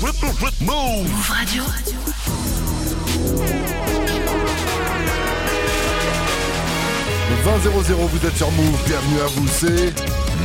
Move 0.00 0.12
Radio. 1.28 1.64
Le 7.28 7.36
20 7.42 7.58
00, 7.82 8.06
vous 8.06 8.24
êtes 8.26 8.36
sur 8.36 8.48
Move, 8.52 8.78
bienvenue 8.86 9.20
à 9.20 9.26
vous, 9.26 9.48
c'est 9.48 9.92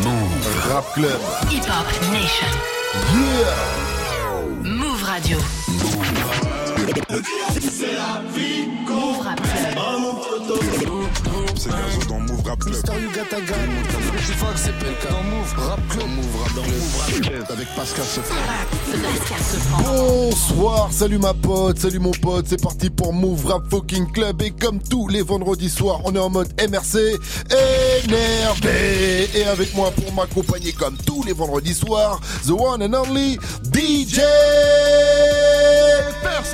Move 0.04 0.71
Rap 0.71 0.91
Club. 0.95 1.20
Hip 1.52 1.61
Hop 1.68 1.86
Nation. 2.11 2.47
Yeah 3.13 3.54
Move 4.63 5.04
Radio. 5.04 5.38
Move 5.67 5.95
Rap 9.23 9.39
Club. 9.45 9.67
C'est 11.55 11.70
Gazo 11.70 12.01
dans 12.09 12.20
Move 12.21 12.32
Rap 12.46 12.60
Club. 12.60 12.73
Mister 12.75 12.94
Yuga 13.02 13.23
Tagan. 13.30 13.71
Je 14.28 14.34
crois 14.34 14.52
que 14.54 14.60
c'est 14.60 14.71
PLK. 14.80 15.12
Dans 15.12 15.23
Move 15.23 15.54
Rap 15.57 15.80
Club. 15.89 16.07
Move 16.07 16.42
Rap 16.42 16.55
dans 16.55 16.62
Move 16.64 16.98
Rap 17.00 17.21
Club. 17.21 17.46
Avec 17.50 17.68
Pascal 17.75 18.05
Sefran. 18.05 18.36
Pascal 18.92 19.39
Sefran. 19.39 19.84
Bonsoir, 19.84 20.89
salut 20.92 21.18
ma 21.20 21.34
pote, 21.34 21.79
salut 21.79 22.00
mon 22.00 22.11
pote, 22.11 22.46
c'est 22.48 22.61
parti 22.61 22.89
pour 22.89 23.14
Move 23.14 23.46
Rap 23.46 23.64
Fucking 23.70 24.11
Club 24.11 24.42
et 24.42 24.51
comme 24.51 24.79
tous 24.79 25.07
les 25.07 25.21
vendredis 25.21 25.70
soirs, 25.70 26.01
on 26.06 26.14
est 26.15 26.20
en 26.20 26.29
mode 26.29 26.50
MRC 26.61 26.98
énervé 28.04 29.29
et 29.36 29.46
avec 29.46 29.73
moi 29.75 29.92
pour 29.92 30.14
m'accompagner 30.14 30.71
comme 30.73 30.98
tous 30.98 31.23
les 31.23 31.34
vendredis 31.34 31.73
soirs, 31.73 32.20
the 32.45 32.52
one 32.52 32.81
and 32.84 32.94
only 32.94 33.38
DJ 33.64 34.20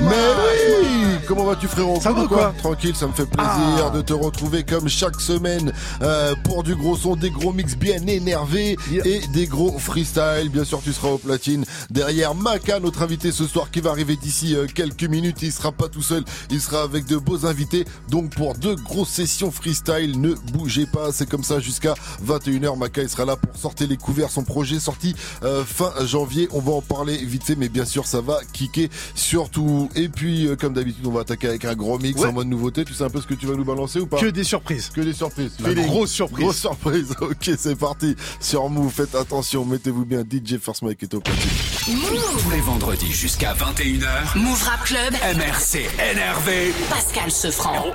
Mais 0.01 0.07
oui 0.07 1.17
Comment 1.27 1.43
vas-tu 1.45 1.67
frérot 1.67 1.99
Ça 2.01 2.11
va 2.11 2.23
ou 2.23 2.27
quoi? 2.27 2.53
Tranquille, 2.57 2.95
ça 2.95 3.05
me 3.07 3.13
fait 3.13 3.25
plaisir 3.25 3.85
Ah. 3.87 3.89
de 3.95 4.01
te 4.01 4.13
retrouver 4.13 4.63
comme 4.63 4.87
chaque 4.89 5.19
semaine 5.21 5.71
euh, 6.01 6.35
pour 6.43 6.63
du 6.63 6.75
gros 6.75 6.95
son, 6.95 7.15
des 7.15 7.29
gros 7.29 7.53
mix 7.53 7.75
bien 7.75 7.97
énervés 8.07 8.75
Yeah. 8.91 9.05
et 9.05 9.21
des 9.33 9.45
gros 9.47 9.77
freestyle. 9.77 10.49
Bien 10.51 10.63
sûr, 10.63 10.81
tu 10.83 10.93
seras 10.93 11.09
au 11.09 11.17
platine 11.17 11.65
derrière 11.89 12.33
Maka, 12.35 12.79
notre 12.79 13.01
invité 13.03 13.31
ce 13.31 13.45
soir 13.45 13.69
qui 13.71 13.81
va 13.81 13.89
arriver 13.91 14.15
d'ici 14.15 14.55
euh, 14.55 14.65
quelques 14.73 15.03
minutes. 15.03 15.37
Il 15.41 15.51
sera 15.51 15.71
pas 15.71 15.87
tout 15.89 16.01
seul, 16.01 16.23
il 16.49 16.59
sera 16.61 16.81
avec 16.83 17.05
de 17.05 17.17
beaux 17.17 17.45
invités. 17.45 17.85
Donc 18.09 18.31
pour 18.35 18.55
deux 18.55 18.75
grosses 18.75 19.09
sessions 19.09 19.51
freestyle, 19.51 20.19
ne 20.19 20.33
bougez 20.53 20.85
pas. 20.85 21.11
C'est 21.11 21.29
comme 21.29 21.43
ça 21.43 21.59
jusqu'à 21.59 21.93
21h. 22.25 22.77
Maka 22.77 23.01
il 23.03 23.09
sera 23.09 23.25
là 23.25 23.35
pour 23.35 23.55
sortir 23.57 23.87
les 23.87 23.97
couverts. 23.97 24.29
Son 24.31 24.43
projet 24.43 24.79
sorti 24.79 25.13
euh, 25.43 25.63
fin 25.65 25.91
janvier. 26.05 26.47
On 26.51 26.59
va 26.59 26.71
en 26.73 26.81
parler 26.81 27.17
vite 27.17 27.43
fait, 27.43 27.55
mais 27.55 27.69
bien 27.69 27.85
sûr 27.85 28.05
ça 28.05 28.21
va 28.21 28.39
kicker 28.53 28.89
surtout. 29.15 29.89
Et 29.95 30.09
puis 30.09 30.49
comme 30.59 30.73
d'habitude, 30.73 31.05
on 31.05 31.11
va 31.11 31.21
attaquer 31.21 31.47
avec 31.49 31.65
un 31.65 31.75
gros 31.75 31.99
mix 31.99 32.19
Ouais. 32.19 32.27
en 32.27 32.33
mode 32.33 32.47
nouveauté. 32.47 32.83
Tu 32.85 32.93
sais 32.93 33.03
un 33.03 33.09
peu 33.09 33.21
ce 33.21 33.27
que 33.27 33.33
tu 33.35 33.45
vas 33.45 33.55
nous 33.55 33.63
balancer 33.65 33.99
ou 33.99 34.07
pas 34.07 34.19
Que 34.19 34.25
des 34.27 34.43
surprises. 34.43 34.89
que 34.89 35.01
des 35.01 35.13
surprises. 35.13 35.51
Feeling. 35.69 35.87
grosse 35.87 36.11
surprise. 36.11 36.43
Grosse 36.43 36.57
surprise. 36.59 37.15
Ok, 37.21 37.51
c'est 37.57 37.75
parti. 37.75 38.15
Sur 38.39 38.69
Move, 38.69 38.91
faites 38.91 39.15
attention, 39.15 39.65
mettez-vous 39.65 40.05
bien. 40.05 40.21
DJ 40.21 40.57
First 40.57 40.81
Mike 40.81 41.03
est 41.03 41.13
au 41.13 41.19
platine. 41.19 41.49
Tous 41.85 42.49
les 42.51 42.61
vendredis 42.61 43.11
jusqu'à 43.11 43.53
21h, 43.53 44.37
Move 44.37 44.63
Rap 44.63 44.83
Club. 44.83 45.13
MRC 45.35 45.87
énervé. 46.11 46.73
Pascal 46.89 47.31
Sefran. 47.31 47.85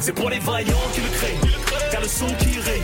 C'est 0.00 0.12
pour 0.12 0.30
les 0.30 0.38
vaillants 0.38 0.76
qui 0.94 1.00
le 1.00 1.08
craignent, 1.08 1.52
car 1.90 2.00
le 2.00 2.08
son 2.08 2.26
qui 2.26 2.58
règne. 2.60 2.82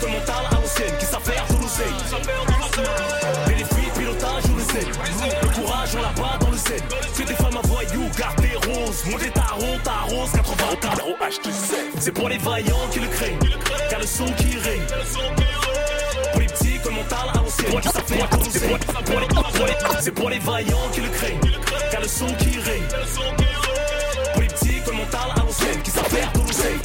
Comme 0.00 0.10
mental 0.10 0.46
à 0.50 0.54
l'ancienne, 0.54 0.94
qui 0.98 1.06
savent 1.06 1.22
faire 1.22 1.46
de 1.48 1.62
l'oseille. 1.62 3.21
Des 9.04 9.10
roses. 9.10 9.12
Monter 9.12 9.30
ta 9.30 9.54
ronde, 9.54 9.82
ta 9.82 9.92
rose, 10.08 10.30
84 10.32 11.06
au 11.06 11.24
H2C. 11.24 11.74
C'est 12.00 12.12
pour 12.12 12.28
les 12.28 12.38
vaillants 12.38 12.88
qui 12.90 13.00
le 13.00 13.08
craignent, 13.08 13.38
car 13.90 14.00
le 14.00 14.06
son 14.06 14.26
qui 14.26 14.56
règne. 14.58 14.82
Pour 16.32 16.40
les 16.40 16.46
petits 16.46 16.78
comme 16.82 16.94
qui 17.80 17.88
savent 17.90 18.04
faire 18.04 18.28
de 18.28 18.36
l'oseille. 18.36 18.52
C'est 18.52 19.04
pour 19.04 19.20
les- 19.20 19.26
pour 19.26 19.66
les- 19.66 20.02
C'est 20.02 20.12
pour 20.12 20.30
les 20.30 20.38
vaillants 20.38 20.88
qui 20.92 21.00
le 21.00 21.08
craignent, 21.08 21.40
car 21.90 22.00
le 22.00 22.08
son 22.08 22.26
qui 22.34 22.58
règne. 22.58 22.82
Pour 24.32 24.42
les 24.42 24.48
petits 24.48 24.80
comme 24.84 24.96
mental 24.96 25.30
à 25.36 25.40
l'ancienne 25.40 25.82
qui 25.82 25.90
l'oseille. 26.38 26.78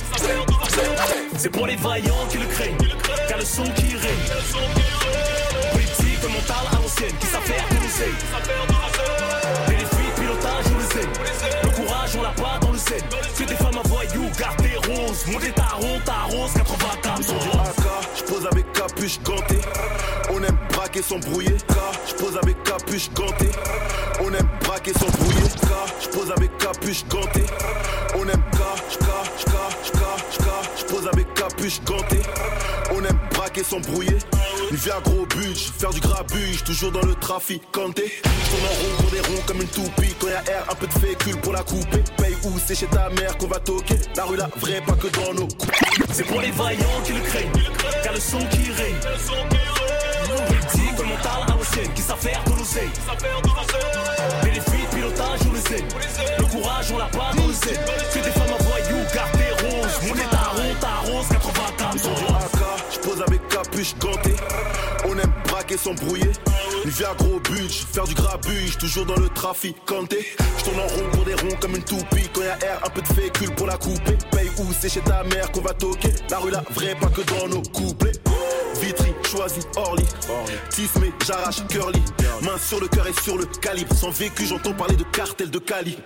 C'est 1.38 1.50
pour 1.50 1.68
les 1.68 1.76
vaillants 1.76 2.26
qui 2.30 2.38
le 2.38 2.46
craignent, 2.46 2.78
car 3.28 3.38
le 3.38 3.46
son 3.46 3.64
qui 3.64 3.96
règne. 3.96 4.26
Pour 5.72 5.80
les 5.80 5.86
petits 5.86 6.18
comme 6.22 6.34
mental 6.34 6.58
à 6.72 6.76
l'ancienne 6.76 7.16
qui. 7.20 7.28
Et 9.72 9.78
les 9.78 9.86
pilotage, 10.16 10.66
on 10.74 10.78
le 10.78 10.84
sait. 11.02 11.67
Courage, 12.08 12.16
on 12.18 12.22
l'a 12.22 12.30
pas 12.30 12.60
dans 12.60 12.72
le 12.72 12.78
sel. 12.78 13.02
Que 13.38 13.44
des 13.44 13.56
femmes 13.56 13.78
à 13.78 13.88
voyous, 13.88 14.30
garde 14.38 14.62
des 14.62 14.76
roses. 14.76 15.26
Monter 15.28 15.52
ta 15.52 15.76
ronde, 15.76 16.04
ta 16.06 16.24
rose, 16.30 16.52
84. 16.54 17.24
Sur 17.24 17.40
du 17.40 17.48
AK, 17.50 17.86
je 18.18 18.24
pose 18.24 18.48
avec 18.52 18.72
capuche 18.74 19.20
gantée. 19.24 19.62
On 20.32 20.44
aime 20.44 20.58
braquer 20.74 21.02
sans 21.02 21.20
brouiller. 21.20 21.58
K, 21.58 21.74
je 22.08 22.14
pose 22.16 22.38
avec 22.38 22.64
capuche 22.64 23.10
gantée. 23.14 23.52
On 24.22 24.34
aime 24.34 24.50
braquer 24.64 24.94
sans 24.94 25.10
brouiller. 25.18 25.50
K, 25.50 25.68
je 26.02 26.08
pose 26.10 26.32
avec 26.32 26.58
capuche 26.58 27.06
gantée. 27.08 27.46
On 28.16 28.28
aime 28.28 28.44
K, 28.52 28.58
K, 29.00 29.06
K, 29.46 30.07
je 30.78 30.86
pose 30.86 31.08
avec 31.12 31.34
capuche 31.34 31.82
gantée. 31.84 32.22
On 32.92 33.04
aime 33.04 33.20
braquer 33.34 33.64
sans 33.64 33.80
brouiller. 33.80 34.18
Une 34.70 34.78
vie 34.78 34.92
à 34.92 35.00
gros 35.00 35.26
budget, 35.26 35.72
faire 35.78 35.92
du 35.92 36.00
grabuge, 36.00 36.64
toujours 36.64 36.92
dans 36.92 37.02
le 37.02 37.16
trafic. 37.16 37.64
Kanté, 37.72 38.12
je 38.24 38.50
tourne 38.50 38.66
en 38.66 38.68
rond 38.68 39.02
pour 39.02 39.12
des 39.12 39.22
ronds 39.22 39.44
comme 39.46 39.62
une 39.62 39.68
toupie. 39.68 40.14
Quand 40.20 40.28
y'a 40.28 40.44
air, 40.52 40.66
un 40.70 40.76
peu 40.76 40.88
de 40.88 40.94
fécule 40.94 41.38
pour 41.38 41.54
la 41.54 41.64
couper. 41.64 42.04
Paye 42.18 42.36
où 42.44 42.54
c'est 42.66 42.76
chez 42.76 42.88
ta 42.88 43.10
mère 43.10 43.38
qu'on 43.38 43.48
va 43.48 43.60
toquer. 43.60 43.98
La 44.16 44.26
rue 44.26 44.38
la 44.38 44.50
vraie, 44.58 44.82
pas 44.82 44.94
que 44.94 45.08
dans 45.08 45.34
nos 45.34 45.48
coups. 45.48 45.74
C'est 46.12 46.26
pour 46.26 46.42
les 46.42 46.52
vaillants 46.52 47.02
qui 47.06 47.14
le 47.14 47.22
craignent, 47.22 47.52
car 48.04 48.14
le 48.14 48.20
son 48.20 48.40
qui 48.40 48.72
règne. 48.72 48.96
Petits 50.48 50.96
comme 50.98 51.08
mental 51.08 51.44
à 51.48 51.52
l'ancienne 51.52 51.94
qui 51.94 52.02
savent 52.02 52.20
faire 52.20 52.44
de 52.46 52.52
l'oseille. 52.52 52.90
Mais 54.44 54.52
les 54.52 54.62
filles, 54.62 54.88
pilotage, 54.94 55.40
on 55.50 55.54
le 55.54 55.60
sait. 55.60 55.84
Le 56.38 56.46
courage, 56.46 56.92
on 56.94 56.98
l'a 56.98 57.06
pas 57.06 57.32
dans 57.36 57.48
le 57.48 57.54
sel. 57.54 57.80
Que 58.14 58.20
des 58.20 58.32
femmes 58.32 58.54
à 58.60 58.64
voyous, 58.64 58.87
garde 60.06 60.18
des 60.18 60.18
roses. 60.18 60.18
Monter 60.18 60.30
ta 60.30 60.38
ronde, 60.38 60.80
ta 60.80 60.96
rose, 61.12 61.28
84. 61.30 62.00
Sur 62.00 62.14
du 62.14 62.26
AK, 62.26 62.94
je 62.94 63.00
pose 63.00 63.22
avec 63.22 63.48
capuche 63.48 63.96
gantée. 64.00 64.36
On 65.06 65.18
aime 65.18 65.34
braquer 65.48 65.78
sans 65.78 65.94
brouiller. 65.94 66.32
Une 66.84 66.92
vie 66.92 67.06
à 67.06 67.14
gros 67.16 67.40
budget, 67.40 67.86
faire 67.92 68.04
du 68.06 68.14
grabuge, 68.14 68.78
toujours 68.78 69.06
dans 69.06 69.16
le 69.16 69.30
trafic. 69.30 69.76
Kanté, 69.86 70.26
je 70.60 70.64
tourne 70.64 70.80
en 70.80 70.88
rond 70.88 71.10
pour 71.12 71.26
des 71.26 71.34
ronds 71.34 71.58
comme 71.60 71.76
une 71.76 71.84
toupie. 71.84 72.30
Quand 72.34 72.42
y'a 72.42 72.58
air, 72.66 72.80
un 72.86 72.90
peu 72.90 73.02
de 73.02 73.08
fécule 73.08 73.52
pour 73.56 73.68
la 73.68 73.78
couper. 73.78 74.18
Paye 74.32 74.50
où 74.60 74.66
c'est 74.80 74.90
chez 74.90 75.02
ta 75.02 75.24
mère 75.24 75.52
qu'on 75.52 75.62
va 75.62 75.74
toquer. 75.74 76.14
La 76.30 76.40
rue 76.40 76.52
la 76.52 76.64
vraie, 76.72 76.96
pas 76.96 77.08
que 77.08 77.22
dans 77.22 77.48
nos 77.48 77.62
couplets. 77.64 78.14
Vitry, 78.82 79.14
choisi, 79.24 79.60
Orly. 79.76 80.06
Tismé, 80.70 81.12
j'arrache, 81.26 81.66
curly. 81.68 82.02
Main 82.42 82.58
sur 82.58 82.80
le 82.80 82.88
cœur 82.88 83.08
et 83.08 83.14
sur 83.24 83.38
le 83.38 83.46
calibre. 83.46 83.96
Sans 83.96 84.12
vécu, 84.12 84.46
j'entends 84.46 84.74
parler 84.74 84.96
de 84.96 85.04
cartel 85.04 85.50
de 85.50 85.60
Cali. 85.60 85.98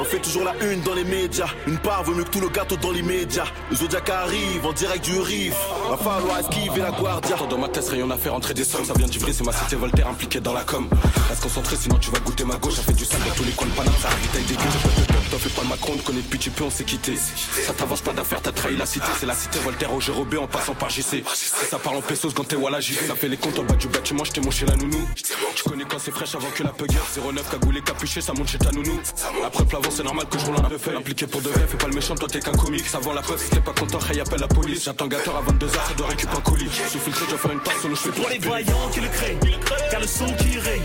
On 0.00 0.04
fait 0.04 0.18
toujours 0.18 0.44
la 0.44 0.54
une 0.64 0.80
dans 0.82 0.94
les 0.94 1.04
médias. 1.04 1.46
Une 1.66 1.78
part 1.78 2.02
vaut 2.02 2.14
mieux 2.14 2.24
que 2.24 2.30
tout 2.30 2.40
le 2.40 2.48
gâteau 2.48 2.76
dans 2.76 2.90
l'immédiat. 2.90 3.44
Le 3.70 3.76
Zodiac 3.76 4.08
arrive 4.10 4.66
en 4.66 4.72
direct 4.72 5.04
du 5.04 5.18
riff. 5.20 5.54
Va 5.88 5.96
falloir 5.96 6.40
esquiver 6.40 6.80
la 6.80 6.90
guardia. 6.90 7.36
Dans 7.48 7.58
ma 7.58 7.68
tête, 7.68 7.88
rien 7.88 8.10
à 8.10 8.16
faire 8.16 8.34
entrer 8.34 8.54
des 8.54 8.64
sommes. 8.64 8.84
Ça 8.84 8.94
vient 8.94 9.06
d'Ivry, 9.06 9.32
c'est 9.32 9.44
ma 9.44 9.52
cité 9.52 9.76
Voltaire 9.76 10.08
impliquée 10.08 10.40
dans 10.40 10.52
la 10.52 10.64
com. 10.64 10.88
Reste 11.28 11.42
concentré, 11.42 11.76
sinon 11.76 11.96
tu 11.98 12.10
vas 12.10 12.18
goûter 12.18 12.44
ma 12.44 12.56
gauche. 12.56 12.74
Ça 12.74 12.82
fait 12.82 12.92
du 12.92 13.04
sale 13.04 13.20
dans 13.20 13.34
tous 13.34 13.44
les 13.44 13.52
coins 13.52 13.68
de 13.68 13.72
Paname, 13.72 13.94
ça 14.00 14.08
arrive 14.08 14.28
taille 14.28 14.42
dégueu. 14.44 14.62
T'en 15.30 15.38
fais 15.38 15.48
pas 15.50 15.62
le 15.62 15.68
Macron, 15.68 15.92
on 15.94 16.02
connaît 16.02 16.20
depuis 16.20 16.38
petit 16.38 16.50
peu, 16.50 16.64
on 16.64 16.70
s'est 16.70 16.84
quitté. 16.84 17.16
Ça 17.16 17.72
t'avance 17.72 18.00
pas 18.00 18.12
d'affaires, 18.12 18.42
t'as 18.42 18.52
trahi 18.52 18.76
la 18.76 18.86
cité. 18.86 19.06
C'est 19.18 19.26
la 19.26 19.34
cité 19.34 19.58
Voltaire 19.60 19.94
au 19.94 20.00
Gérobé 20.00 20.36
en 20.36 20.46
passant 20.46 20.74
par 20.74 20.90
JC. 20.90 21.22
Ça 21.70 21.78
en 21.96 22.00
pesos 22.00 22.32
quand 22.34 22.44
t'es 22.44 22.56
Walla 22.56 22.80
JC. 22.80 23.06
Ça 23.06 23.14
fait 23.14 23.28
les 23.28 23.36
comptes 23.36 23.58
en 23.58 23.64
bas 23.64 23.74
du 23.74 23.88
bâtiment, 23.88 24.24
j't'ai 24.24 24.40
mon 24.40 24.50
chez 24.50 24.66
la 24.66 24.76
nounou. 24.76 25.06
Tu 25.54 25.62
connais 25.64 25.84
quand 25.84 25.98
c'est 25.98 26.10
fraîche 26.10 26.34
avant 26.34 26.50
que 26.50 26.62
la 26.62 26.70
peugueur. 26.70 27.04
09 27.16 27.50
cagoulé 27.50 27.80
capuché, 27.82 28.20
ça 28.20 28.32
monte 28.32 28.48
chez 28.48 28.58
ta 28.58 28.70
nounou. 28.70 28.98
Après 29.44 29.64
plavant, 29.64 29.90
c'est 29.90 30.04
normal 30.04 30.26
que 30.28 30.38
je 30.38 30.46
roule 30.46 30.56
un 30.58 30.68
peu 30.68 30.78
fait. 30.78 30.94
Impliqué 30.94 31.26
pour 31.26 31.40
de 31.42 31.48
vrai, 31.48 31.66
fais 31.66 31.76
pas 31.76 31.88
le 31.88 31.94
méchant, 31.94 32.14
toi 32.14 32.28
t'es 32.28 32.40
qu'un 32.40 32.52
comique. 32.52 32.86
Ça 32.86 32.98
vend 32.98 33.12
la 33.12 33.22
poste, 33.22 33.44
si 33.44 33.50
t'es 33.50 33.60
pas 33.60 33.72
content, 33.72 33.98
Ray 33.98 34.20
appelle 34.20 34.40
la 34.40 34.48
police. 34.48 34.84
J'attends 34.84 35.06
gâteur 35.06 35.36
à 35.36 35.42
22h, 35.42 35.88
ça 35.88 35.94
doit 35.96 36.08
récupérer 36.08 36.38
un 36.38 36.40
colis. 36.40 36.70
Suis 36.88 36.98
filtré, 36.98 37.24
je 37.26 37.32
vais 37.32 37.38
faire 37.38 37.52
une 37.52 37.60
passe, 37.60 37.80
solo, 37.82 37.94
je 37.94 38.00
fais 38.00 38.10
Pour 38.10 38.28
les 38.28 38.38
vaillants 38.38 38.88
qui 38.92 39.00
le 39.00 39.08
craignent, 39.08 39.58
car 39.90 40.00
le 40.00 40.06
son 40.06 40.26
qui 40.26 40.58
règne. 40.58 40.82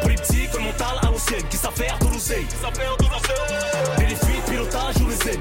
Pour 0.00 0.60
mental 0.60 0.98
à 1.02 1.06
l'ancienne, 1.06 1.46
qui 1.48 1.56
s'affaire 1.56 1.98
de 2.00 2.06
l'oseille. 2.06 2.46
Et 3.98 4.50
pilotage 4.50 4.96
ou 4.96 5.08
les 5.08 5.30
ailes. 5.30 5.40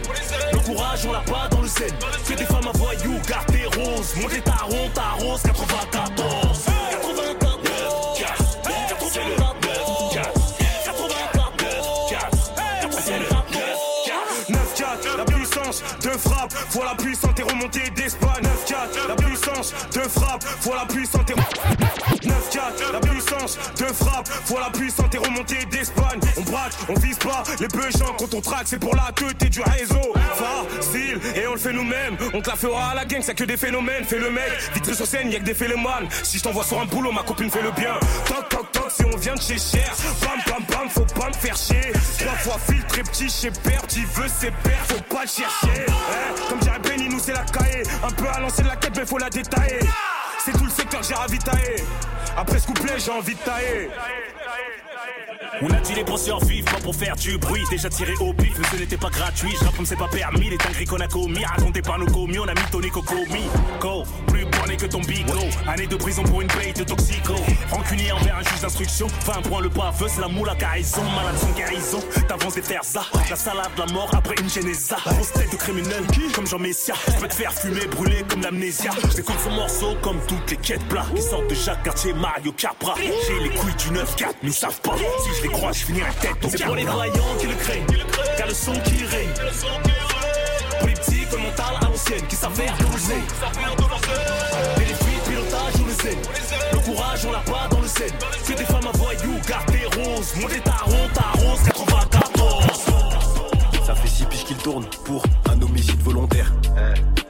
Le 0.53 0.59
courage, 0.59 1.05
on 1.05 1.11
l'a 1.11 1.19
pas 1.19 1.47
dans 1.49 1.61
le 1.61 1.67
zen. 1.67 1.91
Que 2.27 2.33
des 2.33 2.45
femmes 2.45 2.67
à 2.67 2.77
voyous, 2.77 3.19
garde 3.27 3.45
tes 3.47 3.65
roses. 3.65 4.15
Montez 4.15 4.41
ta 4.41 4.63
ronde, 4.63 4.93
ta 4.93 5.11
rose, 5.23 5.41
94. 5.41 6.69
de 16.01 16.09
frappe, 16.09 16.53
voilà 16.71 16.95
puissante 16.95 17.39
et 17.39 17.43
remontée 17.43 17.89
d'Espagne. 17.91 18.43
9-4, 18.67 19.07
la 19.07 19.15
puissance 19.15 19.73
de 19.93 20.01
frappe, 20.01 20.43
voilà 20.61 20.85
puissante 20.85 21.29
et 21.29 21.33
remontée 21.33 21.78
la 22.91 22.99
puissance 22.99 23.57
de 23.77 23.85
frappe. 23.85 24.29
Voilà 24.45 24.69
puissance. 24.71 25.05
et 25.13 25.17
remontée 25.17 25.65
d'Espagne. 25.65 26.19
On 26.37 26.41
braque, 26.41 26.73
on 26.89 26.93
vise 26.95 27.17
pas 27.17 27.43
les 27.89 27.97
gens 27.97 28.13
quand 28.17 28.33
on 28.33 28.41
traque, 28.41 28.67
c'est 28.67 28.79
pour 28.79 28.95
la 28.95 29.11
queue 29.15 29.33
t'es 29.37 29.49
du 29.49 29.61
réseau. 29.61 30.13
Facile, 30.35 31.19
et 31.35 31.47
on 31.47 31.53
le 31.53 31.59
fait 31.59 31.73
nous-mêmes. 31.73 32.17
On 32.33 32.41
te 32.41 32.49
la 32.49 32.55
fera 32.55 32.91
à 32.91 32.95
la 32.95 33.05
gang, 33.05 33.21
c'est 33.21 33.35
que 33.35 33.43
des 33.43 33.57
phénomènes. 33.57 34.03
Fais 34.03 34.19
le 34.19 34.29
mec, 34.29 34.51
vitré 34.73 34.93
sur 34.93 35.05
scène, 35.05 35.31
y'a 35.31 35.39
que 35.39 35.45
des 35.45 35.53
phénomènes. 35.53 36.07
Si 36.23 36.37
je 36.37 36.43
t'envoie 36.43 36.63
sur 36.63 36.79
un 36.79 36.85
boulot, 36.85 37.11
ma 37.11 37.23
copine 37.23 37.49
fait 37.49 37.61
le 37.61 37.71
bien. 37.71 37.95
Toc 38.25 38.49
toc 38.49 38.71
toc, 38.71 38.91
si 38.91 39.03
on 39.05 39.17
vient 39.17 39.35
de 39.35 39.41
chez 39.41 39.57
Cher. 39.57 39.91
Bam 40.21 40.39
bam 40.45 40.63
bam, 40.69 40.89
faut 40.89 41.19
pas 41.19 41.27
me 41.27 41.33
faire 41.33 41.55
chier. 41.55 41.91
Trois 42.19 42.35
fois 42.35 42.59
filtré 42.67 43.03
petit 43.03 43.29
chez 43.29 43.51
Père, 43.51 43.85
qui 43.87 44.01
veut 44.01 44.27
ses 44.27 44.51
pères, 44.51 44.85
faut 44.87 45.15
pas 45.15 45.23
le 45.23 45.29
chercher. 45.29 45.85
Eh, 45.85 46.49
comme 46.49 46.59
dirait 46.59 46.79
Benny, 46.79 47.09
nous 47.09 47.19
c'est 47.19 47.33
la 47.33 47.43
caille. 47.45 47.83
Un 48.03 48.11
peu 48.11 48.27
à 48.27 48.39
lancer 48.39 48.63
de 48.63 48.67
la 48.67 48.75
quête, 48.75 48.95
mais 48.97 49.05
faut 49.05 49.17
la 49.17 49.29
détailler. 49.29 49.79
C'est 50.43 50.53
tout 50.53 50.65
le 50.65 50.71
secteur 50.71 51.01
que 51.01 51.05
j'ai 51.07 51.13
ravitaillé. 51.13 51.83
Après 52.37 52.59
ce 52.59 52.67
couplet, 52.67 52.97
j'ai 52.97 53.11
envie 53.11 53.35
de 53.35 53.39
tailler. 53.39 53.89
On 55.61 55.69
a 55.71 55.81
dit 55.81 55.93
les 55.93 56.05
penseurs 56.05 56.39
vivent 56.45 56.63
pas 56.63 56.79
pour 56.79 56.95
faire 56.95 57.15
du 57.17 57.37
bruit. 57.37 57.61
Déjà 57.69 57.89
tiré 57.89 58.13
au 58.21 58.31
pif, 58.33 58.53
mais 58.57 58.65
ce 58.71 58.75
n'était 58.77 58.97
pas 58.97 59.09
gratuit. 59.09 59.51
Je 59.61 59.75
comme 59.75 59.85
c'est 59.85 59.97
pas 59.97 60.07
permis. 60.07 60.49
Les 60.49 60.57
dingueries 60.57 60.85
qu'on 60.85 60.99
a 60.99 61.07
commis, 61.07 61.43
racontées 61.43 61.81
par 61.81 61.99
nos 61.99 62.05
commis. 62.05 62.39
On 62.39 62.47
a 62.47 62.53
mis 62.53 62.61
Tony 62.71 62.89
Coco, 62.89 63.15
Go, 63.81 64.03
plus 64.27 64.45
borné 64.45 64.77
que 64.77 64.85
ton 64.85 65.01
bigot. 65.01 65.33
Année 65.67 65.87
de 65.87 65.97
prison 65.97 66.23
pour 66.23 66.41
une 66.41 66.47
bête 66.47 66.85
toxico. 66.85 67.33
Rancunier 67.71 68.13
envers 68.13 68.37
un 68.37 68.43
juge 68.43 68.61
d'instruction. 68.61 69.07
20 69.25 69.41
points 69.49 69.61
le 69.61 69.69
paveux, 69.69 70.07
c'est 70.07 70.21
la 70.21 70.29
moule 70.29 70.49
à 70.49 70.55
carison. 70.55 71.03
Malade 71.03 71.37
sans 71.37 71.51
guérison. 71.51 71.99
T'avances 72.27 72.55
des 72.55 72.61
faire 72.61 72.83
ça. 72.85 73.01
La 73.29 73.35
salade, 73.35 73.71
la 73.77 73.85
mort 73.87 74.09
après 74.13 74.35
une 74.41 74.49
génésa. 74.49 74.95
Grosse 75.05 75.33
tête 75.33 75.51
de 75.51 75.57
criminel, 75.57 76.03
comme 76.33 76.47
Jean 76.47 76.59
Messia. 76.59 76.95
Je 77.07 77.19
peux 77.19 77.27
te 77.27 77.35
faire 77.35 77.53
fumer, 77.53 77.85
brûler 77.87 78.23
comme 78.29 78.41
l'amnésia. 78.41 78.91
J'écoute 79.13 79.35
son 79.43 79.51
morceau 79.51 79.95
comme 80.01 80.19
toutes 80.25 80.51
les 80.51 80.57
quêtes 80.57 80.87
plats. 80.87 81.05
Qui 81.13 81.21
sortent 81.21 81.49
de 81.49 81.55
Jacques 81.55 81.83
Cartier, 81.83 82.13
Mario 82.13 82.53
Capra. 82.53 82.95
J'ai 82.97 83.39
les 83.43 83.49
couilles 83.49 83.75
du 83.75 83.89
9-4, 83.89 84.35
mais 84.41 84.49
ils 84.49 84.53
savent 84.53 84.79
pas. 84.81 84.95
Si 84.95 85.35
je 85.35 85.48
les 85.49 85.73
je 85.73 85.85
finirai 85.85 86.09
tête 86.21 86.45
au 86.45 86.49
C'est 86.49 86.63
pour 86.63 86.75
les 86.75 86.85
vaillants 86.85 87.35
qui 87.39 87.47
le 87.47 87.55
craignent, 87.55 87.85
car 88.37 88.47
le 88.47 88.53
son 88.53 88.73
qui 88.73 89.05
règne. 89.05 89.29
Pour 90.79 90.87
les 90.87 90.93
petits 90.93 91.25
comme 91.29 91.41
mental 91.41 91.75
à 91.81 91.85
l'ancienne, 91.85 92.25
qui 92.27 92.35
faire 92.35 92.77
doser. 92.77 93.13
Et 94.77 94.79
les 94.79 94.85
filles, 94.85 95.21
pilotage, 95.27 95.73
on 95.81 95.85
le 95.85 95.93
sait. 95.93 96.17
Le 96.71 96.79
courage, 96.79 97.25
on 97.25 97.31
l'a 97.31 97.39
pas 97.39 97.67
dans 97.69 97.81
le 97.81 97.87
scène. 97.87 98.13
Que 98.47 98.53
des 98.53 98.65
femmes 98.65 98.87
à 98.87 98.97
voyous, 98.97 99.39
garde 99.47 99.65
tes 99.67 99.85
roses. 99.99 100.33
Montez 100.39 100.59
ta 100.61 100.71
ronde, 100.71 101.13
ta 101.13 101.39
rose, 101.39 101.63
94. 101.65 102.65
Ça 103.85 103.95
fait 103.95 104.07
six 104.07 104.25
piges 104.25 104.45
qu'il 104.45 104.57
tourne 104.57 104.85
pour 105.05 105.23
un 105.49 105.61
homicide 105.61 106.01
volontaire. 106.01 106.51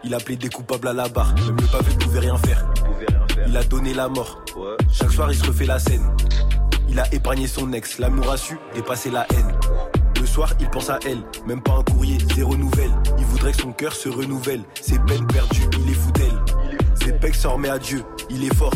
Il 0.03 0.13
a 0.13 0.17
plaidé 0.17 0.49
coupable 0.49 0.87
à 0.87 0.93
la 0.93 1.07
barre, 1.09 1.33
même 1.35 1.57
le 1.57 1.67
pavé 1.67 1.91
pouvait 1.99 2.19
rien 2.19 2.37
faire. 2.37 2.65
Il 3.47 3.55
a 3.57 3.63
donné 3.63 3.93
la 3.93 4.07
mort. 4.07 4.41
Chaque 4.91 5.11
soir, 5.11 5.31
il 5.31 5.37
se 5.37 5.45
refait 5.45 5.65
la 5.65 5.79
scène. 5.79 6.05
Il 6.89 6.99
a 6.99 7.13
épargné 7.13 7.47
son 7.47 7.71
ex, 7.73 7.99
l'amour 7.99 8.31
a 8.31 8.37
su 8.37 8.57
dépasser 8.73 9.11
la 9.11 9.25
haine. 9.31 9.53
Le 10.19 10.25
soir, 10.25 10.53
il 10.59 10.69
pense 10.69 10.89
à 10.89 10.99
elle, 11.05 11.23
même 11.45 11.61
pas 11.61 11.73
un 11.73 11.83
courrier, 11.83 12.17
zéro 12.35 12.55
nouvelle. 12.57 12.91
Il 13.17 13.25
voudrait 13.25 13.51
que 13.51 13.61
son 13.61 13.71
cœur 13.71 13.93
se 13.93 14.09
renouvelle. 14.09 14.63
Ses 14.81 14.97
peines 14.99 15.27
perdues, 15.27 15.67
il 15.79 15.91
est 15.91 15.93
fou 15.93 16.11
d'elle. 16.11 16.39
Ses 16.95 17.13
pecs 17.13 17.35
s'en 17.35 17.53
remet 17.53 17.69
à 17.69 17.77
Dieu, 17.79 18.03
il 18.29 18.43
est 18.43 18.53
fort. 18.53 18.73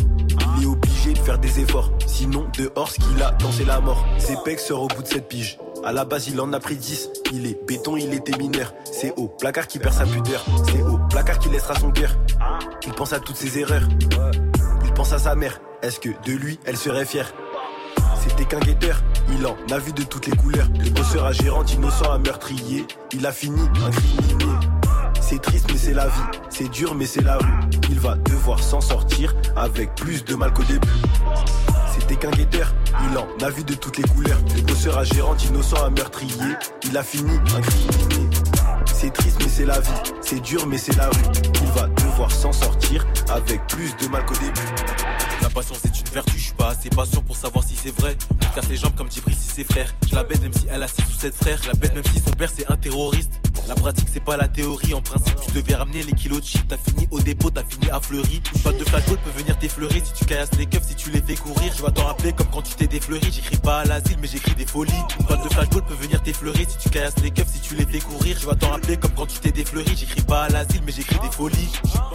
Il 0.56 0.62
est 0.64 0.66
obligé 0.66 1.12
de 1.12 1.18
faire 1.18 1.38
des 1.38 1.60
efforts. 1.60 1.92
Sinon, 2.06 2.46
dehors, 2.56 2.88
ce 2.88 3.00
qu'il 3.00 3.22
a, 3.22 3.32
dansé 3.32 3.64
la 3.64 3.80
mort. 3.80 4.06
Ses 4.18 4.36
pecs 4.44 4.60
sort 4.60 4.82
au 4.82 4.88
bout 4.88 5.02
de 5.02 5.08
cette 5.08 5.28
pige. 5.28 5.58
À 5.84 5.92
la 5.92 6.04
base, 6.04 6.28
il 6.28 6.40
en 6.40 6.52
a 6.52 6.60
pris 6.60 6.76
10. 6.76 7.10
Il 7.32 7.46
est 7.46 7.66
béton, 7.66 7.96
il 7.96 8.14
était 8.14 8.38
mineur. 8.38 8.72
C'est 8.90 9.12
au 9.16 9.28
placard 9.28 9.66
qui 9.66 9.78
perd 9.78 9.94
sa 9.94 10.06
pudeur. 10.06 10.44
C'est 10.66 10.82
au 10.82 10.98
placard 11.10 11.38
qui 11.38 11.50
laissera 11.50 11.74
son 11.74 11.90
cœur. 11.90 12.16
Il 12.86 12.92
pense 12.92 13.12
à 13.12 13.20
toutes 13.20 13.36
ses 13.36 13.58
erreurs. 13.58 13.86
Il 14.84 14.92
pense 14.94 15.12
à 15.12 15.18
sa 15.18 15.34
mère. 15.34 15.60
Est-ce 15.82 16.00
que 16.00 16.08
de 16.24 16.32
lui, 16.32 16.58
elle 16.64 16.78
serait 16.78 17.04
fière? 17.04 17.34
C'était 18.24 18.44
qu'un 18.46 18.60
guetteur, 18.60 19.02
il 19.30 19.46
en 19.46 19.56
a 19.70 19.78
vu 19.78 19.92
de 19.92 20.02
toutes 20.02 20.26
les 20.26 20.36
couleurs. 20.36 20.66
Le 20.78 20.90
bosseur 20.90 21.26
à 21.26 21.32
gérant, 21.32 21.64
innocent 21.64 22.10
à 22.10 22.18
meurtrier. 22.18 22.86
Il 23.12 23.26
a 23.26 23.32
fini 23.32 23.60
incriminé. 23.86 24.52
C'est 25.20 25.40
triste 25.40 25.66
mais 25.72 25.78
c'est 25.78 25.94
la 25.94 26.06
vie, 26.06 26.38
c'est 26.50 26.70
dur 26.70 26.94
mais 26.94 27.06
c'est 27.06 27.22
la 27.22 27.36
rue. 27.36 27.60
Il 27.90 27.98
va 27.98 28.14
devoir 28.16 28.62
s'en 28.62 28.80
sortir 28.80 29.34
avec 29.56 29.94
plus 29.94 30.24
de 30.24 30.34
mal 30.34 30.52
qu'au 30.52 30.62
début. 30.64 30.88
C'était 31.92 32.16
qu'un 32.16 32.30
guetteur, 32.30 32.74
il 33.10 33.18
en 33.18 33.26
a 33.46 33.50
vu 33.50 33.62
de 33.64 33.74
toutes 33.74 33.96
les 33.96 34.04
couleurs. 34.04 34.38
Le 34.56 34.62
bosseur 34.62 34.98
à 34.98 35.04
gérant, 35.04 35.36
innocent 35.36 35.82
à 35.82 35.90
meurtrier. 35.90 36.56
Il 36.84 36.96
a 36.96 37.02
fini 37.02 37.36
incriminé. 37.56 38.28
C'est 38.86 39.12
triste 39.12 39.36
mais 39.40 39.48
c'est 39.48 39.66
la 39.66 39.80
vie, 39.80 39.90
c'est 40.20 40.40
dur 40.40 40.66
mais 40.66 40.78
c'est 40.78 40.96
la 40.96 41.08
rue. 41.08 41.42
Il 41.62 41.68
va 41.80 41.88
devoir 41.88 42.30
s'en 42.30 42.52
sortir 42.52 43.06
avec 43.30 43.66
plus 43.66 43.94
de 43.96 44.08
mal 44.08 44.24
qu'au 44.24 44.34
début. 44.34 45.03
La 45.42 45.50
patience 45.50 45.84
est 45.84 46.00
une 46.00 46.08
vertu, 46.12 46.38
je 46.38 46.44
suis 46.44 46.54
pas 46.54 46.68
assez 46.68 46.88
patient 46.90 47.22
pour 47.22 47.36
savoir 47.36 47.64
si 47.64 47.76
c'est 47.76 47.94
vrai. 48.00 48.16
Je 48.40 48.48
casse 48.54 48.68
les 48.68 48.76
jambes 48.76 48.94
comme 48.96 49.10
Djibril 49.10 49.34
si 49.34 49.48
c'est 49.48 49.64
frère. 49.64 49.94
Je 50.08 50.14
la 50.14 50.24
bête 50.24 50.40
même 50.42 50.52
si 50.52 50.66
elle 50.70 50.82
a 50.82 50.88
6 50.88 51.02
ou 51.02 51.20
7 51.20 51.34
frères. 51.34 51.58
Je 51.62 51.68
la 51.68 51.74
bête 51.74 51.94
même 51.94 52.04
si 52.04 52.20
son 52.20 52.30
père 52.30 52.50
c'est 52.54 52.70
un 52.70 52.76
terroriste. 52.76 53.32
La 53.66 53.74
pratique 53.74 54.08
c'est 54.12 54.22
pas 54.22 54.36
la 54.36 54.48
théorie, 54.48 54.94
en 54.94 55.00
principe 55.00 55.36
tu 55.40 55.52
devais 55.52 55.74
ramener 55.74 56.02
les 56.02 56.12
kilos 56.12 56.40
de 56.40 56.46
shit. 56.46 56.66
T'as 56.68 56.76
fini 56.76 57.08
au 57.10 57.20
dépôt, 57.20 57.50
t'as 57.50 57.64
fini 57.64 57.90
à 57.90 58.00
Fleury. 58.00 58.42
Une 58.54 58.62
balle 58.62 58.76
de 58.78 58.84
flashball 58.84 59.18
peut 59.18 59.38
venir 59.38 59.58
t'effleurer 59.58 60.02
si 60.04 60.12
tu 60.12 60.24
caillasses 60.24 60.54
les 60.58 60.66
keufs, 60.66 60.86
si 60.86 60.94
tu 60.94 61.10
les 61.10 61.22
fais 61.22 61.34
courir. 61.34 61.74
Tu 61.74 61.82
vas 61.82 61.90
t'en 61.90 62.04
rappeler 62.04 62.32
comme 62.32 62.46
quand 62.48 62.62
tu 62.62 62.74
t'es 62.74 62.86
défleuri. 62.86 63.32
J'écris 63.32 63.56
pas 63.56 63.78
à 63.78 63.84
l'asile 63.84 64.18
mais 64.20 64.28
j'écris 64.28 64.54
des 64.54 64.66
folies. 64.66 64.92
Une 65.18 65.26
balle 65.26 65.42
de 65.42 65.48
flashball 65.48 65.82
peut 65.84 65.94
venir 65.94 66.22
t'effleurer 66.22 66.66
si 66.68 66.76
tu 66.78 66.90
caillasses 66.90 67.18
les 67.22 67.30
keufs, 67.30 67.48
si 67.48 67.60
tu 67.60 67.74
les 67.74 67.86
fais 67.86 68.00
courir. 68.00 68.38
Tu 68.38 68.46
vas 68.46 68.54
t'en 68.54 68.68
rappeler 68.68 68.96
comme 68.98 69.12
quand 69.12 69.26
tu 69.26 69.38
t'es 69.38 69.50
défleuri. 69.50 69.96
J'écris 69.96 70.22
pas 70.22 70.44
à 70.44 70.48
l'asile 70.50 70.82
mais 70.84 70.92
j'écris 70.92 71.18
des 71.20 71.30
folies. 71.30 71.72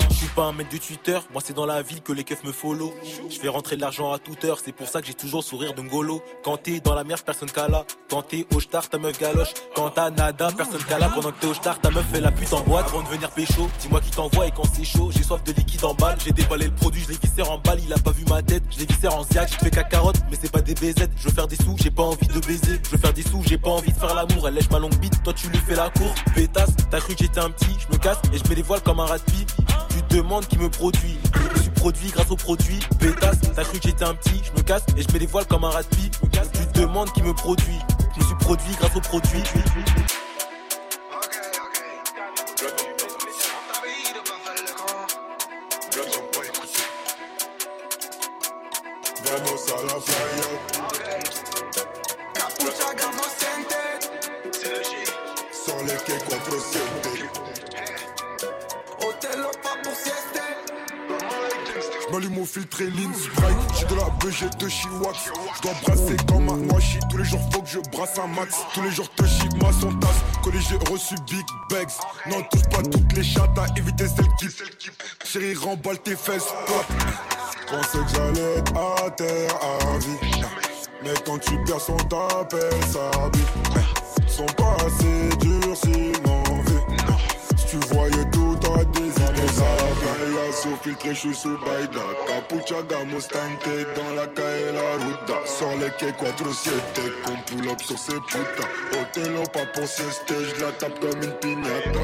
Je 0.10 0.26
suis 0.26 0.28
pas 0.36 0.44
un 0.44 0.54
mec 0.54 0.70
de 0.70 0.78
Twitter, 0.78 1.18
moi 1.32 1.42
c'est 1.44 1.54
dans 1.54 1.66
la 1.66 1.82
ville 1.82 2.02
que 2.02 2.12
les 2.12 2.26
keufs 2.26 2.44
me 2.44 2.52
follow. 2.52 2.94
Je 3.30 3.40
fais 3.40 3.48
rentrer 3.48 3.78
de 3.78 3.82
l'argent 3.82 4.12
à 4.12 4.20
toute 4.20 4.44
heure, 4.44 4.60
c'est 4.64 4.74
pour 4.74 4.88
ça 4.88 5.02
que 5.02 5.08
j'ai 5.08 5.14
toujours 5.14 5.44
sourire 5.44 5.74
de 5.74 5.82
Ngolo. 5.82 6.22
Quand 6.44 6.58
t'es 6.58 6.82
dans 6.82 6.94
la 6.94 7.06
merde, 7.06 7.22
personne 7.22 7.50
cala. 7.50 7.86
Quand 8.10 8.24
t'es 8.24 8.46
au 8.54 8.60
star, 8.60 8.90
ta 8.90 8.98
meuf 8.98 9.18
galoche. 9.18 9.54
Quand 9.76 9.90
t'as 9.92 10.10
nada, 10.10 10.50
personne 10.56 10.84
cala. 10.84 11.10
Pendant 11.10 11.32
t'es 11.40 11.48
au 11.48 11.54
star, 11.54 11.80
ta 11.80 11.90
meuf 11.90 12.06
fait 12.12 12.22
la 12.22 12.32
pute 12.32 12.52
en 12.54 12.62
boîte. 12.62 12.88
Avant 12.88 13.02
de 13.02 13.08
venir 13.08 13.30
pécho, 13.32 13.70
dis-moi 13.80 14.02
qui 14.02 14.12
t'envoie 14.12 14.48
et 14.48 14.52
quand 14.52 14.64
c'est 14.74 14.84
chaud, 14.84 15.10
j'ai 15.12 15.24
soif 15.24 15.44
de 15.44 15.52
liquide 15.54 15.84
en 15.84 15.94
balle. 15.94 16.18
J'ai 16.24 16.32
déballé 16.32 16.66
le 16.66 16.72
produit, 16.72 17.02
je 17.02 17.10
l'ai 17.10 17.18
vissé 17.22 17.42
en 17.42 17.58
balle, 17.58 17.80
il 17.84 17.92
a 17.94 17.98
pas 17.98 18.12
vu 18.12 18.26
ma 18.30 18.42
tête. 18.42 18.64
Je 18.72 18.80
l'ai 18.80 18.86
vissé 18.86 19.08
en 19.08 19.24
ziac, 19.24 19.50
je 19.52 19.58
fais 19.58 19.70
carotte, 19.70 20.18
mais 20.30 20.38
c'est 20.40 20.52
pas 20.52 20.62
des 20.62 20.74
BZ. 20.74 21.08
Je 21.18 21.28
veux 21.28 21.34
faire 21.34 21.48
des 21.48 21.56
sous, 21.56 21.76
j'ai 21.82 21.92
pas 21.92 22.04
envie 22.04 22.28
de 22.28 22.40
baiser. 22.40 22.80
Je 22.84 22.90
veux 22.90 22.98
faire 22.98 23.14
des 23.14 23.24
sous, 23.24 23.42
j'ai 23.46 23.58
pas 23.58 23.70
envie 23.70 23.92
de 23.92 23.98
faire 23.98 24.14
l'amour. 24.14 24.48
Elle 24.48 24.56
lèche 24.56 24.70
ma 24.70 24.80
longue 24.80 24.96
bite, 24.98 25.22
toi 25.24 25.34
tu 25.34 25.48
lui 25.50 25.60
fais 25.60 25.76
la 25.76 25.90
cour. 25.90 26.14
Pétasse, 26.36 26.72
t'as 26.90 27.00
cru 27.00 27.16
que 27.16 27.24
j'étais 27.24 27.40
un 27.40 27.50
petit, 27.50 27.76
je 27.80 27.94
me 27.94 28.00
casse 28.00 28.20
et 28.34 28.38
je 28.38 28.50
mets 28.50 28.56
les 28.56 28.62
voiles 28.62 28.82
comme 28.82 29.00
un 29.00 29.06
rat 29.06 29.20
Tu 29.20 30.16
demandes 30.16 30.48
qui 30.48 30.58
me 30.58 30.70
produit. 30.70 31.18
Je 31.56 31.62
suis 31.62 31.72
produit 31.72 32.10
grâce 32.10 32.32
au 32.32 32.36
produit. 32.36 32.80
Pétasse, 33.00 33.40
t'as 33.56 33.64
cru 33.64 33.80
que 33.80 33.88
j'étais 33.88 34.06
un 34.06 34.14
petit, 34.14 34.42
je 34.44 34.52
me 34.60 34.64
casse 34.64 34.84
et 34.98 35.02
je 35.02 35.12
mets 35.14 35.20
les 35.20 35.28
voiles 35.28 35.46
comme 35.46 35.64
un 35.64 35.70
rat 35.70 35.84
Tu 35.84 36.80
demandes 36.80 37.12
qui 37.14 37.22
me 37.22 37.34
produit. 37.34 37.80
Je 38.18 38.26
suis 38.26 38.36
produit 38.36 38.76
grâce 38.80 38.96
au 38.96 39.02
produit. 39.02 39.44
A 49.30 49.32
la. 49.32 49.42
Capucha. 52.34 52.88
Sur 55.54 55.78
les 55.84 55.98
407. 56.04 56.82
Hôtel 59.06 59.42
pas 59.62 59.78
pour 59.84 59.94
sieste. 59.94 60.42
J'm'allume 62.10 62.40
au 62.40 62.46
filtre 62.46 62.82
et 62.82 62.90
lean 62.90 63.12
J'ai 63.78 63.86
de 63.86 63.96
la 63.96 64.10
BG 64.20 64.50
de 64.58 64.68
Chiwax 64.68 65.32
J'dois 65.58 65.74
brasser 65.84 66.18
comme 66.28 66.50
un 66.50 66.58
noachi 66.58 66.98
Tous 67.12 67.18
les 67.18 67.24
jours 67.24 67.42
faut 67.54 67.62
que 67.62 67.70
je 67.70 67.80
brasse 67.92 68.18
un 68.18 68.28
max 68.28 68.56
Tous 68.74 68.82
les 68.82 68.90
jours 68.92 69.10
te 69.14 69.24
ma 69.64 69.72
son 69.72 69.94
tasse 70.00 70.18
Collé 70.44 70.60
j'ai 70.60 70.78
reçu 70.92 71.14
Big 71.30 71.46
Bags 71.70 71.92
Non 72.26 72.42
touche 72.50 72.68
pas 72.70 72.82
toutes 72.82 73.14
les 73.14 73.24
chattes 73.24 73.58
à 73.60 73.68
éviter 73.78 74.08
celles 74.08 74.34
qui 74.40 74.48
Chérie 75.24 75.54
remballe 75.54 76.00
tes 76.00 76.16
fesses. 76.16 76.52
Pensais 77.70 78.00
que 78.00 78.16
j'allais 78.16 78.58
être 78.58 78.74
à 78.76 79.10
terre 79.12 79.60
à 79.62 79.98
vie. 80.00 80.42
Mais 81.04 81.14
quand 81.26 81.38
tu 81.38 81.56
perds 81.66 81.80
son 81.80 81.96
t'appelle 81.98 82.84
sa 82.92 83.30
vie 83.30 84.28
Sont 84.28 84.46
pas 84.58 84.76
assez 84.86 85.38
durcis 85.38 86.12
non 86.26 86.44
vie 86.64 86.98
Si 87.56 87.66
tu 87.68 87.78
voyais 87.94 88.26
tout 88.32 88.58
à 88.76 88.84
des 88.84 89.10
Bella 89.10 90.52
sous 90.52 90.76
filtré, 90.84 91.10
je 91.14 91.20
suis 91.20 91.36
sous 91.36 91.58
Baïda. 91.60 92.02
Capucha 92.28 92.82
Gamostante 92.90 93.70
dans 93.96 94.16
la 94.16 94.28
calle 94.28 94.74
la 94.74 95.06
ruta 95.06 95.46
Sur 95.46 95.70
les 95.78 95.92
quais 95.98 96.12
4-7 96.12 96.72
Qu'on 97.24 97.38
pull 97.46 97.70
up 97.70 97.82
sur 97.82 97.98
ces 97.98 98.20
putains. 98.28 99.00
Hôtel 99.00 99.34
pas 99.54 99.66
pour 99.74 99.88
sieste 99.88 100.26
Je 100.28 100.62
la 100.62 100.72
tape 100.72 101.00
comme 101.00 101.22
une 101.22 101.34
pignata 101.34 102.00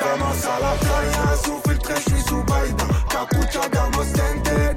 Vamos 0.00 0.46
a 0.46 0.60
la 0.60 0.72
playa, 0.80 1.36
sous 1.44 1.60
filtre, 1.68 1.92
je 1.94 2.10
suis 2.10 2.22
sous 2.22 2.42
Baïda. 2.44 2.84
Capucha 3.10 3.68
gamosente 3.68 4.40
dans 4.44 4.69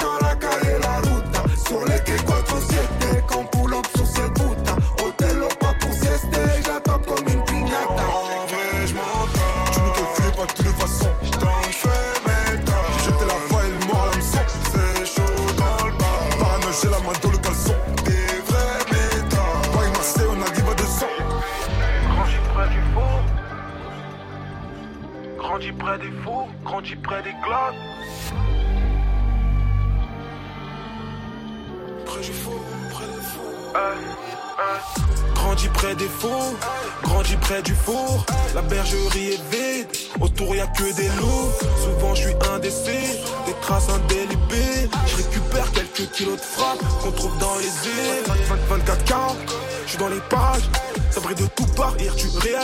qu'on 47.02 47.12
trouve 47.12 47.38
dans 47.38 47.56
les 47.58 47.66
îles. 47.66 48.24
24 48.70 49.04
40, 49.06 49.38
je 49.86 49.90
suis 49.90 49.98
dans 49.98 50.10
les 50.10 50.22
pages. 50.30 50.70
Ça 51.12 51.20
brille 51.20 51.36
de 51.36 51.48
tout 51.56 51.66
part, 51.76 51.94
hier 52.00 52.16
tu 52.16 52.28
riais. 52.40 52.58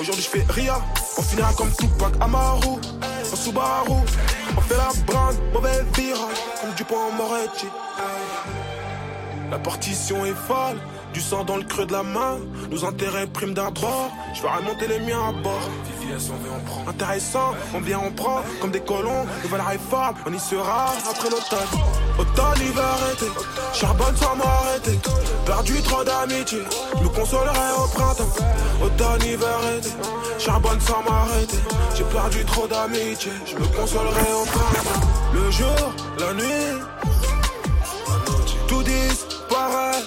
Aujourd'hui 0.00 0.22
je 0.22 0.28
fais 0.28 0.52
rien. 0.52 0.74
On 1.18 1.22
finira 1.22 1.52
comme 1.54 1.70
Tupac 1.72 2.12
Amaru, 2.20 2.78
en 3.32 3.36
Subaru. 3.36 4.00
On 4.56 4.60
fait 4.60 4.76
la 4.76 4.90
brande, 5.06 5.36
mauvais 5.52 5.84
virage, 5.94 6.38
comme 6.60 6.74
du 6.74 6.84
pont 6.84 7.12
Moretti. 7.16 7.66
La 9.50 9.58
partition 9.58 10.24
est 10.24 10.34
folle, 10.34 10.78
du 11.12 11.20
sang 11.20 11.44
dans 11.44 11.56
le 11.56 11.64
creux 11.64 11.86
de 11.86 11.92
la 11.92 12.02
main. 12.02 12.38
Nos 12.70 12.84
intérêts 12.84 13.26
priment 13.26 13.52
d'abord, 13.54 14.10
je 14.34 14.42
vais 14.42 14.48
remonter 14.48 14.88
les 14.88 15.00
miens 15.00 15.28
à 15.28 15.32
bord. 15.32 15.68
Intéressant, 16.86 17.54
on 17.74 17.80
vient, 17.80 18.00
on 18.04 18.10
prend, 18.10 18.42
comme 18.60 18.70
des 18.70 18.80
colons. 18.80 19.24
Nouvelle 19.42 19.62
réforme, 19.62 20.14
on 20.26 20.32
y 20.32 20.38
sera 20.38 20.92
après 21.10 21.30
l'automne. 21.30 21.80
Automne, 22.18 22.60
hiver, 22.60 22.96
été, 23.12 23.26
charbonne 23.72 24.16
sans 24.16 24.36
m'arrêter. 24.36 24.98
Perdu 25.46 25.80
trop 25.82 26.04
d'amitié, 26.04 26.58
je 26.98 27.02
me 27.02 27.08
consolerai 27.08 27.72
au 27.78 27.88
printemps. 27.88 28.28
Automne, 28.84 29.22
hiver, 29.22 29.58
été, 29.78 29.90
charbonne 30.38 30.80
sans 30.80 31.02
m'arrêter. 31.02 31.58
J'ai 31.96 32.04
perdu 32.04 32.44
trop 32.44 32.66
d'amitié, 32.66 33.32
je 33.46 33.54
me 33.54 33.66
consolerai 33.76 34.32
au 34.34 34.44
printemps. 34.44 35.06
Le 35.32 35.50
jour, 35.50 35.94
la 36.18 36.34
nuit, 36.34 36.82
tout 38.68 38.82
disparaît. 38.82 40.02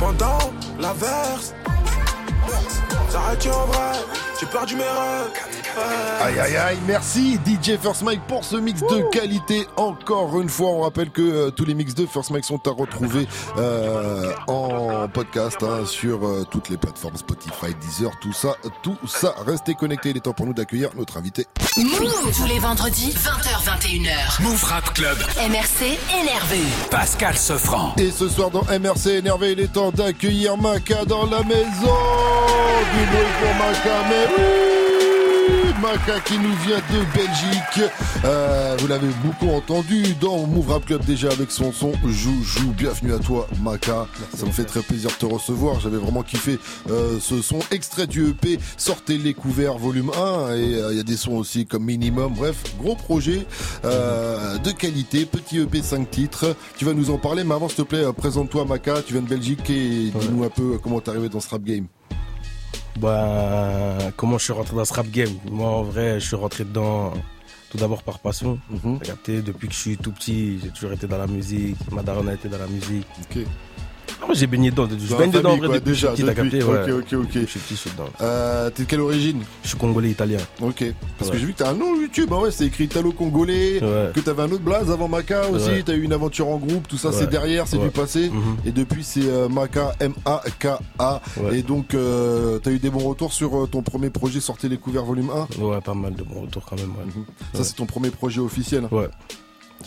Pendant 0.00 0.38
l'averse, 0.80 1.54
s'arrête 3.10 3.46
en 3.48 3.66
vrai, 3.66 3.92
j'ai 4.38 4.46
perdu 4.46 4.76
mes 4.76 4.84
rêves. 4.84 5.59
Aïe 6.20 6.38
aïe 6.38 6.56
aïe, 6.56 6.78
merci 6.86 7.38
DJ 7.46 7.78
First 7.80 8.02
Mike 8.02 8.20
pour 8.28 8.44
ce 8.44 8.56
mix 8.56 8.80
de 8.82 9.10
qualité. 9.10 9.66
Encore 9.76 10.40
une 10.40 10.48
fois, 10.48 10.68
on 10.68 10.82
rappelle 10.82 11.10
que 11.10 11.22
euh, 11.22 11.50
tous 11.50 11.64
les 11.64 11.74
mix 11.74 11.94
de 11.94 12.04
First 12.06 12.30
Mike 12.30 12.44
sont 12.44 12.60
à 12.66 12.70
retrouver 12.70 13.26
euh, 13.56 14.32
en 14.46 15.08
podcast 15.08 15.56
hein, 15.62 15.86
sur 15.86 16.26
euh, 16.26 16.44
toutes 16.50 16.68
les 16.68 16.76
plateformes 16.76 17.16
Spotify, 17.16 17.74
Deezer, 17.80 18.10
tout 18.20 18.32
ça, 18.32 18.54
tout 18.82 18.98
ça. 19.06 19.34
Restez 19.46 19.74
connectés, 19.74 20.10
il 20.10 20.16
est 20.18 20.20
temps 20.20 20.32
pour 20.32 20.46
nous 20.46 20.54
d'accueillir 20.54 20.90
notre 20.96 21.16
invité. 21.16 21.46
Move 21.76 22.32
tous 22.36 22.46
les 22.46 22.58
vendredis 22.58 23.14
20h21h. 23.14 24.42
Move 24.42 24.64
Rap 24.64 24.92
Club. 24.92 25.16
MRC 25.48 25.98
énervé. 26.20 26.60
Pascal 26.90 27.36
Sefranc. 27.36 27.94
Et 27.96 28.10
ce 28.10 28.28
soir 28.28 28.50
dans 28.50 28.64
MRC 28.64 29.06
énervé, 29.18 29.52
il 29.52 29.60
est 29.60 29.72
temps 29.72 29.90
d'accueillir 29.90 30.56
Maca 30.58 31.04
dans 31.06 31.24
la 31.24 31.42
maison. 31.42 31.96
Du 32.92 33.06
bruit 33.06 33.32
pour 33.40 33.54
Maca, 33.54 34.08
mais 34.08 34.26
oui 34.36 34.99
Maca 35.80 36.20
qui 36.20 36.38
nous 36.38 36.54
vient 36.66 36.76
de 36.76 37.14
Belgique. 37.14 37.90
Euh, 38.24 38.76
vous 38.78 38.86
l'avez 38.86 39.08
beaucoup 39.24 39.48
entendu 39.48 40.14
dans 40.20 40.46
Move 40.46 40.70
Rap 40.70 40.84
Club 40.84 41.04
déjà 41.04 41.30
avec 41.30 41.50
son 41.50 41.72
son 41.72 41.92
Joujou. 42.04 42.72
Bienvenue 42.76 43.14
à 43.14 43.18
toi 43.18 43.48
Maca. 43.62 44.06
Ça 44.36 44.46
me 44.46 44.52
fait 44.52 44.64
très 44.64 44.82
plaisir 44.82 45.10
de 45.10 45.14
te 45.14 45.26
recevoir. 45.26 45.80
J'avais 45.80 45.96
vraiment 45.96 46.22
kiffé 46.22 46.58
euh, 46.90 47.18
ce 47.20 47.40
son 47.40 47.60
extrait 47.70 48.06
du 48.06 48.28
EP 48.28 48.58
Sortez 48.76 49.16
les 49.16 49.34
couverts 49.34 49.78
volume 49.78 50.10
1 50.10 50.54
et 50.54 50.74
euh, 50.74 50.92
il 50.92 50.96
y 50.98 51.00
a 51.00 51.04
des 51.04 51.16
sons 51.16 51.32
aussi 51.32 51.66
comme 51.66 51.84
Minimum. 51.84 52.34
Bref, 52.34 52.56
gros 52.78 52.94
projet 52.94 53.46
de 53.82 54.70
qualité, 54.70 55.24
petit 55.24 55.58
EP 55.58 55.82
5 55.82 56.10
titres. 56.10 56.56
Tu 56.76 56.84
vas 56.84 56.92
nous 56.92 57.10
en 57.10 57.18
parler 57.18 57.42
mais 57.44 57.54
avant 57.54 57.68
s'il 57.68 57.78
te 57.78 57.82
plaît, 57.82 58.04
présente-toi 58.16 58.64
Maca. 58.64 59.02
Tu 59.02 59.14
viens 59.14 59.22
de 59.22 59.28
Belgique 59.28 59.68
et 59.70 60.10
dis-nous 60.14 60.44
un 60.44 60.50
peu 60.50 60.78
comment 60.82 61.00
t'es 61.00 61.10
arrivé 61.10 61.28
dans 61.28 61.40
ce 61.40 61.48
rap 61.48 61.62
game. 61.62 61.86
Bah, 63.00 63.96
comment 64.16 64.36
je 64.36 64.44
suis 64.44 64.52
rentré 64.52 64.76
dans 64.76 64.84
ce 64.84 64.92
rap 64.92 65.08
game? 65.08 65.32
Moi, 65.50 65.68
en 65.68 65.82
vrai, 65.82 66.20
je 66.20 66.26
suis 66.26 66.36
rentré 66.36 66.64
dedans 66.64 67.12
tout 67.70 67.78
d'abord 67.78 68.02
par 68.02 68.18
passion. 68.18 68.58
Mhm. 68.68 68.98
Capté, 68.98 69.40
depuis 69.42 69.68
que 69.68 69.74
je 69.74 69.78
suis 69.78 69.96
tout 69.96 70.12
petit, 70.12 70.58
j'ai 70.62 70.68
toujours 70.70 70.92
été 70.92 71.06
dans 71.06 71.16
la 71.18 71.26
musique. 71.26 71.78
Ma 71.92 72.02
daronne 72.02 72.28
a 72.28 72.34
été 72.34 72.48
dans 72.48 72.58
la 72.58 72.66
musique. 72.66 73.06
Moi, 74.26 74.34
j'ai 74.34 74.46
baigné 74.46 74.70
dedans. 74.70 74.88
Je 74.88 75.14
baigne 75.16 75.30
dedans 75.30 75.52
en 75.52 75.56
vrai 75.56 75.68
depuis 75.80 75.80
déjà, 75.92 76.10
petit, 76.12 76.22
t'as 76.24 76.34
capté. 76.34 76.62
Ok, 76.62 76.72
ok, 76.88 77.12
ok. 77.14 77.28
Je 77.34 77.46
suis 77.46 77.58
petit, 77.60 77.74
je 77.74 77.80
suis 77.80 77.90
dedans. 77.90 78.08
Euh, 78.20 78.70
T'es 78.70 78.84
de 78.84 78.88
quelle 78.88 79.00
origine? 79.00 79.42
Je 79.64 79.68
suis 79.68 79.78
congolais 79.78 80.10
italien. 80.10 80.38
Ok. 80.62 80.84
Parce 81.18 81.30
que 81.30 81.38
j'ai 81.38 81.46
vu 81.46 81.52
que 81.52 81.58
t'as 81.58 81.70
un 81.70 81.74
nom 81.74 81.96
YouTube, 82.00 82.32
hein, 82.32 82.38
ouais, 82.40 82.50
c'est 82.50 82.66
écrit 82.66 82.84
Italo-Congolais, 82.84 83.80
que 84.14 84.20
t'avais 84.20 84.42
un 84.42 84.50
autre 84.52 84.62
blaze 84.62 84.90
avant 84.90 85.08
Maca 85.08 85.48
aussi, 85.50 85.82
t'as 85.84 85.94
eu 85.94 86.02
une 86.02 86.12
aventure 86.12 86.48
en 86.48 86.58
groupe, 86.58 86.86
tout 86.88 86.98
ça 86.98 87.12
c'est 87.12 87.28
derrière, 87.28 87.66
c'est 87.66 87.78
du 87.78 87.90
passé. 87.90 88.30
Mhm. 88.30 88.56
Et 88.66 88.70
depuis 88.72 89.02
c'est 89.04 89.26
euh, 89.28 89.48
Maca, 89.48 89.94
M-A-K-A. 90.00 91.20
Ouais. 91.38 91.58
Et 91.58 91.62
donc 91.62 91.94
euh, 91.94 92.58
t'as 92.58 92.70
eu 92.70 92.78
des 92.78 92.90
bons 92.90 93.08
retours 93.08 93.32
sur 93.32 93.68
ton 93.70 93.82
premier 93.82 94.10
projet 94.10 94.40
Sortez 94.40 94.68
les 94.68 94.76
couverts 94.78 95.04
volume 95.04 95.30
1 95.58 95.62
Ouais, 95.62 95.80
pas 95.80 95.94
mal 95.94 96.14
de 96.14 96.22
bons 96.22 96.42
retours 96.42 96.64
quand 96.68 96.76
même. 96.76 96.90
Ouais. 96.90 97.22
Ça 97.54 97.64
c'est 97.64 97.74
ton 97.74 97.86
premier 97.86 98.10
projet 98.10 98.40
officiel? 98.40 98.86
Ouais. 98.90 99.08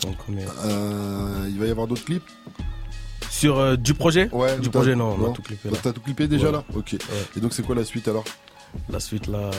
Donc, 0.02 0.16
on 0.28 0.36
est- 0.36 0.44
Euh, 0.66 1.46
il 1.48 1.58
va 1.58 1.66
y 1.66 1.70
avoir 1.70 1.86
d'autres 1.86 2.04
clips? 2.04 2.24
Sur 3.34 3.58
euh, 3.58 3.76
du 3.76 3.94
projet 3.94 4.28
Ouais. 4.32 4.58
Du 4.58 4.70
projet, 4.70 4.94
non, 4.94 5.16
on 5.20 5.30
a 5.30 5.32
tout 5.32 5.42
clippé. 5.42 5.68
T'as 5.82 5.92
tout 5.92 6.00
clippé 6.00 6.28
déjà 6.28 6.46
Ouais. 6.46 6.52
là 6.52 6.64
Ok. 6.74 6.92
Ouais. 6.92 6.98
Et 7.36 7.40
donc 7.40 7.52
c'est 7.52 7.62
quoi 7.64 7.74
la 7.74 7.84
suite 7.84 8.06
alors 8.06 8.24
La 8.88 9.00
suite 9.00 9.26
là. 9.26 9.50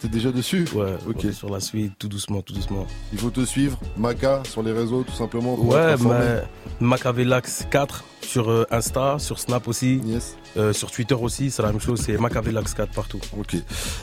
T'es 0.00 0.08
déjà 0.08 0.32
dessus 0.32 0.66
Ouais, 0.74 0.96
Ok. 1.06 1.26
sur 1.32 1.50
la 1.50 1.60
suite, 1.60 1.92
tout 1.98 2.08
doucement, 2.08 2.40
tout 2.42 2.54
doucement. 2.54 2.86
Il 3.12 3.18
faut 3.18 3.30
te 3.30 3.44
suivre, 3.44 3.78
Maca, 3.96 4.42
sur 4.48 4.62
les 4.62 4.72
réseaux 4.72 5.02
tout 5.04 5.12
simplement. 5.12 5.54
pour 5.54 5.68
Ouais, 5.68 5.94
mais 5.98 6.42
Macavelax 6.80 7.66
4 7.70 8.02
sur 8.24 8.50
euh, 8.50 8.64
Insta, 8.70 9.16
sur 9.18 9.38
Snap 9.38 9.68
aussi, 9.68 10.00
Yes. 10.04 10.36
euh, 10.56 10.72
sur 10.72 10.90
Twitter 10.90 11.14
aussi, 11.14 11.50
c'est 11.50 11.62
la 11.62 11.70
même 11.72 11.80
chose, 11.80 12.00
c'est 12.04 12.16
Macavelax 12.18 12.74
4 12.74 12.92
partout. 12.92 13.20
Ok. 13.38 13.56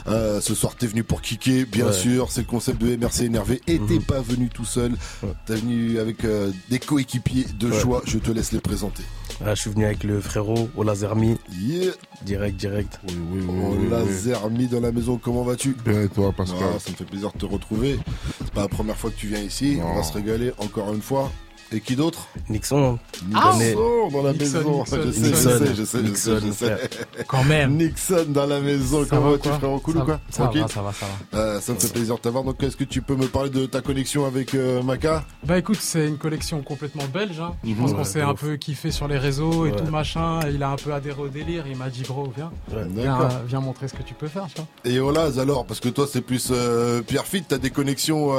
Euh, 0.06 0.40
ce 0.40 0.54
soir, 0.54 0.76
t'es 0.76 0.86
venu 0.86 1.02
pour 1.04 1.20
kicker, 1.22 1.64
bien 1.66 1.86
Ouais. 1.86 1.92
sûr. 1.92 2.30
C'est 2.30 2.42
le 2.42 2.46
concept 2.46 2.80
de 2.80 2.94
MRC 2.96 3.22
énervé. 3.24 3.60
Et 3.66 3.78
t'es 3.78 3.94
Mhm. 3.94 4.02
pas 4.02 4.20
venu 4.20 4.48
tout 4.48 4.64
seul. 4.64 4.92
Ouais. 5.22 5.30
T'es 5.46 5.56
venu 5.56 5.98
avec 5.98 6.24
euh, 6.24 6.50
des 6.68 6.78
coéquipiers 6.78 7.46
de 7.58 7.70
Ouais. 7.70 7.80
choix. 7.80 8.02
Je 8.06 8.18
te 8.18 8.30
laisse 8.30 8.52
les 8.52 8.60
présenter. 8.60 9.02
Là, 9.44 9.54
je 9.54 9.60
suis 9.62 9.70
venu 9.70 9.84
avec 9.86 10.04
le 10.04 10.20
frérot 10.20 10.68
Olazermi, 10.76 11.36
Yeah. 11.60 11.92
direct, 12.22 12.56
direct. 12.56 13.00
Oui, 13.08 13.14
oui, 13.32 13.40
oui. 13.42 13.54
On 13.62 13.70
oui, 13.76 13.88
l'a 13.90 14.02
oui. 14.04 14.12
Zermi 14.12 14.66
dans 14.68 14.80
la 14.80 14.92
maison. 14.92 15.18
Comment 15.22 15.42
vas-tu? 15.42 15.74
Bien 15.84 16.02
et 16.02 16.08
toi, 16.08 16.32
Pascal? 16.36 16.58
Ah, 16.74 16.78
Ça 16.78 16.90
me 16.90 16.96
fait 16.96 17.04
plaisir 17.04 17.32
de 17.32 17.38
te 17.38 17.46
retrouver. 17.46 17.98
C'est 18.38 18.52
pas 18.52 18.62
la 18.62 18.68
première 18.68 18.96
fois 18.96 19.10
que 19.10 19.16
tu 19.16 19.28
viens 19.28 19.40
ici. 19.40 19.76
Non. 19.76 19.86
On 19.92 19.94
va 19.96 20.02
se 20.02 20.12
régaler 20.12 20.52
encore 20.58 20.92
une 20.92 21.00
fois. 21.02 21.32
Et 21.72 21.80
qui 21.80 21.94
d'autre 21.94 22.26
Nixon, 22.48 22.98
Nixon 23.28 23.52
connais. 23.52 23.74
dans 23.74 24.22
la 24.24 24.32
Nixon, 24.32 24.58
maison. 24.58 24.78
Nixon, 24.80 24.96
je 25.04 25.10
sais, 25.12 25.20
Nixon. 25.20 25.30
je 25.30 25.34
sais, 25.36 25.58
je 25.58 25.64
sais, 25.64 25.74
je 25.76 25.84
sais, 25.84 26.02
Nixon, 26.02 26.38
je 26.44 26.52
sais. 26.52 26.76
frère. 26.76 26.88
Quand 27.28 27.44
même. 27.44 27.76
Nixon 27.76 28.24
dans 28.28 28.46
la 28.46 28.58
maison. 28.60 29.02
Ça 29.04 29.10
Comment 29.10 29.22
va 29.22 29.30
vas-tu, 29.32 29.48
quoi 29.50 29.58
frère 29.58 29.80
Cool 29.82 29.94
ça, 29.94 30.00
ou 30.00 30.04
quoi 30.04 30.20
ça 30.30 30.42
Tranquille 30.42 30.62
va, 30.62 30.68
ça 30.68 30.82
va, 30.82 30.92
ça 30.92 31.06
va. 31.32 31.38
Euh, 31.38 31.60
ça 31.60 31.72
me 31.72 31.78
fait 31.78 31.92
plaisir 31.92 32.16
de 32.16 32.20
t'avoir. 32.20 32.42
Donc, 32.42 32.60
est-ce 32.64 32.76
que 32.76 32.82
tu 32.82 33.02
peux 33.02 33.14
me 33.14 33.26
parler 33.28 33.50
de 33.50 33.66
ta 33.66 33.80
connexion 33.82 34.26
avec 34.26 34.54
euh, 34.54 34.82
Maca 34.82 35.24
Bah 35.44 35.58
écoute, 35.58 35.78
c'est 35.80 36.08
une 36.08 36.18
collection 36.18 36.60
complètement 36.62 37.04
belge. 37.12 37.38
Hein. 37.38 37.52
Je 37.62 37.70
Mhm. 37.70 37.76
pense 37.76 37.92
qu'on 37.94 38.04
s'est 38.04 38.20
un 38.22 38.34
peu 38.34 38.56
kiffé 38.56 38.90
sur 38.90 39.06
les 39.06 39.18
réseaux 39.18 39.64
et 39.66 39.70
Ouais. 39.70 39.76
tout 39.76 39.84
machin. 39.92 40.40
Et 40.48 40.50
il 40.54 40.62
a 40.64 40.70
un 40.70 40.76
peu 40.76 40.92
adhéré 40.92 41.22
au 41.22 41.28
délire. 41.28 41.66
Il 41.70 41.76
m'a 41.76 41.88
dit, 41.88 42.02
bro, 42.02 42.32
viens, 42.36 42.50
Ouais. 42.72 42.82
viens, 42.90 43.16
D'accord. 43.16 43.30
euh, 43.36 43.44
viens 43.46 43.60
montrer 43.60 43.86
ce 43.86 43.94
que 43.94 44.02
tu 44.02 44.14
peux 44.14 44.26
faire. 44.28 44.48
Tu 44.52 44.56
vois. 44.60 44.66
Et 44.92 44.98
Olaz 44.98 45.38
alors, 45.38 45.64
parce 45.66 45.78
que 45.78 45.88
toi 45.88 46.06
c'est 46.10 46.20
plus 46.20 46.48
euh, 46.50 47.00
Pierre 47.02 47.26
Fit, 47.26 47.44
t'as 47.44 47.58
des 47.58 47.70
connexions. 47.70 48.30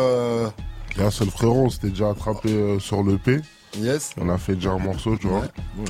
Là, 0.97 1.09
c'est 1.09 1.25
le 1.25 1.31
frérot, 1.31 1.65
on 1.65 1.69
s'était 1.69 1.89
déjà 1.89 2.09
attrapé 2.09 2.49
euh, 2.51 2.79
sur 2.79 3.03
le 3.03 3.17
P. 3.17 3.39
Yes. 3.77 4.11
On 4.19 4.29
a 4.29 4.37
fait 4.37 4.55
déjà 4.55 4.71
un 4.71 4.79
morceau, 4.79 5.17
tu 5.17 5.27
vois. 5.27 5.39
Ouais, 5.39 5.47
ouais. 5.79 5.85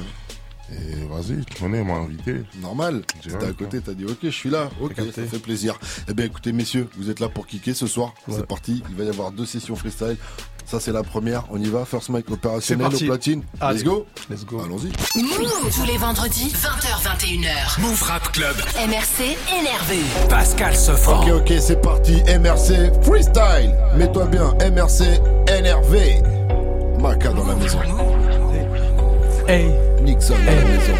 Et 0.73 1.05
vas-y, 1.07 1.43
tu 1.43 1.61
connais, 1.61 1.83
m'a 1.83 1.95
invité. 1.95 2.43
Normal. 2.61 3.01
T'es 3.21 3.33
à 3.35 3.51
côté, 3.51 3.81
t'as 3.81 3.93
dit 3.93 4.05
ok, 4.05 4.19
je 4.21 4.29
suis 4.29 4.49
là. 4.49 4.69
Ok, 4.79 4.95
ça 5.13 5.23
fait 5.23 5.39
plaisir. 5.39 5.77
Eh 6.07 6.13
bien 6.13 6.25
écoutez 6.25 6.53
messieurs, 6.53 6.87
vous 6.97 7.09
êtes 7.09 7.19
là 7.19 7.27
pour 7.27 7.45
kicker 7.45 7.73
ce 7.73 7.87
soir. 7.87 8.13
Ouais. 8.27 8.35
C'est 8.37 8.45
parti. 8.45 8.81
Il 8.89 8.95
va 8.95 9.03
y 9.03 9.09
avoir 9.09 9.31
deux 9.31 9.45
sessions 9.45 9.75
freestyle. 9.75 10.15
Ça 10.65 10.79
c'est 10.79 10.91
la 10.91 11.03
première. 11.03 11.43
On 11.51 11.57
y 11.59 11.69
va. 11.69 11.83
First 11.85 12.09
mic 12.09 12.29
opérationnel 12.31 12.87
au 12.87 12.97
platine. 13.05 13.43
Allez. 13.59 13.79
Let's 13.79 13.83
go. 13.85 14.05
Let's 14.29 14.45
go. 14.45 14.61
Allons-y. 14.63 14.91
Move 15.21 15.73
tous 15.75 15.85
les 15.85 15.97
vendredis 15.97 16.53
20h21h. 16.55 17.79
Move 17.81 18.01
Rap 18.03 18.31
Club. 18.31 18.55
MRC 18.87 19.37
énervé. 19.59 19.99
Pascal 20.29 20.75
Sefranc. 20.75 21.21
Ok 21.23 21.31
ok, 21.41 21.53
c'est 21.59 21.81
parti. 21.81 22.21
MRC 22.23 22.91
freestyle. 23.03 23.75
Mets-toi 23.97 24.25
bien. 24.27 24.53
MRC 24.71 25.19
énervé. 25.49 26.21
Maca 26.99 27.29
dans 27.29 27.45
la 27.47 27.55
maison. 27.55 27.79
Hey, 29.47 29.71
Nixon 30.03 30.35
dans 30.35 30.45
la 30.45 30.51
Hey. 30.51 30.65
maison. 30.65 30.93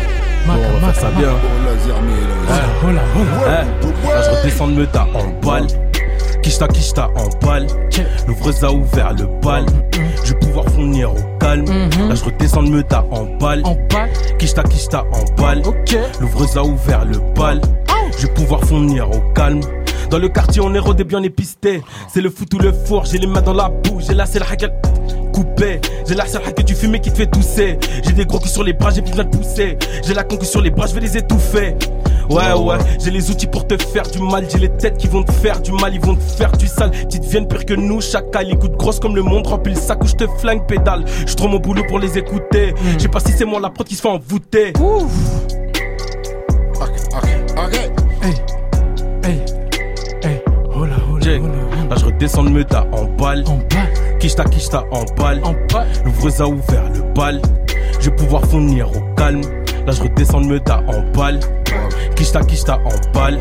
Bon, 0.48 0.54
on 0.54 0.80
va 0.80 0.92
faire 0.94 1.02
ça 1.04 1.10
bien. 1.12 1.28
Là 1.28 1.34
aussi. 1.34 1.92
Oh 2.84 2.92
là, 2.92 3.02
oh 3.16 3.46
là. 3.46 3.64
Là, 3.64 4.22
je 4.24 4.30
redescends 4.42 4.68
de 4.70 4.74
Meta 4.74 5.08
en 5.14 5.28
balle. 5.46 5.68
Kishta, 6.42 6.68
Kishta 6.68 7.10
en 7.16 7.46
balle. 7.46 7.68
L'ouvreuse 8.28 8.64
a 8.64 8.72
ouvert 8.72 9.14
le 9.14 9.26
bal. 9.42 9.66
Je 10.24 10.34
vais 10.34 10.40
pouvoir 10.40 10.66
fournir 10.66 11.12
au 11.12 11.38
calme. 11.40 11.66
Là, 11.66 12.16
je 12.16 12.24
redescends 12.24 12.64
de 12.64 12.70
Meta 12.70 13.06
en 13.12 13.24
balle. 13.38 13.62
En 13.66 13.76
balle. 13.90 14.12
Kishta, 14.40 14.64
Kishta 14.64 15.06
en 15.12 15.42
balle. 15.42 15.62
Ok. 15.66 15.96
L'ouvreuse 16.20 16.58
a 16.58 16.64
ouvert 16.64 17.06
le 17.06 17.20
bal. 17.36 17.62
Je 18.18 18.28
vais 18.28 18.34
pouvoir 18.34 18.62
fournir 18.62 19.10
au 19.10 19.20
calme. 19.34 19.62
Dans 20.10 20.20
le 20.20 20.28
quartier, 20.28 20.62
on 20.62 20.74
est 20.74 20.80
rodé 20.80 21.04
bien 21.06 21.24
épisté. 21.24 21.82
C'est 22.10 22.22
le 22.22 22.30
foot 22.30 22.54
ou 22.54 22.60
le 22.60 22.74
four, 22.74 23.06
j'ai 23.06 23.18
les 23.18 23.28
mains 23.28 23.42
dans 23.42 23.54
la 23.54 23.70
bouche, 23.70 24.04
j'ai 24.08 24.14
là, 24.14 24.26
c'est 24.26 24.40
la 24.40 24.50
hagal. 24.52 24.74
Coupé. 25.32 25.80
J'ai 26.08 26.16
la 26.16 26.26
seule 26.26 26.42
que 26.54 26.62
tu 26.62 26.76
fumes 26.76 26.96
et 26.96 27.00
qui 27.00 27.12
te 27.12 27.18
fait 27.18 27.28
tousser. 27.28 27.80
J'ai 28.04 28.12
des 28.14 28.26
gros 28.26 28.40
culs 28.40 28.50
sur 28.50 28.64
les 28.64 28.74
bras, 28.74 28.92
j'ai 28.92 29.02
besoin 29.02 29.24
de 29.24 29.30
pousser. 29.30 29.78
J'ai 30.04 30.14
la 30.14 30.24
concu 30.24 30.46
sur 30.46 30.62
les 30.62 30.70
bras, 30.70 30.88
je 30.88 30.94
vais 30.94 31.02
les 31.02 31.18
étouffer. 31.18 31.76
Ouais, 32.30 32.54
ouais, 32.54 32.78
j'ai 33.04 33.12
les 33.12 33.30
outils 33.30 33.48
pour 33.48 33.68
te 33.68 33.78
faire 33.82 34.04
du 34.04 34.20
mal. 34.20 34.46
J'ai 34.50 34.60
les 34.60 34.70
têtes 34.70 34.98
qui 34.98 35.08
vont 35.08 35.24
te 35.24 35.32
faire 35.32 35.60
du 35.62 35.72
mal, 35.74 35.94
ils 35.94 36.00
vont 36.00 36.16
te 36.16 36.22
faire 36.22 36.52
du 36.54 36.68
sale. 36.68 36.92
Petites 36.92 37.26
viennent 37.26 37.48
pire 37.48 37.66
que 37.66 37.74
nous, 37.74 38.00
chacal. 38.00 38.58
Coûtent 38.58 38.78
grosse 38.78 39.00
comme 39.00 39.16
le 39.16 39.22
monde, 39.22 39.48
remplis 39.48 39.74
le 39.74 39.80
sac 39.80 40.04
où 40.04 40.08
je 40.08 40.16
te 40.16 40.26
flingue 40.40 40.66
pédale. 40.66 41.04
Je 41.26 41.34
trop 41.36 41.48
mon 41.48 41.60
boulot 41.60 41.84
pour 41.88 42.00
les 42.00 42.18
écouter. 42.18 42.74
Je 42.98 43.00
sais 43.00 43.08
pas 43.08 43.20
si 43.20 43.32
c'est 43.32 43.46
moi 43.46 43.60
la 43.60 43.70
prod 43.70 43.88
qui 43.88 43.96
se 43.96 44.02
fait 44.02 44.08
envoûter. 44.08 44.74
Ouf. 44.80 45.12
Hey, 48.24 48.34
hey, 49.24 49.42
hey, 50.24 50.42
oh 50.76 50.86
là, 50.86 50.96
oh 51.10 51.18
là, 51.18 51.96
je 51.98 52.06
redescends 52.06 52.44
le 52.44 52.50
meta 52.50 52.86
en 52.92 53.04
balle. 53.04 53.44
En 53.48 53.58
balle. 53.58 54.01
Kishta 54.22 54.44
Kishta 54.44 54.86
en 54.92 55.04
balle. 55.18 55.42
En 55.44 55.54
balle. 55.74 55.88
L'ouvreuse 56.06 56.42
a 56.42 56.48
ouvert 56.48 56.84
le 56.94 57.02
bal. 57.16 57.42
Je 58.00 58.12
vais 58.12 58.16
pouvoir 58.16 58.46
fournir 58.46 58.88
au 58.96 59.16
calme. 59.16 59.42
Là 59.88 59.92
je 59.94 60.04
redescends 60.04 60.42
le 60.42 60.46
meta 60.46 60.84
en 60.88 61.02
balle. 61.18 61.40
Kishta 62.16 62.42
Kishta 62.42 62.78
en 62.86 63.14
balle. 63.16 63.40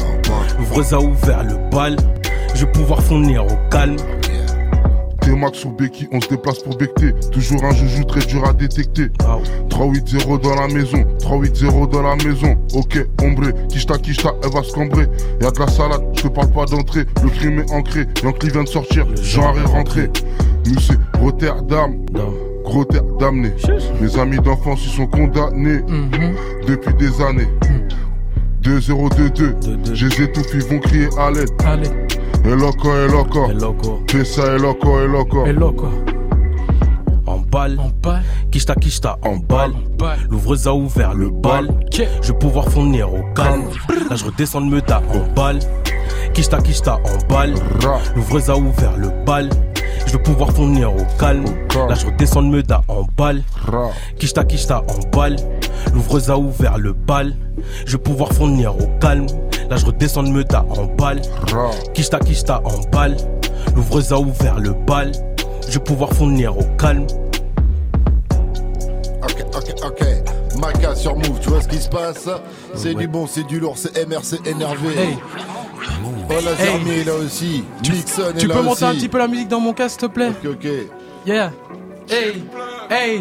L'ouvreuse 0.59 0.95
a 0.95 0.99
ouvert 0.99 1.45
le 1.45 1.71
bal. 1.71 1.97
Je 2.55 2.65
vais 2.65 2.73
pouvoir 2.73 3.03
fournir 3.03 3.45
au 3.45 3.59
calme. 3.71 3.97
T-Max 5.31 5.65
ou 5.65 5.71
Becky, 5.71 6.09
on 6.11 6.21
se 6.21 6.29
déplace 6.29 6.59
pour 6.59 6.77
becter. 6.77 7.15
Toujours 7.31 7.63
un 7.63 7.73
joujou 7.73 8.03
très 8.03 8.21
dur 8.27 8.45
à 8.45 8.53
détecter. 8.53 9.07
3-8-0 9.69 10.41
dans 10.41 10.57
la 10.57 10.67
maison, 10.67 11.05
3-8-0 11.21 11.89
dans 11.89 12.03
la 12.03 12.17
maison. 12.17 12.57
Ok, 12.75 12.99
ombré, 13.23 13.53
quicheta, 13.69 13.97
quicheta, 13.99 14.35
elle 14.43 14.51
va 14.51 14.65
se 14.65 14.73
cambrer. 14.73 15.07
Y'a 15.41 15.53
de 15.53 15.61
la 15.61 15.69
salade, 15.69 16.03
je 16.17 16.23
te 16.23 16.29
parle 16.29 16.51
pas 16.51 16.65
d'entrée. 16.65 17.05
Le 17.23 17.31
crime 17.31 17.61
est 17.61 17.73
ancré, 17.73 18.07
Yankee 18.25 18.51
vient 18.51 18.65
de 18.65 18.69
sortir, 18.69 19.07
Jean 19.23 19.55
est 19.55 19.69
rentré. 19.69 20.11
Musée, 20.67 20.95
Rotterdam. 21.21 21.95
Gros 22.65 22.85
terre. 22.85 23.05
Mes 24.01 24.19
amis 24.19 24.39
d'enfance, 24.39 24.81
ils 24.85 24.97
sont 24.97 25.07
condamnés 25.07 25.81
depuis 26.67 26.95
des 26.95 27.23
années. 27.23 27.49
2-0-2-2, 28.63 29.95
je 29.95 30.07
les 30.07 30.23
étouffe, 30.25 30.53
ils 30.55 30.65
vont 30.65 30.81
crier 30.81 31.09
à 31.19 31.31
l'aide. 31.31 31.51
Et 32.45 32.55
loco, 32.55 32.95
et 32.95 33.09
loco. 33.55 34.01
Fais 34.09 34.25
ça, 34.25 34.55
et 34.55 34.59
loco, 34.59 35.01
et 35.01 35.07
loco. 35.07 35.47
Et 35.47 35.53
loco. 35.53 35.89
En 37.27 37.39
balle, 37.39 37.79
en 37.79 37.91
balle. 38.03 38.23
Kishta 38.51 38.75
Kishta 38.75 39.19
en 39.23 39.37
balle. 39.37 39.73
L'ouvreuse 40.29 40.67
a 40.67 40.75
ouvert 40.75 41.15
le 41.15 41.31
bal. 41.31 41.69
Je 41.93 42.33
vais 42.33 42.39
pouvoir 42.39 42.69
fournir 42.69 43.13
au 43.13 43.23
calme. 43.35 43.65
Là 44.09 44.17
je 44.17 44.25
redescends 44.25 44.61
le 44.61 44.67
meta 44.67 45.03
en 45.15 45.33
balle. 45.35 45.59
Kishta 46.35 46.61
Kishta 46.61 46.97
en 46.97 47.33
balle. 47.33 47.55
L'ouvreuse 48.17 48.51
a 48.51 48.57
ouvert 48.57 48.97
le 48.97 49.11
bal. 49.25 49.51
Je 50.07 50.13
vais 50.13 50.23
pouvoir 50.23 50.51
fournir 50.51 50.93
au 50.93 51.05
calme. 51.19 51.45
Là 51.89 51.95
je 51.95 52.07
redescends 52.07 52.41
le 52.41 52.49
meta 52.49 52.83
en 52.89 53.07
balle. 53.17 53.43
Kishta 54.19 54.43
Kishta 54.45 54.83
en 54.89 55.17
balle. 55.17 55.37
L'ouvreuse 55.95 56.31
a 56.31 56.39
ouvert 56.39 56.79
le 56.79 56.93
bal. 56.93 57.35
Je 57.87 57.93
vais 57.93 58.03
pouvoir 58.03 58.33
fournir 58.33 58.75
au 58.75 58.99
calme. 59.01 59.27
Là 59.71 59.77
je 59.77 59.87
redescends 59.87 60.23
le 60.23 60.31
meta 60.31 60.65
en 60.71 60.85
balle. 60.85 61.23
Kishta 61.95 62.19
Kishta 62.19 62.61
en 62.65 62.81
balle. 62.91 63.17
L'ouvreuse 63.77 64.13
a 64.13 64.19
ouvert 64.19 64.59
le 64.59 64.73
bal. 64.73 65.13
Je 65.69 65.75
vais 65.75 65.85
pouvoir 65.85 66.13
fournir 66.13 66.57
au 66.59 66.65
calme. 66.77 67.07
Ok, 69.23 69.45
ok, 69.55 69.75
ok. 69.85 70.05
Maca 70.61 70.95
sur 70.95 71.15
Move, 71.15 71.39
tu 71.41 71.51
vois 71.51 71.63
ce 71.63 71.69
qui 71.69 71.79
se 71.79 71.89
passe? 71.89 72.29
C'est 72.75 72.95
du 72.95 73.07
bon, 73.07 73.27
c'est 73.27 73.45
du 73.47 73.61
lourd, 73.61 73.77
c'est 73.79 74.07
MRC 74.07 74.41
énervé. 74.47 74.89
Hey. 74.99 75.19
Oh 76.29 76.33
la 76.45 76.51
Hey. 76.53 76.57
Zermi 76.73 76.91
est 77.01 77.05
là 77.05 77.15
aussi. 77.15 77.65
Nixon 77.83 78.23
est 78.35 78.39
Tu 78.39 78.47
là 78.47 78.55
peux 78.55 78.61
aussi. 78.61 78.69
monter 78.69 78.85
un 78.85 78.95
petit 78.95 79.09
peu 79.09 79.19
la 79.19 79.29
musique 79.29 79.49
dans 79.49 79.61
mon 79.61 79.73
casque, 79.73 80.01
s'il 80.01 80.09
te 80.09 80.13
plaît? 80.15 80.29
Ok, 80.45 80.51
ok. 80.53 80.69
Yeah. 81.27 81.53
Hey, 82.09 82.43
hey, 82.91 83.21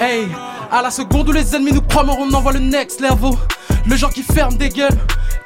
hey. 0.00 0.26
À 0.70 0.82
la 0.82 0.90
seconde 0.90 1.28
où 1.28 1.32
les 1.32 1.54
ennemis 1.54 1.72
nous 1.72 1.82
croient 1.82 2.02
morts, 2.04 2.18
on 2.20 2.32
envoie 2.32 2.52
le 2.52 2.58
next 2.60 3.00
level. 3.00 3.32
Le 3.88 3.96
genre 3.96 4.10
qui 4.12 4.22
ferme 4.22 4.56
des 4.56 4.68
gueules. 4.70 4.96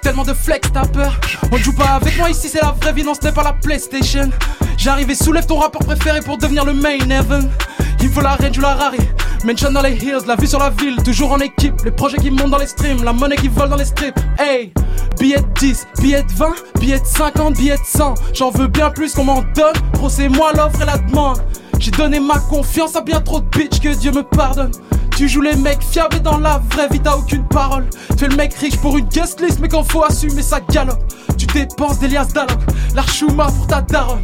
Tellement 0.02 0.24
de 0.24 0.32
flex, 0.32 0.70
t'as 0.72 0.86
peur. 0.86 1.18
On 1.52 1.56
joue 1.56 1.74
pas 1.74 1.90
avec 1.90 2.16
moi 2.18 2.30
ici, 2.30 2.48
c'est 2.48 2.62
la 2.62 2.74
vraie 2.80 2.92
vie, 2.92 3.02
non, 3.02 3.14
ce 3.14 3.26
n'est 3.26 3.32
pas 3.32 3.42
la 3.42 3.52
PlayStation. 3.52 4.30
J'arrive 4.76 5.10
et 5.10 5.14
soulève 5.14 5.46
ton 5.46 5.58
rapport 5.58 5.84
préféré 5.84 6.20
pour 6.20 6.38
devenir 6.38 6.64
le 6.64 6.72
main 6.72 6.98
event. 7.10 7.48
Il 8.00 8.08
faut 8.08 8.20
la 8.20 8.36
range 8.36 8.56
ou 8.56 8.60
la 8.60 8.74
rari. 8.74 8.98
Mention 9.44 9.72
dans 9.72 9.82
les 9.82 9.94
hills, 9.96 10.26
la 10.26 10.36
vue 10.36 10.46
sur 10.46 10.58
la 10.58 10.70
ville, 10.70 10.96
toujours 11.02 11.32
en 11.32 11.40
équipe. 11.40 11.74
Les 11.84 11.90
projets 11.90 12.16
qui 12.18 12.30
montent 12.30 12.50
dans 12.50 12.58
les 12.58 12.66
streams, 12.66 13.02
la 13.04 13.12
monnaie 13.12 13.36
qui 13.36 13.48
vole 13.48 13.68
dans 13.68 13.76
les 13.76 13.84
strips. 13.84 14.18
Hey, 14.38 14.72
billet 15.18 15.40
de 15.40 15.60
10, 15.60 15.86
billet 16.00 16.22
de 16.22 16.32
20, 16.32 16.54
billet 16.80 17.00
de 17.00 17.04
50, 17.04 17.56
billet 17.56 17.76
de 17.76 17.84
100. 17.84 18.14
J'en 18.34 18.50
veux 18.50 18.68
bien 18.68 18.90
plus 18.90 19.14
qu'on 19.14 19.24
m'en 19.24 19.42
donne. 19.54 19.74
Gros, 19.94 20.08
c'est 20.08 20.28
moi 20.28 20.52
l'offre 20.54 20.82
et 20.82 20.86
la 20.86 20.98
demande. 20.98 21.38
J'ai 21.78 21.90
donné 21.90 22.18
ma 22.18 22.38
confiance 22.38 22.96
à 22.96 23.00
bien 23.00 23.20
trop 23.20 23.40
de 23.40 23.46
bitch, 23.46 23.80
que 23.80 23.88
Dieu 23.94 24.10
me 24.10 24.22
pardonne. 24.22 24.72
Tu 25.18 25.28
joues 25.28 25.40
les 25.40 25.56
mecs 25.56 25.82
fiables 25.82 26.14
et 26.14 26.20
dans 26.20 26.38
la 26.38 26.62
vraie 26.70 26.86
vie 26.88 27.00
t'as 27.00 27.16
aucune 27.16 27.42
parole. 27.42 27.90
Tu 28.16 28.24
es 28.24 28.28
le 28.28 28.36
mec 28.36 28.54
riche 28.54 28.76
pour 28.76 28.96
une 28.96 29.06
guest 29.06 29.40
list, 29.40 29.58
mais 29.60 29.66
quand 29.66 29.82
faut 29.82 30.04
assumer 30.04 30.42
ça 30.42 30.60
galope. 30.60 31.02
Tu 31.36 31.44
dépenses 31.46 31.98
des 31.98 32.06
liasses 32.06 32.32
d'alloc, 32.32 32.60
l'archouma 32.94 33.46
pour 33.46 33.66
ta 33.66 33.82
daronne. 33.82 34.22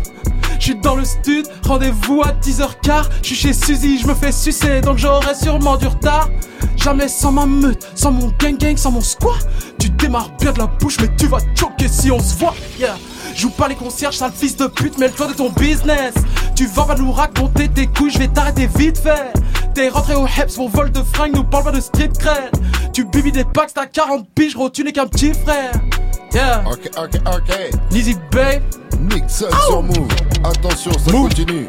J'suis 0.61 0.77
dans 0.77 0.95
le 0.95 1.05
stud, 1.05 1.49
rendez-vous 1.67 2.23
à 2.23 2.31
10h15. 2.41 3.07
J'suis 3.25 3.35
chez 3.35 3.53
Suzy, 3.53 3.99
je 3.99 4.07
me 4.07 4.15
fais 4.15 4.31
sucer, 4.31 4.83
donc 4.83 4.99
j'aurai 4.99 5.35
sûrement 5.35 5.77
du 5.77 5.89
retard. 5.89 6.29
Jamais 6.77 7.09
sans 7.09 7.33
ma 7.33 7.45
meute, 7.45 7.89
sans 7.97 8.13
mon 8.13 8.29
gang 8.39 8.57
gang, 8.57 8.77
sans 8.77 8.93
mon 8.93 9.01
squat. 9.01 9.49
Tu 9.81 9.91
démarres 9.91 10.31
bien 10.41 10.53
de 10.53 10.61
la 10.61 10.69
bouche, 10.69 10.99
mais 11.01 11.11
tu 11.17 11.27
vas 11.27 11.39
choquer 11.57 11.89
si 11.89 12.13
on 12.13 12.21
se 12.21 12.37
voit. 12.37 12.55
Yeah. 12.79 12.95
Joue 13.35 13.51
pas 13.51 13.67
les 13.67 13.75
concierges, 13.75 14.19
sale 14.19 14.31
fils 14.33 14.57
de 14.57 14.69
pute, 14.69 14.97
mêle-toi 14.99 15.27
de 15.27 15.33
ton 15.33 15.51
business. 15.51 16.15
Tu 16.55 16.67
vas 16.67 16.85
pas 16.85 16.95
nous 16.95 17.11
raconter 17.11 17.69
tes 17.69 17.89
couilles, 17.89 18.13
je 18.13 18.21
vais 18.21 18.29
t'arrêter 18.29 18.69
vite 18.69 18.99
fait. 18.99 19.33
T'es 19.75 19.89
rentré 19.89 20.15
au 20.15 20.27
Heps 20.27 20.55
pour 20.55 20.69
vol 20.69 20.93
de 20.93 21.03
fringues, 21.03 21.35
nous 21.35 21.43
parle 21.43 21.65
pas 21.65 21.73
de 21.73 21.81
street 21.81 22.11
cred. 22.19 22.51
Tu 22.93 23.05
bibis 23.05 23.33
des 23.33 23.45
packs, 23.45 23.75
t'as 23.75 23.87
40 23.87 24.29
piges, 24.35 24.55
gros, 24.55 24.71
tu 24.71 24.85
n'es 24.85 24.93
qu'un 24.93 25.07
petit 25.07 25.35
frère. 25.35 25.73
Yeah. 26.33 26.65
Ok, 26.67 26.91
ok, 26.97 27.21
ok. 27.27 27.71
Lizzy 27.91 28.17
Bay. 28.31 28.63
Nixon 29.01 29.47
sur 29.67 29.83
Move. 29.83 30.09
Attention, 30.45 30.93
ça 30.93 31.11
continue. 31.11 31.69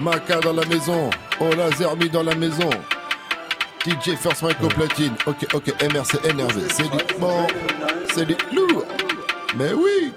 Maca 0.00 0.38
dans 0.40 0.52
la 0.52 0.64
maison. 0.66 1.10
Oh 1.40 1.50
la 1.56 1.70
Zermi 1.76 2.08
dans 2.08 2.22
la 2.22 2.34
maison. 2.34 2.70
DJ 3.84 4.16
First 4.16 4.42
Mike 4.42 4.62
au 4.62 4.68
platine. 4.68 5.14
Ok, 5.26 5.46
ok, 5.54 5.74
MRC 5.92 6.24
énervé. 6.28 6.62
C'est 6.72 6.90
du 6.90 6.98
bon. 7.18 7.46
C'est 8.14 8.26
du 8.26 8.36
lourd. 8.54 8.84
Mais 9.56 9.72
oui. 9.72 10.12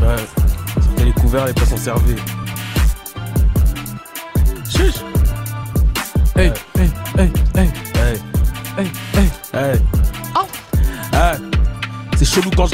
Ouais. 0.00 0.16
C'était 0.82 1.04
les 1.04 1.12
couverts, 1.12 1.46
les 1.46 1.54
poissons 1.54 1.76
servis. 1.76 2.16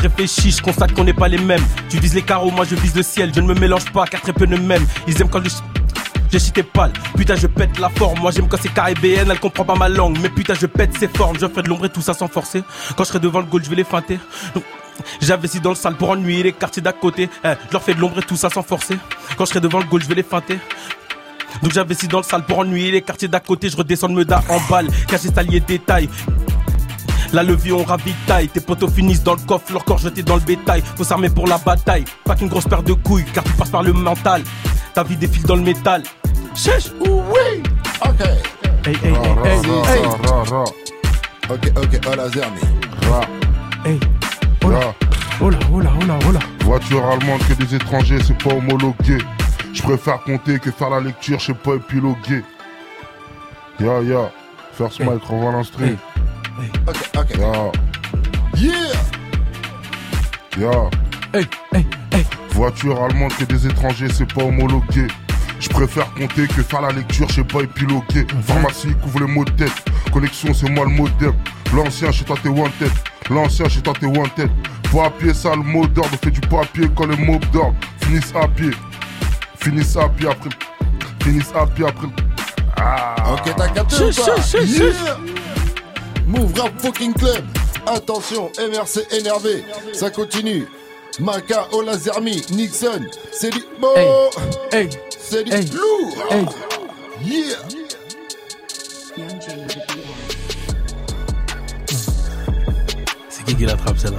Réfléchis, 0.06 0.50
je 0.50 0.62
constate 0.62 0.92
qu'on 0.92 1.04
n'est 1.04 1.12
pas 1.12 1.28
les 1.28 1.38
mêmes. 1.38 1.64
Tu 1.88 1.98
vises 1.98 2.14
les 2.14 2.22
carreaux, 2.22 2.50
moi 2.50 2.64
je 2.64 2.74
vise 2.74 2.94
le 2.94 3.02
ciel. 3.02 3.32
Je 3.34 3.40
ne 3.40 3.46
me 3.46 3.54
mélange 3.54 3.90
pas, 3.92 4.06
car 4.06 4.20
très 4.20 4.32
peu 4.32 4.46
ne 4.46 4.56
m'aiment. 4.56 4.86
Ils 5.06 5.20
aiment 5.20 5.30
quand 5.30 5.42
je. 5.42 5.50
J'ai 6.30 6.38
cité 6.40 6.64
pâle, 6.64 6.92
putain 7.16 7.36
je 7.36 7.46
pète 7.46 7.78
la 7.78 7.88
forme. 7.88 8.18
Moi 8.18 8.32
j'aime 8.32 8.48
quand 8.48 8.56
c'est 8.60 8.72
caribéenne, 8.72 9.28
elle 9.30 9.38
comprend 9.38 9.64
pas 9.64 9.76
ma 9.76 9.88
langue. 9.88 10.18
Mais 10.20 10.28
putain 10.28 10.54
je 10.54 10.66
pète 10.66 10.96
ses 10.98 11.06
formes, 11.06 11.36
je 11.40 11.46
ferai 11.46 11.62
de 11.62 11.68
l'ombre 11.68 11.84
et 11.84 11.90
tout 11.90 12.02
ça 12.02 12.12
sans 12.12 12.26
forcer. 12.26 12.64
Quand 12.96 13.04
je 13.04 13.10
serai 13.10 13.20
devant 13.20 13.38
le 13.38 13.46
goal, 13.46 13.62
je 13.62 13.70
vais 13.70 13.76
les 13.76 13.84
feinter. 13.84 14.18
J'investis 15.20 15.60
dans 15.60 15.70
le 15.70 15.76
sale 15.76 15.94
pour 15.94 16.10
ennuyer 16.10 16.42
les 16.42 16.52
quartiers 16.52 16.82
d'à 16.82 16.92
côté. 16.92 17.28
Eh, 17.44 17.48
je 17.68 17.72
leur 17.72 17.82
fais 17.82 17.94
de 17.94 18.00
l'ombre 18.00 18.18
et 18.18 18.22
tout 18.22 18.36
ça 18.36 18.50
sans 18.50 18.62
forcer. 18.62 18.98
Quand 19.36 19.44
je 19.44 19.50
serai 19.50 19.60
devant 19.60 19.78
le 19.78 19.84
goal, 19.84 20.02
je 20.02 20.08
vais 20.08 20.14
les 20.16 20.22
feinter. 20.24 20.58
Donc 21.62 21.72
j'investis 21.72 22.08
dans 22.08 22.18
le 22.18 22.24
sale 22.24 22.44
pour 22.44 22.58
ennuyer 22.58 22.90
les 22.90 23.02
quartiers 23.02 23.28
d'à 23.28 23.40
côté. 23.40 23.68
Je 23.68 23.76
redescends 23.76 24.08
de 24.08 24.14
Meda 24.14 24.42
en 24.48 24.58
balle, 24.68 24.88
caché 25.06 25.28
salier 25.28 25.60
détail. 25.60 26.08
La 27.32 27.42
levée 27.42 27.72
on 27.72 27.82
ravitaille, 27.82 28.48
tes 28.48 28.60
potos 28.60 28.90
finissent 28.90 29.22
dans 29.22 29.34
le 29.34 29.40
coffre, 29.40 29.72
leur 29.72 29.84
corps 29.84 29.98
jeté 29.98 30.22
dans 30.22 30.36
le 30.36 30.40
bétail. 30.40 30.82
Faut 30.96 31.04
s'armer 31.04 31.30
pour 31.30 31.46
la 31.46 31.58
bataille, 31.58 32.04
pas 32.24 32.36
qu'une 32.36 32.48
grosse 32.48 32.68
paire 32.68 32.82
de 32.82 32.92
couilles, 32.92 33.24
car 33.32 33.42
tu 33.44 33.52
passes 33.52 33.70
par 33.70 33.82
le 33.82 33.92
mental. 33.92 34.42
Ta 34.94 35.02
vie 35.02 35.16
défile 35.16 35.44
dans 35.44 35.56
le 35.56 35.62
métal. 35.62 36.02
Chèche, 36.54 36.92
oui? 37.00 37.62
Ok. 38.02 38.20
Hey, 38.86 38.94
hey, 39.02 39.12
Ra, 39.12 39.48
hey, 39.48 39.58
ra, 39.66 39.94
hey. 39.94 40.50
ra. 40.50 40.64
Ok, 41.50 41.72
ok, 41.76 42.00
oh 42.06 42.14
la. 42.16 42.24
Ra. 43.10 43.20
Hey. 43.84 44.00
Oh 44.62 44.70
là, 44.70 44.80
oh 45.40 45.50
là, 45.50 45.58
oh 45.72 45.80
là, 46.06 46.18
oh 46.28 46.32
là. 46.32 46.40
Voiture 46.60 47.04
allemande 47.04 47.40
que 47.48 47.54
des 47.54 47.74
étrangers, 47.74 48.18
c'est 48.22 48.40
pas 48.42 48.54
homologué. 48.54 49.18
Je 49.72 49.82
préfère 49.82 50.22
compter 50.22 50.58
que 50.58 50.70
faire 50.70 50.90
la 50.90 51.00
lecture, 51.00 51.38
je 51.38 51.46
sais 51.46 51.54
pas 51.54 51.74
épiloguer. 51.74 52.44
Ya 53.80 54.00
ya, 54.02 54.30
First 54.72 55.00
Hey. 55.00 55.06
Mike, 55.06 55.24
renvoie 55.24 55.52
l'instru. 55.52 55.96
Ok, 56.86 56.96
ok. 57.16 57.38
Ya, 57.38 57.70
Yeah. 58.56 58.94
ya. 60.58 60.90
Hey, 61.32 61.46
hey, 61.72 61.86
hey. 62.12 62.24
Voiture 62.50 63.02
allemande 63.02 63.32
que 63.36 63.44
des 63.44 63.66
étrangers, 63.66 64.08
c'est 64.12 64.32
pas 64.32 64.44
homologué. 64.44 65.08
Je 65.58 65.68
préfère 65.68 66.12
compter 66.14 66.46
que 66.46 66.62
faire 66.62 66.82
la 66.82 66.90
lecture, 66.90 67.26
je 67.28 67.36
sais 67.36 67.44
pas 67.44 67.60
épiloguer. 67.62 68.26
Pharmacie 68.46 68.94
couvre 69.02 69.20
les 69.20 69.26
mots 69.32 69.44
de 69.44 69.50
tête. 69.52 69.72
Connexion, 70.12 70.54
c'est 70.54 70.68
moi 70.70 70.84
le 70.84 70.92
modem. 70.92 71.32
L'ancien, 71.74 72.12
chez 72.12 72.24
toi 72.24 72.36
t'es 72.40 72.48
one 72.48 72.70
tête. 72.78 72.92
L'ancien, 73.30 73.68
chez 73.68 73.80
toi 73.80 73.94
t'es 73.98 74.06
one 74.06 74.28
tête. 74.36 74.50
Pas 74.92 75.06
à 75.06 75.10
pied, 75.10 75.34
ça 75.34 75.50
le 75.56 75.62
mot 75.62 75.86
d'ordre. 75.86 76.16
Fais 76.22 76.30
du 76.30 76.40
papier 76.40 76.88
quand 76.94 77.06
les 77.06 77.16
mots 77.16 77.40
d'ordre 77.52 77.74
finissent 78.00 78.32
à 78.40 78.46
pied. 78.46 78.70
Finis 79.58 79.84
ça, 79.84 80.08
puis 80.16 80.28
après. 80.28 80.50
Finis 81.22 81.42
ça, 81.42 81.66
puis 81.74 81.84
après. 81.84 82.06
Ah. 82.76 83.14
Ok, 83.32 83.54
t'as 83.56 83.68
capté 83.68 83.96
ou 83.96 84.10
pas? 84.12 84.60
Yeah. 84.60 84.92
Move 86.26 86.52
Rap 86.58 86.72
Fucking 86.80 87.12
Club. 87.14 87.44
Attention, 87.86 88.50
MRC 88.58 89.06
énervé. 89.12 89.64
Ça 89.92 90.10
continue. 90.10 90.66
Maka, 91.20 91.68
Olazermi, 91.72 92.42
Nixon, 92.50 93.06
c'est 93.32 93.50
du 93.50 93.62
bon. 93.80 93.94
Hey. 94.72 94.88
C'est 95.18 95.44
du 95.44 95.52
Hey. 95.52 95.64
lourd. 95.66 96.16
Hey. 96.30 96.46
Yeah. 97.22 97.56
C'est 103.28 103.44
qui 103.44 103.56
qui 103.56 103.64
l'attrape 103.66 103.98
celle-là? 103.98 104.18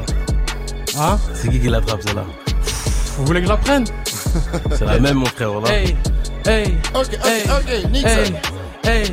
Hein 0.98 1.20
C'est 1.34 1.50
qui 1.50 1.60
qui 1.60 1.68
l'attrape 1.70 2.02
celle-là? 2.04 2.26
Vous 3.18 3.26
voulez 3.26 3.40
que 3.42 3.46
je 3.46 3.52
la 3.52 3.58
prenne? 3.58 3.86
C'est 4.72 4.86
la 4.86 5.00
même 5.00 5.16
mon 5.18 5.26
frère, 5.26 5.52
voilà. 5.54 5.74
Hey, 5.74 5.96
hey, 6.46 6.78
Ok, 6.94 7.08
ok, 7.14 7.20
hey, 7.26 7.44
ok, 7.50 7.92
Nixon. 7.92 8.10
hey, 8.84 9.04
hey. 9.04 9.12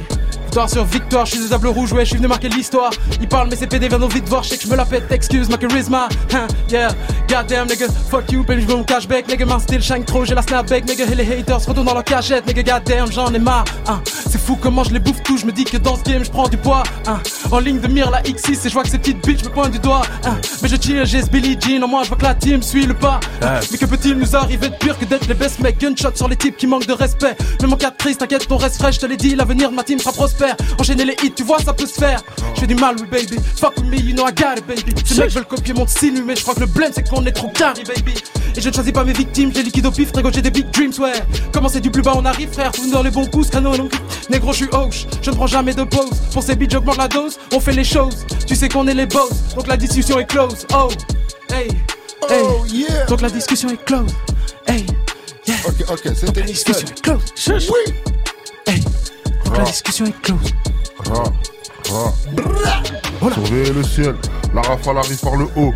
Victoire 0.52 0.68
sur 0.68 0.84
victoire, 0.84 1.24
je 1.24 1.30
suis 1.30 1.40
des 1.40 1.48
tables 1.48 1.68
rouges, 1.68 1.94
ouais, 1.94 2.04
je 2.04 2.10
suis 2.10 2.18
venu 2.18 2.28
marquer 2.28 2.50
l'histoire. 2.50 2.90
Ils 3.22 3.26
parlent, 3.26 3.48
mais 3.48 3.56
c'est 3.56 3.66
PD 3.66 3.88
viennent 3.88 4.06
vite 4.06 4.28
voir, 4.28 4.42
je 4.42 4.50
que 4.50 4.62
je 4.62 4.68
me 4.68 4.76
la 4.76 4.84
pète, 4.84 5.10
excuse 5.10 5.48
ma 5.48 5.56
charisma. 5.56 6.10
Hein, 6.34 6.46
yeah, 6.70 6.90
goddamn, 7.32 7.66
nigga, 7.66 7.88
fuck 8.10 8.30
you, 8.30 8.44
baby, 8.44 8.60
je 8.60 8.66
veux 8.66 8.76
mon 8.76 8.84
cashback, 8.84 9.26
nigga, 9.26 9.46
ma 9.46 9.58
style 9.58 9.82
shine 9.82 10.04
trop, 10.04 10.24
j'ai 10.24 10.34
la 10.34 10.42
snapback, 10.42 10.86
nigga, 10.86 11.04
et 11.10 11.14
les 11.14 11.40
haters 11.40 11.64
retournent 11.66 11.86
dans 11.86 11.94
leur 11.94 12.04
cachette, 12.04 12.46
nigga, 12.46 12.62
goddamn, 12.62 13.10
j'en 13.10 13.32
ai 13.32 13.38
marre. 13.38 13.64
Hein. 13.86 14.02
C'est 14.04 14.38
fou 14.38 14.58
comment 14.60 14.84
je 14.84 14.92
les 14.92 14.98
bouffe 14.98 15.22
tout, 15.22 15.38
je 15.38 15.46
me 15.46 15.52
dis 15.52 15.64
que 15.64 15.78
dans 15.78 15.96
ce 15.96 16.02
game, 16.02 16.22
je 16.22 16.30
prends 16.30 16.48
du 16.48 16.58
poids. 16.58 16.82
Hein. 17.06 17.20
En 17.50 17.58
ligne 17.58 17.80
de 17.80 17.88
mire, 17.88 18.10
la 18.10 18.20
X6, 18.22 18.66
et 18.66 18.68
je 18.68 18.74
vois 18.74 18.82
que 18.82 18.90
ces 18.90 18.98
petites 18.98 19.24
bitches 19.26 19.44
me 19.44 19.48
pointent 19.48 19.72
du 19.72 19.78
doigt. 19.78 20.02
Hein. 20.24 20.36
Mais 20.62 20.68
je 20.68 20.76
tire, 20.76 21.06
j'ai 21.06 21.22
ce 21.22 21.30
Billie 21.30 21.56
Jean, 21.58 21.82
en 21.82 21.88
moi, 21.88 22.02
je 22.02 22.08
vois 22.08 22.18
que 22.18 22.24
la 22.24 22.34
team 22.34 22.62
suit 22.62 22.84
le 22.84 22.94
pas. 22.94 23.18
Mais 23.40 23.78
que 23.78 23.86
peut-il 23.86 24.14
nous 24.18 24.36
arriver 24.36 24.68
de 24.68 24.74
pire 24.74 24.98
que 24.98 25.06
d'être 25.06 25.26
les 25.26 25.34
best 25.34 25.60
mecs? 25.60 25.78
Gunshot 25.80 26.14
sur 26.14 26.28
les 26.28 26.36
types 26.36 26.58
qui 26.58 26.66
manquent 26.66 26.86
de 26.86 26.92
respect. 26.92 27.34
Même 27.62 27.72
en 27.72 27.76
cas 27.76 27.90
de 27.90 27.96
crise, 27.96 28.18
t'inquiète, 28.18 28.46
ton 28.46 28.58
reste 28.58 28.76
frais, 28.76 28.92
je 28.92 29.00
te 29.00 29.06
l'ai 29.06 29.16
dit, 29.16 29.34
l'avenir 29.34 29.70
de 29.70 29.74
ma 29.74 29.84
team 29.84 29.98
sera 29.98 30.12
prospère. 30.12 30.54
Enchaîner 30.78 31.06
les 31.06 31.16
hits, 31.22 31.32
tu 31.32 31.44
vois, 31.44 31.58
ça 31.60 31.72
peut 31.72 31.86
se 31.86 31.98
faire. 31.98 32.22
Je 32.54 32.60
fais 32.60 32.66
du 32.66 32.74
mal, 32.74 32.96
oui, 33.00 33.06
baby. 33.10 33.38
Fuck 33.56 33.78
with 33.78 33.86
me, 33.86 33.96
you 33.96 34.14
know 34.14 34.26
I 34.26 34.32
got 34.34 34.58
it, 34.58 34.66
baby. 34.66 34.94
Ces 35.04 35.18
mecs 35.18 35.30
veulent 35.30 35.46
copier 35.46 35.72
mon 35.72 35.86
style, 35.86 36.22
mais 36.26 36.36
je 36.36 36.42
crois 36.42 36.54
que 36.54 36.60
le 36.60 36.66
blême, 36.66 36.92
c'est 36.94 37.08
qu'on 37.08 37.21
est 37.26 37.32
trop 37.32 37.48
carré, 37.48 37.82
baby. 37.84 38.14
Et 38.54 38.60
je 38.60 38.68
ne 38.68 38.74
choisis 38.74 38.92
pas 38.92 39.04
mes 39.04 39.12
victimes, 39.12 39.50
j'ai 39.54 39.62
liquide 39.62 39.86
au 39.86 39.90
pif, 39.90 40.10
frérot, 40.10 40.30
j'ai 40.30 40.42
des 40.42 40.50
big 40.50 40.70
dreams, 40.70 40.92
ouais. 40.98 41.12
Comment 41.52 41.68
c'est 41.68 41.80
du 41.80 41.90
plus 41.90 42.02
bas, 42.02 42.12
on 42.14 42.24
arrive, 42.24 42.50
frère, 42.52 42.70
tout 42.72 42.90
dans 42.90 43.02
les 43.02 43.10
bons 43.10 43.26
coups, 43.26 43.48
canon, 43.48 43.76
non. 43.76 43.88
Négro, 44.28 44.52
je 44.52 44.58
suis 44.58 44.68
hoche, 44.72 45.06
je 45.22 45.30
ne 45.30 45.36
prends 45.36 45.46
jamais 45.46 45.74
de 45.74 45.84
pause. 45.84 46.10
Pour 46.32 46.42
ces 46.42 46.54
beats, 46.54 46.66
j'augmente 46.70 46.98
la 46.98 47.08
dose, 47.08 47.38
on 47.52 47.60
fait 47.60 47.72
les 47.72 47.84
choses. 47.84 48.26
Tu 48.46 48.54
sais 48.54 48.68
qu'on 48.68 48.86
est 48.88 48.94
les 48.94 49.06
boss, 49.06 49.54
donc 49.56 49.66
la 49.66 49.76
discussion 49.76 50.18
est 50.18 50.26
close. 50.26 50.66
Oh, 50.74 50.88
hey, 51.50 51.68
hey. 52.28 52.42
Oh, 52.42 52.64
yeah. 52.66 53.06
Donc 53.06 53.22
la 53.22 53.30
discussion 53.30 53.70
est 53.70 53.82
close. 53.84 54.12
Hey, 54.66 54.84
yeah. 55.46 55.56
Ok, 55.66 55.84
ok, 55.90 56.12
c'était 56.14 56.40
La 56.40 56.46
discussion 56.46 56.86
est 56.86 57.00
close. 57.00 57.22
Oui. 57.48 57.94
Hey, 58.66 58.80
donc 59.44 59.56
la 59.56 59.64
discussion 59.64 60.06
est 60.06 60.20
close. 60.20 60.52
Ra, 61.06 61.24
ra. 61.90 62.12
Surveillez 63.32 63.72
le 63.72 63.82
ciel, 63.82 64.14
la 64.54 64.62
rafale 64.62 64.98
arrive 64.98 65.20
par 65.20 65.36
le 65.36 65.46
haut. 65.56 65.72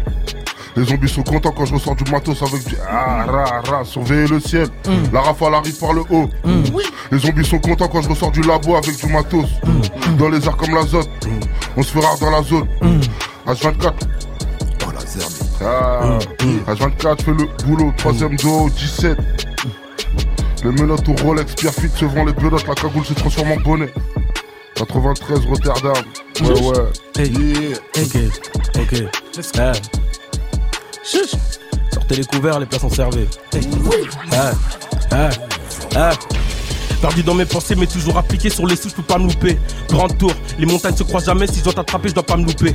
Les 0.76 0.84
zombies 0.84 1.08
sont 1.08 1.22
contents 1.22 1.52
quand 1.52 1.64
je 1.64 1.74
ressors 1.74 1.96
du 1.96 2.10
matos 2.10 2.42
avec 2.42 2.62
du 2.66 2.76
ah, 2.86 3.24
ra, 3.24 3.44
ra. 3.62 3.84
Surveillez 3.84 4.26
le 4.26 4.40
ciel, 4.40 4.68
la 5.10 5.22
rafale 5.22 5.54
arrive 5.54 5.78
par 5.78 5.94
le 5.94 6.02
haut. 6.10 6.28
Les 7.10 7.18
zombies 7.18 7.46
sont 7.46 7.58
contents 7.58 7.88
quand 7.88 8.02
je 8.02 8.10
ressors 8.10 8.30
du 8.30 8.42
labo 8.42 8.76
avec 8.76 8.96
du 8.96 9.10
matos. 9.10 9.48
Dans 10.18 10.28
les 10.28 10.44
airs 10.46 10.56
comme 10.56 10.74
l'azote, 10.74 11.08
on 11.76 11.82
se 11.82 11.92
fait 11.92 12.00
rare 12.00 12.18
dans 12.18 12.30
la 12.30 12.42
zone. 12.42 12.68
H24. 13.46 13.92
Oh, 14.86 14.92
la 14.92 15.00
zermi. 15.00 15.36
Ah, 15.62 16.18
H24 16.72 17.22
fait 17.22 17.32
le 17.32 17.64
boulot, 17.64 17.92
troisième 17.96 18.36
dos, 18.36 18.68
17. 18.68 19.18
Les 20.64 20.70
menottes 20.72 21.08
au 21.08 21.14
Rolex, 21.22 21.54
Pierre 21.54 21.72
Fit 21.72 21.88
se 21.88 22.04
vend 22.04 22.24
les 22.24 22.34
pelotes, 22.34 22.66
la 22.66 22.74
cagoule 22.74 23.04
se 23.04 23.14
transforme 23.14 23.52
en 23.52 23.56
bonnet. 23.56 23.92
93 24.74 25.46
Rotterdam. 25.46 25.94
Ouais, 26.42 26.48
ouais. 26.48 26.84
Hey. 27.16 27.30
Yeah. 27.30 27.78
Ok, 27.96 28.16
ok. 28.76 29.04
Ah. 29.58 29.72
Sortez 31.06 32.16
les 32.16 32.24
couverts, 32.24 32.58
les 32.58 32.66
places 32.66 32.80
sont 32.80 32.90
servies. 32.90 33.28
Ah. 34.32 34.52
Ah. 35.12 35.30
Ah. 35.94 36.10
Perdu 37.00 37.22
dans 37.22 37.34
mes 37.34 37.44
pensées, 37.44 37.76
mais 37.76 37.86
toujours 37.86 38.16
appliqué 38.16 38.50
sur 38.50 38.66
les 38.66 38.74
sous, 38.74 38.88
je 38.88 38.94
peux 38.94 39.02
pas 39.02 39.18
me 39.18 39.28
louper. 39.28 39.58
Grande 39.88 40.18
tour, 40.18 40.32
les 40.58 40.66
montagnes 40.66 40.96
se 40.96 41.04
croisent 41.04 41.26
jamais, 41.26 41.46
si 41.46 41.60
je 41.60 41.64
dois 41.64 41.74
t'attraper, 41.74 42.08
je 42.08 42.14
dois 42.14 42.24
pas 42.24 42.36
me 42.36 42.44
louper. 42.44 42.74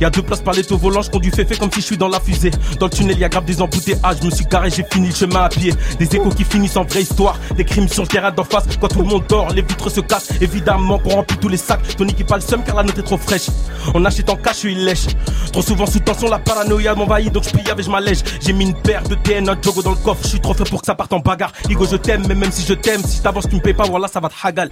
Y 0.00 0.04
a 0.04 0.10
deux 0.10 0.22
places 0.22 0.40
par 0.40 0.54
les 0.54 0.70
au 0.72 0.76
volant, 0.76 1.02
je 1.02 1.10
conduis 1.10 1.30
féfé 1.30 1.56
comme 1.56 1.70
si 1.72 1.80
je 1.80 1.86
suis 1.86 1.96
dans 1.96 2.08
la 2.08 2.20
fusée. 2.20 2.50
Dans 2.78 2.86
le 2.86 2.90
tunnel, 2.92 3.18
y 3.18 3.24
a 3.24 3.28
grave 3.28 3.44
des 3.44 3.60
embouteillages, 3.60 4.16
je 4.20 4.26
me 4.26 4.30
suis 4.30 4.44
garé, 4.46 4.70
j'ai 4.70 4.84
fini 4.90 5.08
le 5.08 5.14
chemin 5.14 5.42
à 5.44 5.48
pied. 5.48 5.72
Des 5.98 6.06
échos 6.16 6.30
qui 6.30 6.44
finissent 6.44 6.76
en 6.76 6.84
vraie 6.84 7.02
histoire, 7.02 7.38
des 7.56 7.64
crimes 7.64 7.88
sur 7.88 8.02
le 8.02 8.08
terrain 8.08 8.30
d'en 8.30 8.44
face. 8.44 8.64
Quand 8.80 8.88
tout 8.88 9.00
le 9.00 9.04
monde 9.08 9.24
dort, 9.28 9.50
les 9.50 9.62
vitres 9.62 9.90
se 9.90 10.00
cassent, 10.00 10.30
évidemment 10.40 10.98
qu'on 10.98 11.10
remplit 11.16 11.36
tous 11.38 11.48
les 11.48 11.56
sacs. 11.56 11.96
Ton 11.96 12.06
équipe 12.08 12.30
a 12.32 12.36
le 12.36 12.42
seum 12.42 12.62
car 12.64 12.76
la 12.76 12.82
note 12.82 12.98
est 12.98 13.02
trop 13.02 13.18
fraîche. 13.18 13.46
On 13.94 14.04
achète 14.04 14.28
en 14.30 14.36
cash, 14.36 14.64
il 14.64 14.84
lèche. 14.84 15.06
Trop 15.52 15.62
souvent 15.62 15.86
sous 15.86 16.00
tension, 16.00 16.28
la 16.28 16.38
paranoïa 16.38 16.94
m'envahit, 16.94 17.32
donc 17.32 17.44
je 17.44 17.50
prie 17.50 17.70
avec 17.70 17.84
je 17.84 17.90
m'allège. 17.90 18.18
J'ai 18.40 18.52
mis 18.52 18.64
une 18.64 18.74
paire 18.74 19.02
de 19.04 19.14
TN, 19.14 19.48
un 19.48 19.56
jogo 19.60 19.82
dans 19.82 19.90
le 19.90 19.96
coffre, 19.96 20.20
je 20.24 20.28
suis 20.28 20.40
trop 20.40 20.54
fait 20.54 20.68
pour 20.68 20.80
que 20.80 20.86
ça 20.86 20.94
parte 20.94 21.12
en 21.12 21.18
bagarre. 21.20 21.52
Igo, 21.68 21.86
je 21.90 21.96
t'aime, 21.96 22.24
mais 22.28 22.34
même 22.34 22.52
si 22.52 22.64
je 22.66 22.74
t'aime, 22.74 23.02
si 23.04 23.20
t'avances, 23.20 23.48
tu 23.48 23.56
me 23.56 23.60
payes 23.60 23.74
pas, 23.74 23.84
voilà, 23.84 24.08
ça 24.08 24.20
va 24.20 24.28
te 24.28 24.34
hagal. 24.42 24.70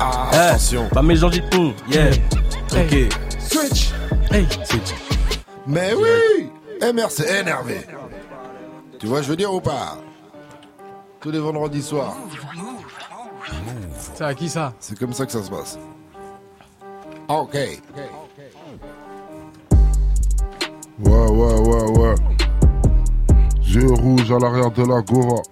Ah, 0.00 0.30
Eh, 0.32 0.36
attention. 0.36 0.88
Bah, 0.92 1.02
mes 1.02 1.16
gens, 1.16 1.30
j'ai 1.30 1.42
hum, 1.56 1.72
yeah. 1.90 2.10
Ok. 2.72 3.08
Switch. 3.52 3.92
Hey, 4.30 4.46
Switch. 4.64 4.94
Mais 5.66 5.92
oui 5.94 6.48
MRC 6.80 7.20
énervé. 7.40 7.80
Tu 8.98 9.06
vois, 9.06 9.20
je 9.20 9.28
veux 9.28 9.36
dire 9.36 9.52
ou 9.52 9.60
pas? 9.60 9.98
Tous 11.20 11.30
les 11.30 11.38
vendredis 11.38 11.82
soirs. 11.82 12.16
c'est 13.98 14.24
à 14.24 14.34
qui 14.34 14.48
ça? 14.48 14.72
C'est 14.80 14.98
comme 14.98 15.12
ça 15.12 15.26
que 15.26 15.32
ça 15.32 15.42
se 15.42 15.50
passe. 15.50 15.78
Ok. 17.28 17.54
Ouais, 17.54 17.78
ouais, 21.10 21.54
ouais, 21.54 21.98
ouais. 21.98 22.14
Yeux 23.64 23.92
rouges 23.92 24.32
à 24.32 24.38
l'arrière 24.38 24.70
de 24.70 24.82
la 24.82 25.02
Gora. 25.02 25.42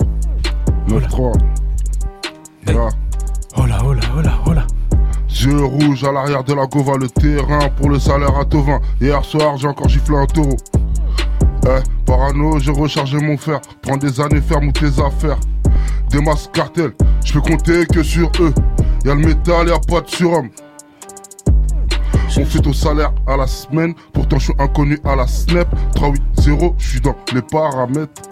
9-3. 0.89 1.33
Yeah. 2.67 2.89
Oh 3.57 3.67
là, 3.67 3.79
oh 3.85 3.93
là, 3.93 4.01
oh 4.47 4.53
là, 4.53 4.67
Yeux 5.43 5.65
rouges 5.65 6.05
à 6.05 6.13
l'arrière 6.13 6.45
de 6.45 6.53
la 6.53 6.67
Gova, 6.67 6.99
le 6.99 7.09
terrain 7.09 7.71
pour 7.79 7.89
le 7.89 7.99
salaire 7.99 8.37
à 8.37 8.45
Tovin. 8.45 8.79
Hier 9.01 9.25
soir, 9.25 9.57
j'ai 9.57 9.69
encore 9.69 9.89
giflé 9.89 10.15
un 10.15 10.27
taureau. 10.27 10.59
Eh, 11.65 12.05
parano, 12.05 12.59
j'ai 12.59 12.71
rechargé 12.71 13.17
mon 13.19 13.39
fer. 13.39 13.59
Prends 13.81 13.97
des 13.97 14.21
années, 14.21 14.43
ferme 14.43 14.69
ou 14.69 14.73
tes 14.73 15.01
affaires. 15.03 15.41
Des 16.11 16.21
masques 16.21 16.53
cartel, 16.53 16.93
je 17.25 17.33
peux 17.33 17.41
compter 17.41 17.87
que 17.87 18.03
sur 18.03 18.31
eux. 18.41 18.53
Y'a 19.07 19.15
le 19.15 19.27
métal, 19.29 19.69
y'a 19.69 19.79
pas 19.79 20.03
de 20.03 20.09
surhomme. 20.11 20.51
On 22.37 22.45
fait 22.45 22.67
au 22.67 22.75
salaire 22.75 23.13
à 23.27 23.39
la 23.39 23.47
semaine, 23.47 23.95
pourtant 24.13 24.39
je 24.39 24.45
suis 24.45 24.55
inconnu 24.59 24.99
à 25.05 25.17
la 25.17 25.27
snap. 25.27 25.69
380, 25.95 26.75
je 26.77 26.87
suis 26.87 27.01
dans 27.01 27.17
les 27.33 27.43
paramètres. 27.43 28.23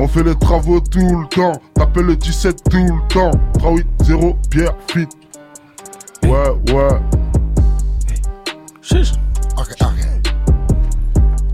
On 0.00 0.08
fait 0.08 0.24
les 0.24 0.34
travaux 0.34 0.80
tout 0.80 1.20
le 1.20 1.28
temps, 1.28 1.52
t'appelles 1.74 2.06
le 2.06 2.16
17 2.16 2.64
tout 2.70 2.76
le 2.76 3.08
temps. 3.08 3.30
380, 3.54 4.32
Pierre 4.50 4.74
Fit. 4.88 5.06
Ouais, 6.26 6.72
ouais. 6.74 6.88
Chuch. 8.82 9.12
Ok, 9.56 9.68
ok. 9.80 10.32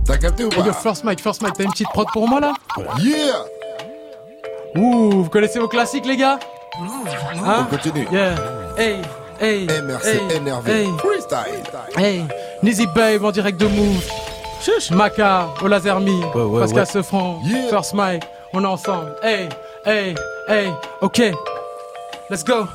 T'as 0.04 0.16
capté 0.18 0.44
ou 0.44 0.48
Hey, 0.52 0.58
yo, 0.58 0.64
pas 0.64 0.72
First 0.72 1.04
Mike, 1.04 1.20
First 1.20 1.42
Mike, 1.42 1.54
t'as 1.56 1.64
une 1.64 1.70
petite 1.70 1.88
prod 1.88 2.06
pour 2.12 2.28
moi 2.28 2.40
là? 2.40 2.52
Yeah 3.00 3.44
Ouh, 4.76 5.22
vous 5.24 5.28
connaissez 5.28 5.58
vos 5.58 5.68
classiques 5.68 6.06
les 6.06 6.16
gars? 6.16 6.38
Hein? 7.44 7.66
On 7.68 7.76
continue. 7.76 8.06
Yeah. 8.10 8.34
Hey, 8.78 9.02
hey. 9.40 9.66
MRC 9.66 10.06
hey, 10.06 10.36
énervé. 10.36 10.72
Hey, 10.72 10.88
Freestyle. 10.98 11.62
hey. 11.98 12.24
Nizzy 12.62 12.86
Babe 12.94 13.24
en 13.24 13.30
direct 13.30 13.60
de 13.60 13.66
Move. 13.66 14.02
Maka, 14.92 15.48
au 15.62 15.66
Lazermi, 15.68 16.22
Ouais, 16.34 16.42
ouais, 16.42 16.60
Pascal 16.60 16.80
ouais. 16.80 16.86
Sefranc, 16.86 17.40
Yeah. 17.44 17.68
First 17.68 17.94
Mike, 17.94 18.22
on 18.54 18.62
est 18.62 18.66
ensemble. 18.66 19.14
Hey, 19.22 19.48
hey, 19.84 20.14
hey, 20.48 20.72
ok. 21.02 21.20
Let's 22.30 22.44
go. 22.44 22.66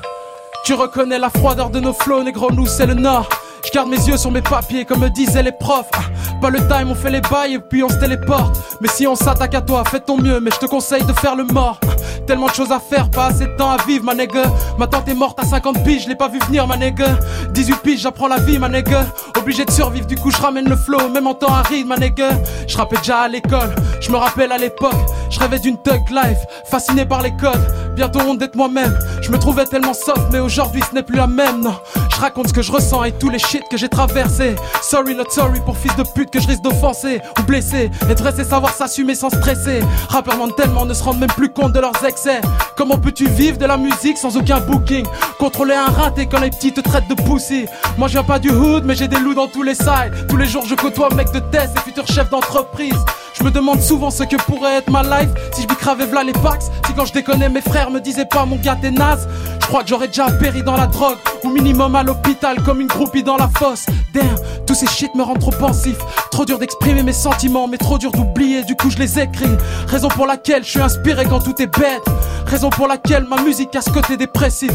Tu 0.64 0.74
reconnais 0.74 1.18
la 1.18 1.30
froideur 1.30 1.70
de 1.70 1.80
nos 1.80 1.92
flots, 1.92 2.22
négro, 2.22 2.50
nous 2.52 2.66
c'est 2.66 2.86
le 2.86 2.94
nord. 2.94 3.28
Je 3.64 3.78
mes 3.88 3.96
yeux 3.96 4.16
sur 4.16 4.30
mes 4.30 4.42
papiers 4.42 4.84
comme 4.84 5.00
me 5.00 5.10
disaient 5.10 5.42
les 5.42 5.52
profs. 5.52 5.86
Ah, 5.94 6.00
pas 6.40 6.50
le 6.50 6.58
time, 6.58 6.90
on 6.90 6.94
fait 6.94 7.10
les 7.10 7.20
bails 7.20 7.54
et 7.54 7.58
puis 7.58 7.82
on 7.82 7.88
se 7.88 7.96
téléporte. 7.96 8.56
Mais 8.80 8.88
si 8.88 9.06
on 9.06 9.14
s'attaque 9.14 9.54
à 9.54 9.60
toi, 9.60 9.84
fais 9.88 10.00
ton 10.00 10.16
mieux, 10.20 10.40
mais 10.40 10.50
je 10.52 10.58
te 10.58 10.66
conseille 10.66 11.04
de 11.04 11.12
faire 11.12 11.36
le 11.36 11.44
mort. 11.44 11.78
Ah, 11.82 11.94
Tellement 12.26 12.46
de 12.46 12.52
choses 12.52 12.72
à 12.72 12.78
faire, 12.78 13.10
pas 13.10 13.26
assez 13.28 13.46
de 13.46 13.56
temps 13.56 13.70
à 13.70 13.82
vivre, 13.86 14.04
ma 14.04 14.14
nigga. 14.14 14.42
Ma 14.78 14.86
tante 14.86 15.08
est 15.08 15.14
morte 15.14 15.38
à 15.40 15.44
50 15.44 15.82
piges, 15.82 16.04
je 16.04 16.08
l'ai 16.08 16.14
pas 16.14 16.28
vu 16.28 16.38
venir, 16.40 16.66
ma 16.66 16.76
nigga. 16.76 17.18
18 17.52 17.76
piges, 17.76 18.00
j'apprends 18.00 18.28
la 18.28 18.36
vie, 18.36 18.58
ma 18.58 18.68
nigga. 18.68 19.06
Obligé 19.38 19.64
de 19.64 19.70
survivre, 19.70 20.06
du 20.06 20.16
coup 20.16 20.30
je 20.30 20.36
ramène 20.36 20.68
le 20.68 20.76
flow, 20.76 21.08
même 21.08 21.26
en 21.26 21.34
temps 21.34 21.54
aride, 21.54 21.86
ma 21.86 21.96
nigga. 21.96 22.30
Je 22.66 22.76
rappelle 22.76 22.98
déjà 22.98 23.20
à 23.20 23.28
l'école, 23.28 23.74
je 24.00 24.10
me 24.10 24.16
rappelle 24.16 24.52
à 24.52 24.58
l'époque. 24.58 24.92
Je 25.30 25.38
rêvais 25.40 25.58
d'une 25.58 25.78
thug 25.78 26.02
life, 26.10 26.38
fasciné 26.66 27.06
par 27.06 27.22
les 27.22 27.34
codes. 27.34 27.94
Bientôt 27.94 28.20
honte 28.20 28.38
d'être 28.38 28.56
moi-même. 28.56 28.96
Je 29.22 29.30
me 29.30 29.38
trouvais 29.38 29.64
tellement 29.64 29.94
soft, 29.94 30.26
mais 30.30 30.38
aujourd'hui 30.38 30.82
ce 30.88 30.94
n'est 30.94 31.02
plus 31.02 31.16
la 31.16 31.26
même. 31.26 31.62
Non, 31.62 31.76
je 32.14 32.20
raconte 32.20 32.48
ce 32.48 32.52
que 32.52 32.62
je 32.62 32.72
ressens 32.72 33.04
et 33.04 33.12
tous 33.12 33.30
les 33.30 33.38
shit 33.48 33.68
que 33.70 33.78
j'ai 33.78 33.88
traversé. 33.88 34.56
Sorry, 34.82 35.14
not 35.14 35.30
sorry 35.30 35.60
pour 35.60 35.76
fils 35.76 35.94
de 35.96 36.02
pute 36.14 36.30
que 36.30 36.38
je 36.40 36.46
risque 36.46 36.62
d'offenser 36.62 37.20
ou 37.38 37.42
blesser. 37.44 37.90
Être 38.10 38.22
resté 38.22 38.44
savoir 38.44 38.74
s'assumer 38.74 39.14
sans 39.14 39.30
stresser. 39.30 39.80
Rappeurs 40.08 40.36
mentent 40.36 40.56
tellement, 40.56 40.84
ne 40.84 40.92
se 40.92 41.02
rendent 41.02 41.20
même 41.20 41.30
plus 41.30 41.48
compte 41.48 41.72
de 41.72 41.80
leurs 41.80 42.04
excès. 42.04 42.40
Comment 42.76 42.98
peux-tu 42.98 43.26
vivre 43.26 43.56
de 43.56 43.64
la 43.64 43.78
musique 43.78 44.18
sans 44.18 44.36
aucun 44.36 44.60
booking? 44.60 45.06
Contrôler 45.38 45.74
un 45.74 45.86
raté 45.86 46.26
quand 46.26 46.40
les 46.40 46.50
petits 46.50 46.72
te 46.72 46.80
traitent 46.80 47.08
de 47.08 47.14
pussy. 47.14 47.66
Moi 47.96 48.08
je 48.08 48.12
viens 48.12 48.24
pas 48.24 48.38
du 48.38 48.50
hood, 48.50 48.84
mais 48.84 48.94
j'ai 48.94 49.08
des 49.08 49.18
loups 49.18 49.34
dans 49.34 49.48
tous 49.48 49.62
les 49.62 49.74
sides. 49.74 50.26
Tous 50.28 50.36
les 50.36 50.46
jours 50.46 50.64
je 50.66 50.74
côtoie 50.74 51.08
mec 51.14 51.32
de 51.32 51.38
test 51.38 51.74
et 51.76 51.80
futur 51.80 52.06
chef 52.06 52.28
d'entreprise. 52.28 52.98
Je 53.32 53.44
me 53.44 53.50
demande 53.50 53.80
souvent 53.80 54.10
ce 54.10 54.24
que 54.24 54.36
pourrait 54.36 54.78
être 54.78 54.90
ma 54.90 55.02
life 55.02 55.30
si 55.54 55.62
je 55.62 55.74
cravais 55.74 56.06
v'là 56.06 56.22
les 56.22 56.32
packs. 56.32 56.62
Si 56.86 56.92
quand 56.94 57.06
je 57.06 57.12
déconnais 57.14 57.48
mes 57.48 57.62
frères 57.62 57.90
me 57.90 58.00
disaient 58.00 58.26
pas 58.26 58.44
mon 58.44 58.56
gars 58.56 58.76
t'es 58.80 58.90
naze. 58.90 59.26
Je 59.60 59.66
crois 59.66 59.82
que 59.82 59.88
j'aurais 59.88 60.08
déjà 60.08 60.30
péri 60.30 60.62
dans 60.62 60.76
la 60.76 60.86
drogue 60.86 61.18
ou 61.44 61.50
minimum 61.50 61.94
à 61.94 62.02
l'hôpital 62.02 62.62
comme 62.62 62.80
une 62.80 62.86
groupie 62.86 63.22
dans 63.22 63.36
la 63.38 63.48
fosse. 63.48 63.86
Damn, 64.12 64.24
tous 64.66 64.74
ces 64.74 64.86
shit 64.86 65.14
me 65.14 65.22
rendent 65.22 65.40
trop 65.40 65.50
pensif. 65.50 65.96
Trop 66.30 66.44
dur 66.44 66.58
d'exprimer 66.58 67.02
mes 67.02 67.12
sentiments, 67.12 67.68
mais 67.68 67.78
trop 67.78 67.98
dur 67.98 68.12
d'oublier. 68.12 68.64
Du 68.64 68.76
coup 68.76 68.90
je 68.90 68.98
les 68.98 69.18
écris. 69.18 69.56
Raison 69.86 70.08
pour 70.08 70.26
laquelle 70.26 70.64
je 70.64 70.70
suis 70.70 70.80
inspiré 70.80 71.24
quand 71.24 71.40
tout 71.40 71.60
est 71.62 71.78
bête. 71.78 72.02
Raison 72.46 72.70
pour 72.70 72.88
laquelle 72.88 73.24
ma 73.24 73.40
musique 73.42 73.74
a 73.76 73.80
ce 73.80 73.90
côté 73.90 74.16
dépressif. 74.16 74.72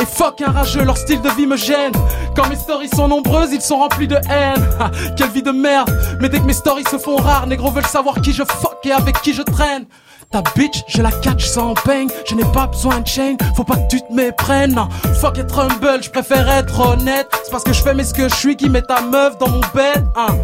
Et 0.00 0.04
fuck 0.06 0.40
un 0.40 0.50
rageux, 0.50 0.84
leur 0.84 0.96
style 0.96 1.20
de 1.20 1.28
vie 1.30 1.46
me 1.46 1.56
gêne. 1.56 1.92
Quand 2.34 2.48
mes 2.48 2.56
stories 2.56 2.88
sont 2.88 3.08
nombreuses, 3.08 3.52
ils 3.52 3.60
sont 3.60 3.78
remplis 3.78 4.08
de 4.08 4.16
haine. 4.16 4.62
Ha, 4.80 4.90
quelle 5.16 5.30
vie 5.30 5.42
de 5.42 5.50
merde. 5.50 5.90
Mais 6.20 6.28
dès 6.28 6.38
que 6.38 6.44
mes 6.44 6.52
stories 6.52 6.84
se 6.90 6.98
font 6.98 7.16
rares, 7.16 7.46
négro 7.46 7.70
veulent 7.70 7.86
savoir 7.86 8.20
qui 8.20 8.32
je 8.32 8.42
fuck 8.42 8.78
et 8.84 8.92
avec 8.92 9.20
qui 9.22 9.32
je 9.34 9.42
traîne. 9.42 9.84
Ta 10.32 10.42
bitch, 10.56 10.82
je 10.86 11.02
la 11.02 11.10
catch 11.10 11.44
sans 11.44 11.74
pain, 11.74 12.06
je 12.24 12.34
n'ai 12.34 12.44
pas 12.54 12.66
besoin 12.66 13.00
de 13.00 13.06
chain, 13.06 13.36
faut 13.54 13.64
pas 13.64 13.76
que 13.76 13.86
tu 13.90 14.00
te 14.00 14.10
méprennes. 14.10 14.80
Fuck 15.20 15.36
être 15.38 15.58
humble, 15.58 16.02
je 16.02 16.08
préfère 16.08 16.48
être 16.48 16.80
honnête. 16.80 17.28
C'est 17.44 17.50
parce 17.50 17.64
que 17.64 17.74
je 17.74 17.82
fais 17.82 17.92
mais 17.92 18.04
ce 18.04 18.14
que 18.14 18.30
je 18.30 18.34
suis 18.34 18.56
qui 18.56 18.70
met 18.70 18.80
ta 18.80 19.02
meuf 19.02 19.36
dans 19.36 19.50
mon 19.50 19.60
bed. 19.74 20.06
Hein. 20.16 20.38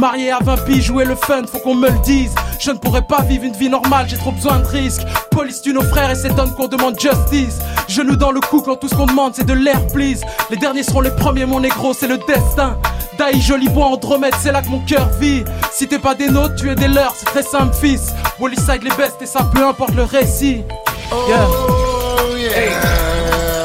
Marié 0.00 0.32
à 0.32 0.40
20 0.42 0.64
piges, 0.64 0.86
jouer 0.86 1.04
le 1.04 1.14
fun, 1.14 1.42
faut 1.46 1.60
qu'on 1.60 1.76
me 1.76 1.88
le 1.88 1.98
dise. 2.00 2.34
Je 2.58 2.72
ne 2.72 2.78
pourrais 2.78 3.06
pas 3.06 3.22
vivre 3.22 3.44
une 3.44 3.54
vie 3.54 3.68
normale, 3.68 4.06
j'ai 4.08 4.16
trop 4.16 4.32
besoin 4.32 4.58
de 4.58 4.66
risques. 4.66 5.02
Police 5.30 5.62
tue 5.62 5.72
nos 5.72 5.84
frères 5.84 6.10
et 6.10 6.16
s'étonne 6.16 6.52
qu'on 6.56 6.66
demande 6.66 6.98
justice. 6.98 7.60
Genoux 7.86 8.16
dans 8.16 8.32
le 8.32 8.40
cou 8.40 8.62
quand 8.62 8.76
tout 8.76 8.88
ce 8.88 8.96
qu'on 8.96 9.06
demande 9.06 9.34
c'est 9.36 9.46
de 9.46 9.52
l'air, 9.52 9.86
please. 9.94 10.22
Les 10.50 10.56
derniers 10.56 10.82
seront 10.82 11.02
les 11.02 11.10
premiers, 11.14 11.46
mon 11.46 11.60
négro, 11.60 11.94
c'est 11.94 12.08
le 12.08 12.18
destin. 12.26 12.76
Daï, 13.16 13.40
joli 13.40 13.68
bois, 13.68 13.86
Andromède, 13.86 14.34
c'est 14.40 14.50
là 14.50 14.62
que 14.62 14.68
mon 14.68 14.80
cœur 14.80 15.08
vit. 15.20 15.44
Si 15.72 15.86
t'es 15.86 15.98
pas 15.98 16.14
des 16.14 16.28
nôtres, 16.28 16.54
tu 16.56 16.70
es 16.70 16.74
des 16.74 16.88
leurs, 16.88 17.14
c'est 17.14 17.26
très 17.26 17.42
simple, 17.42 17.74
fils. 17.74 18.14
Wally 18.40 18.56
side 18.56 18.82
les 18.82 18.90
bestes 18.96 19.20
et 19.20 19.26
ça 19.26 19.40
peu 19.52 19.66
importe 19.66 19.94
le 19.94 20.04
récit. 20.04 20.64
Yeah. 21.28 21.46
Hey. 22.56 22.70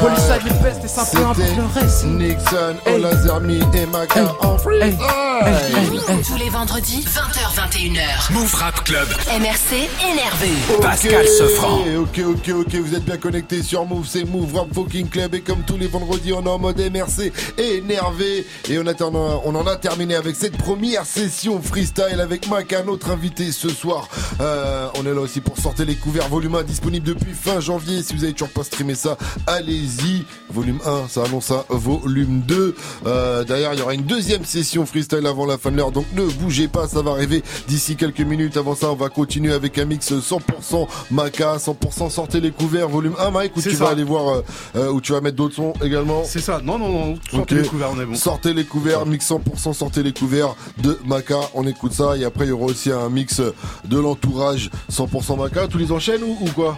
Wally 0.02 0.16
side 0.16 0.42
les 0.44 0.62
bestes 0.62 0.84
et 0.84 0.88
ça 0.88 1.02
peu 1.10 1.24
importe 1.24 1.38
le 1.38 1.80
récit. 1.80 2.06
Nixon, 2.06 2.76
Olazermi 2.86 3.60
et 3.74 3.86
Maca 3.86 4.34
en 4.42 4.58
free. 4.58 4.94
Tous 5.36 6.36
les 6.36 6.48
vendredis, 6.48 7.04
20h21h. 7.04 8.32
Move 8.32 8.54
Rap 8.54 8.82
Club. 8.84 9.06
MRC 9.38 9.86
énervé. 10.10 10.48
Pascal 10.80 11.28
Sefranc. 11.28 11.80
Ok, 11.98 12.20
ok, 12.26 12.54
ok, 12.60 12.74
vous 12.76 12.94
êtes 12.94 13.04
bien 13.04 13.18
connectés 13.18 13.62
sur 13.62 13.84
Move, 13.84 14.06
c'est 14.08 14.24
Move 14.24 14.54
Rap 14.56 14.68
Fucking 14.74 15.08
Club 15.08 15.34
et 15.34 15.42
comme 15.42 15.62
tous 15.66 15.76
les 15.76 15.88
vendredis, 15.88 16.32
on 16.32 16.42
est 16.42 16.48
en 16.48 16.58
mode 16.58 16.78
MRC 16.78 17.32
énervé 17.58 18.46
et 18.70 18.78
on, 18.78 18.86
attend, 18.86 19.12
on 19.44 19.54
en 19.54 19.66
a 19.66 19.76
terminé 19.76 20.14
avec 20.14 20.36
cette 20.36 20.56
première 20.56 21.04
session 21.04 21.60
freestyle 21.60 22.20
avec 22.20 22.48
Maca, 22.48 22.82
notre 22.82 23.10
invité 23.10 23.52
ce 23.52 23.68
soir. 23.68 24.08
Euh, 24.40 24.88
on 24.98 25.04
est 25.04 25.12
là 25.12 25.20
aussi 25.20 25.42
pour 25.42 25.58
sortir 25.58 25.84
les 25.84 25.96
couverts 25.96 26.28
volume 26.28 26.54
1 26.54 26.62
disponible 26.62 27.06
depuis 27.06 27.34
fin 27.34 27.60
janvier. 27.60 28.02
Si 28.02 28.14
vous 28.14 28.24
avez 28.24 28.32
toujours 28.32 28.50
pas 28.52 28.64
streamé 28.64 28.94
ça, 28.94 29.18
allez-y. 29.46 30.24
Volume 30.48 30.78
1, 30.86 31.08
ça 31.08 31.24
annonce 31.24 31.50
un 31.50 31.64
volume 31.68 32.40
2. 32.40 32.74
Euh, 33.06 33.44
D'ailleurs, 33.44 33.74
il 33.74 33.80
y 33.80 33.82
aura 33.82 33.92
une 33.94 34.04
deuxième 34.04 34.44
session 34.44 34.86
freestyle 34.86 35.25
avant 35.26 35.46
la 35.46 35.58
fin 35.58 35.70
de 35.70 35.76
l'heure, 35.76 35.92
donc 35.92 36.06
ne 36.14 36.24
bougez 36.24 36.68
pas, 36.68 36.88
ça 36.88 37.02
va 37.02 37.12
arriver 37.12 37.42
d'ici 37.68 37.96
quelques 37.96 38.20
minutes. 38.20 38.56
Avant 38.56 38.74
ça, 38.74 38.90
on 38.90 38.94
va 38.96 39.08
continuer 39.08 39.52
avec 39.52 39.78
un 39.78 39.84
mix 39.84 40.12
100% 40.12 40.86
Maca, 41.10 41.56
100% 41.56 42.10
sortez 42.10 42.40
les 42.40 42.50
couverts, 42.50 42.88
volume 42.88 43.14
1, 43.18 43.30
Mike, 43.30 43.56
où 43.56 43.62
tu 43.62 43.72
ça. 43.72 43.84
vas 43.84 43.90
aller 43.90 44.04
voir, 44.04 44.28
euh, 44.28 44.42
euh, 44.76 44.90
où 44.90 45.00
tu 45.00 45.12
vas 45.12 45.20
mettre 45.20 45.36
d'autres 45.36 45.54
sons 45.56 45.72
également. 45.82 46.22
C'est 46.24 46.40
ça, 46.40 46.60
non, 46.62 46.78
non, 46.78 46.88
non, 46.90 47.18
sortez 47.30 47.56
les 47.56 47.68
couverts, 47.68 47.90
on 47.94 48.00
est 48.00 48.06
bon. 48.06 48.14
Sortez 48.14 48.54
les 48.54 48.64
couverts, 48.64 49.06
mix 49.06 49.28
100%, 49.30 49.72
sortez 49.74 50.02
les 50.02 50.12
couverts 50.12 50.54
de 50.82 50.98
Maca, 51.04 51.38
on 51.54 51.66
écoute 51.66 51.92
ça. 51.92 52.16
Et 52.16 52.24
après, 52.24 52.46
il 52.46 52.48
y 52.48 52.52
aura 52.52 52.66
aussi 52.66 52.90
un 52.90 53.08
mix 53.08 53.40
de 53.84 53.98
l'entourage 53.98 54.70
100% 54.92 55.38
Maca. 55.38 55.68
Tu 55.68 55.78
les 55.78 55.92
enchaînes 55.92 56.22
ou, 56.22 56.36
ou 56.40 56.50
quoi? 56.50 56.76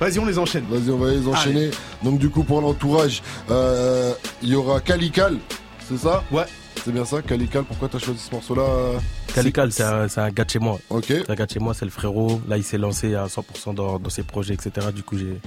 Vas-y, 0.00 0.18
on 0.18 0.26
les 0.26 0.38
enchaîne. 0.38 0.64
Vas-y, 0.70 0.90
on 0.90 0.98
va 0.98 1.10
les 1.10 1.26
enchaîner. 1.28 1.70
Donc, 2.02 2.18
du 2.18 2.30
coup, 2.30 2.42
pour 2.42 2.60
l'entourage, 2.60 3.22
euh, 3.50 4.12
il 4.42 4.48
y 4.48 4.54
aura 4.54 4.80
Calical, 4.80 5.36
c'est 5.88 5.98
ça? 5.98 6.24
Ouais. 6.32 6.44
C'est 6.84 6.92
bien 6.92 7.04
ça, 7.04 7.20
Calical. 7.20 7.64
Pourquoi 7.64 7.88
t'as 7.88 7.98
choisi 7.98 8.20
ce 8.20 8.30
morceau-là 8.32 8.62
euh, 8.62 8.98
Calical, 9.34 9.70
c'est 9.70 9.82
un, 9.82 10.06
un 10.16 10.30
gars 10.30 10.44
de 10.44 10.50
chez 10.50 10.58
moi. 10.58 10.78
Ok. 10.88 11.04
C'est 11.08 11.30
un 11.30 11.34
gars 11.34 11.44
de 11.46 11.50
chez 11.50 11.60
moi, 11.60 11.74
c'est 11.74 11.84
le 11.84 11.90
frérot. 11.90 12.40
Là, 12.48 12.56
il 12.56 12.64
s'est 12.64 12.78
lancé 12.78 13.14
à 13.14 13.26
100% 13.26 13.74
dans, 13.74 13.98
dans 13.98 14.10
ses 14.10 14.22
projets, 14.22 14.54
etc. 14.54 14.88
Du 14.94 15.02
coup, 15.02 15.18
j'ai. 15.18 15.38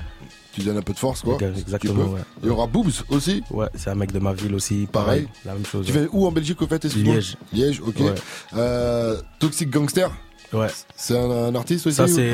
Tu 0.54 0.62
donnes 0.62 0.78
un 0.78 0.84
peu 0.84 0.94
de 0.94 1.00
force, 1.00 1.22
quoi. 1.22 1.38
Exactement, 1.42 2.06
ouais. 2.06 2.22
Il 2.44 2.48
y 2.48 2.52
aura 2.52 2.68
Boobs 2.68 2.92
aussi 3.10 3.44
Ouais, 3.50 3.66
c'est 3.74 3.90
un 3.90 3.96
mec 3.96 4.12
de 4.12 4.20
ma 4.20 4.34
ville 4.34 4.54
aussi. 4.54 4.88
Pareil. 4.92 5.24
Pareil. 5.24 5.28
La 5.46 5.54
même 5.54 5.66
chose. 5.66 5.88
Tu 5.88 5.92
ouais. 5.94 6.02
viens 6.02 6.10
où 6.12 6.28
en 6.28 6.32
Belgique 6.32 6.62
au 6.62 6.68
fait 6.68 6.84
Liège. 6.84 7.36
Liège, 7.52 7.82
ok. 7.82 8.00
Ouais. 8.00 8.14
Euh, 8.56 9.20
Toxic 9.40 9.72
Gangster 9.72 10.12
Ouais. 10.54 10.68
C'est 10.96 11.18
un, 11.18 11.30
un 11.30 11.56
artiste 11.56 11.88
aussi 11.88 11.96
Ça, 11.98 12.08
c'est 12.08 12.34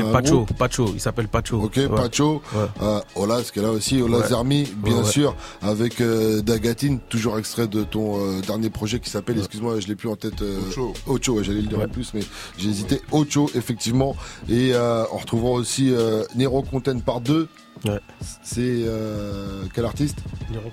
Pacho. 0.58 0.91
Il 0.93 0.99
s'appelle 0.99 1.27
Pacho. 1.27 1.58
Ok, 1.62 1.77
Ouais. 1.77 1.88
Pacho, 1.88 2.41
Ouais. 2.53 2.60
euh, 2.82 2.99
Ola, 3.15 3.43
ce 3.43 3.51
qu'elle 3.51 3.65
a 3.65 3.71
aussi, 3.71 4.01
Ola 4.01 4.17
Ouais. 4.19 4.27
Zermi, 4.27 4.67
bien 4.84 5.03
sûr, 5.03 5.36
avec 5.62 6.01
euh, 6.01 6.41
Dagatine, 6.41 6.99
toujours 7.10 7.38
extrait 7.39 7.67
de 7.67 7.84
ton 7.84 8.19
euh, 8.19 8.41
dernier 8.41 8.69
projet 8.69 8.99
qui 8.99 9.10
s'appelle, 9.10 9.38
excuse-moi, 9.38 9.79
je 9.79 9.88
l'ai 9.88 9.95
plus 9.95 10.10
en 10.10 10.15
tête. 10.15 10.41
Euh, 10.41 10.60
Ocho. 10.69 10.93
Ocho, 11.08 11.43
j'allais 11.43 11.62
le 11.62 11.67
dire 11.67 11.77
Ouais. 11.79 11.86
en 11.86 11.89
plus, 11.89 12.12
mais 12.13 12.21
j'ai 12.58 12.69
hésité. 12.69 13.01
Ocho, 13.12 13.49
effectivement, 13.55 14.15
et 14.49 14.73
euh, 14.73 15.03
on 15.13 15.17
retrouvera 15.17 15.51
aussi 15.51 15.91
euh, 15.93 16.23
Nero 16.36 16.62
Content 16.62 16.99
par 16.99 17.21
deux. 17.21 17.47
Ouais. 17.86 18.00
C'est 18.44 18.60
euh, 18.62 19.63
quel 19.74 19.86
artiste? 19.86 20.18
Nero. 20.52 20.63
Nero. 20.63 20.70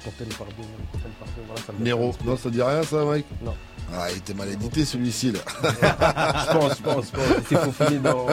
Voilà, 1.47 1.61
ça 1.67 1.73
me. 1.79 2.27
Non, 2.31 2.37
ça 2.37 2.51
dit 2.51 2.63
rien, 2.63 2.83
ça, 2.83 3.05
Mike? 3.05 3.27
Non. 3.45 3.55
Ah, 3.95 4.09
il 4.11 4.19
était 4.19 4.35
mal 4.35 4.49
édité 4.49 4.85
celui-ci 4.85 5.31
là. 5.31 5.39
Je 5.63 6.59
pense, 6.59 6.77
je 6.77 6.83
pense, 6.83 7.05
je 7.07 7.11
pense. 7.13 7.51
Il 7.53 7.57
faut 7.57 7.71
finir 7.85 8.01
dans. 8.03 8.27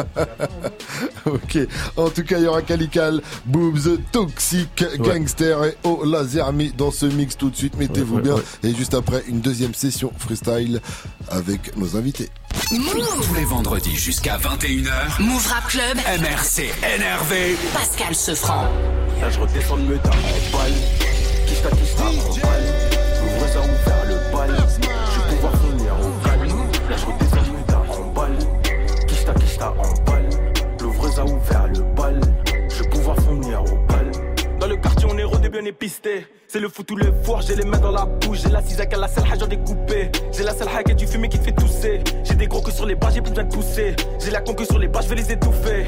ok. 1.32 1.60
En 1.96 2.10
tout 2.10 2.24
cas, 2.24 2.40
il 2.40 2.46
y 2.46 2.48
aura 2.48 2.64
Calical, 2.64 3.22
Boobs, 3.46 4.00
Toxic, 4.12 4.84
Gangster 4.98 5.64
et 5.66 5.78
Oh 5.84 6.04
Lazermi 6.06 6.72
dans 6.76 6.90
ce 6.90 7.06
mix 7.06 7.38
tout 7.38 7.52
de 7.52 7.56
suite. 7.56 7.78
Mettez-vous 7.78 8.16
Ouais, 8.16 8.22
ouais, 8.22 8.24
bien. 8.24 8.36
ouais. 8.36 8.42
Et 8.64 8.74
juste 8.74 8.96
après, 8.96 9.24
une 9.28 9.42
deuxième 9.42 9.76
session 9.76 10.12
freestyle 10.18 10.82
avec 11.30 11.78
nos 11.78 11.96
invités. 11.98 12.30
Tous 12.70 13.34
les 13.36 13.46
vendredis 13.46 13.96
jusqu'à 13.96 14.38
21h. 14.38 15.20
Move 15.22 15.48
Rap 15.48 15.68
Club, 15.68 15.98
MRC 16.22 16.72
énervé. 16.96 17.58
Pascal 17.74 18.16
Sefranc. 18.16 18.64
Là 19.22 19.30
je 19.30 19.40
redescends 19.40 19.76
le 19.78 19.84
métal 19.84 20.12
en 20.12 20.58
balle 20.58 20.74
Kista 21.48 21.70
kista 21.70 22.04
en 22.04 22.34
balle 22.36 22.74
Ouvre 23.24 23.48
ça 23.48 23.60
ouvert 23.60 24.06
le 24.06 24.32
bal. 24.34 24.68
Je 24.80 25.20
vais 25.20 25.36
pouvoir 25.36 25.54
finir 25.62 25.94
au 26.02 26.28
calme 26.28 26.58
Là 26.90 26.96
je 26.98 27.06
redescends 27.06 27.52
le 27.52 27.58
métal 27.58 27.82
en 27.90 28.12
balle 28.14 28.38
Kista 29.08 29.34
kista 29.34 29.70
en 29.72 30.12
balle 30.12 30.30
L'ouvre 30.82 31.10
ça 31.12 31.24
ouvert 31.26 31.63
c'est 36.48 36.60
le 36.60 36.68
foot 36.68 36.90
ou 36.92 36.96
le 36.96 37.14
four, 37.24 37.42
j'ai 37.42 37.56
les 37.56 37.64
mains 37.64 37.78
dans 37.78 37.92
la 37.92 38.06
bouche. 38.06 38.40
J'ai 38.44 38.50
la 38.50 38.62
cisaque 38.62 38.94
à 38.94 38.98
la 38.98 39.08
salle, 39.08 39.26
j'en 39.40 39.46
découpé 39.46 40.10
J'ai 40.32 40.44
la 40.44 40.52
hack 40.52 40.90
et 40.90 40.96
du 40.96 41.06
fumé 41.06 41.30
qui 41.30 41.38
te 41.38 41.44
fait 41.44 41.52
tousser. 41.52 42.02
J'ai 42.24 42.34
des 42.34 42.48
gros 42.48 42.62
que 42.62 42.72
sur 42.72 42.88
les 42.88 42.96
bras, 42.96 43.12
j'ai 43.12 43.22
plus 43.22 43.30
besoin 43.30 43.44
de 43.44 43.54
pousser. 43.54 43.96
J'ai 44.20 44.32
la 44.32 44.42
con 44.42 44.56
que 44.56 44.66
sur 44.66 44.80
les 44.80 44.88
bras, 44.88 45.02
je 45.02 45.10
vais 45.10 45.16
les 45.16 45.32
étouffer 45.32 45.86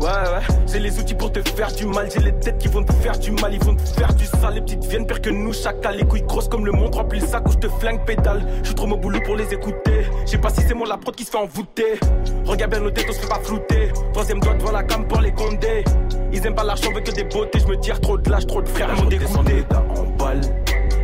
Ouais, 0.00 0.08
ouais, 0.08 0.56
j'ai 0.70 0.78
les 0.78 0.98
outils 0.98 1.14
pour 1.14 1.32
te 1.32 1.40
faire 1.48 1.72
du 1.72 1.86
mal. 1.86 2.08
J'ai 2.12 2.20
les 2.20 2.32
têtes 2.32 2.58
qui 2.58 2.68
vont 2.68 2.84
te 2.84 2.92
faire 2.92 3.18
du 3.18 3.30
mal, 3.30 3.54
ils 3.54 3.64
vont 3.64 3.74
te 3.74 3.82
faire 3.82 4.12
du 4.14 4.26
sale. 4.26 4.54
Les 4.54 4.60
petites 4.60 4.84
viennent 4.84 5.06
pire 5.06 5.22
que 5.22 5.30
nous, 5.30 5.54
chacal. 5.54 5.96
Les 5.96 6.04
couilles 6.04 6.22
grosses 6.22 6.48
comme 6.48 6.66
le 6.66 6.72
monde, 6.72 6.94
remplis 6.94 7.20
le 7.20 7.26
sac 7.26 7.48
où 7.48 7.52
je 7.52 7.56
te 7.56 7.68
flingue 7.68 8.04
pédale. 8.04 8.46
Je 8.60 8.66
suis 8.66 8.74
trop 8.74 8.86
mon 8.86 8.98
boulot 8.98 9.20
pour 9.24 9.36
les 9.36 9.52
écouter. 9.54 10.06
Je 10.26 10.32
sais 10.32 10.38
pas 10.38 10.50
si 10.50 10.60
c'est 10.60 10.74
moi 10.74 10.86
la 10.86 10.98
prod 10.98 11.14
qui 11.14 11.24
se 11.24 11.30
fait 11.30 11.38
envoûter. 11.38 11.98
Regarde 12.44 12.72
bien 12.72 12.80
nos 12.80 12.90
têtes, 12.90 13.06
on 13.08 13.12
se 13.12 13.20
fait 13.20 13.28
pas 13.28 13.40
flouter. 13.42 13.90
Troisième 14.12 14.40
doigt 14.40 14.54
devant 14.54 14.72
la 14.72 14.82
cam 14.82 15.08
pour 15.08 15.20
les 15.20 15.32
condés. 15.32 15.82
Ils 16.30 16.46
aiment 16.46 16.54
pas 16.54 16.64
l'argent, 16.64 16.92
veut 16.92 17.00
que 17.00 17.12
des 17.12 17.24
beautés. 17.24 17.58
Je 17.58 17.66
me 17.66 17.80
tire 17.80 17.98
trop 18.00 18.18
de 18.18 18.30
lâche, 18.30 18.46
trop 18.46 18.60
de 18.60 18.68
frères, 18.68 18.94
m'ont 18.96 19.08
dégoûté. 19.08 19.64
en 19.72 20.04
balle, 20.18 20.40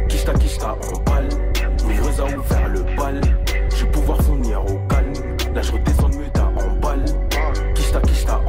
kista 0.08 0.34
kista 0.34 0.76
en 0.92 1.10
balle. 1.10 1.28
Ouvre 1.86 2.12
ça 2.12 2.24
ouvert 2.24 2.68
le 2.68 2.82
bal. 2.96 3.20
Je 3.74 3.84
vais 3.84 3.90
pouvoir 3.90 4.20
finir 4.22 4.60
au 4.60 4.78
calme. 4.86 5.12
Là, 5.54 5.62
je 5.62 5.72
redescends 5.72 6.10
de 6.10 6.16
méta 6.16 6.44
en 6.44 6.72
balle. 6.80 7.04
En 7.04 7.52
balle. 7.52 8.41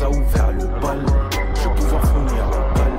A 0.00 0.08
ouvert 0.08 0.52
le 0.52 0.66
bal. 0.80 1.04
Je 1.54 1.68
vais 1.68 1.74
pouvoir 1.74 2.02
fournir 2.04 2.44
la 2.50 2.60
balle. 2.74 2.98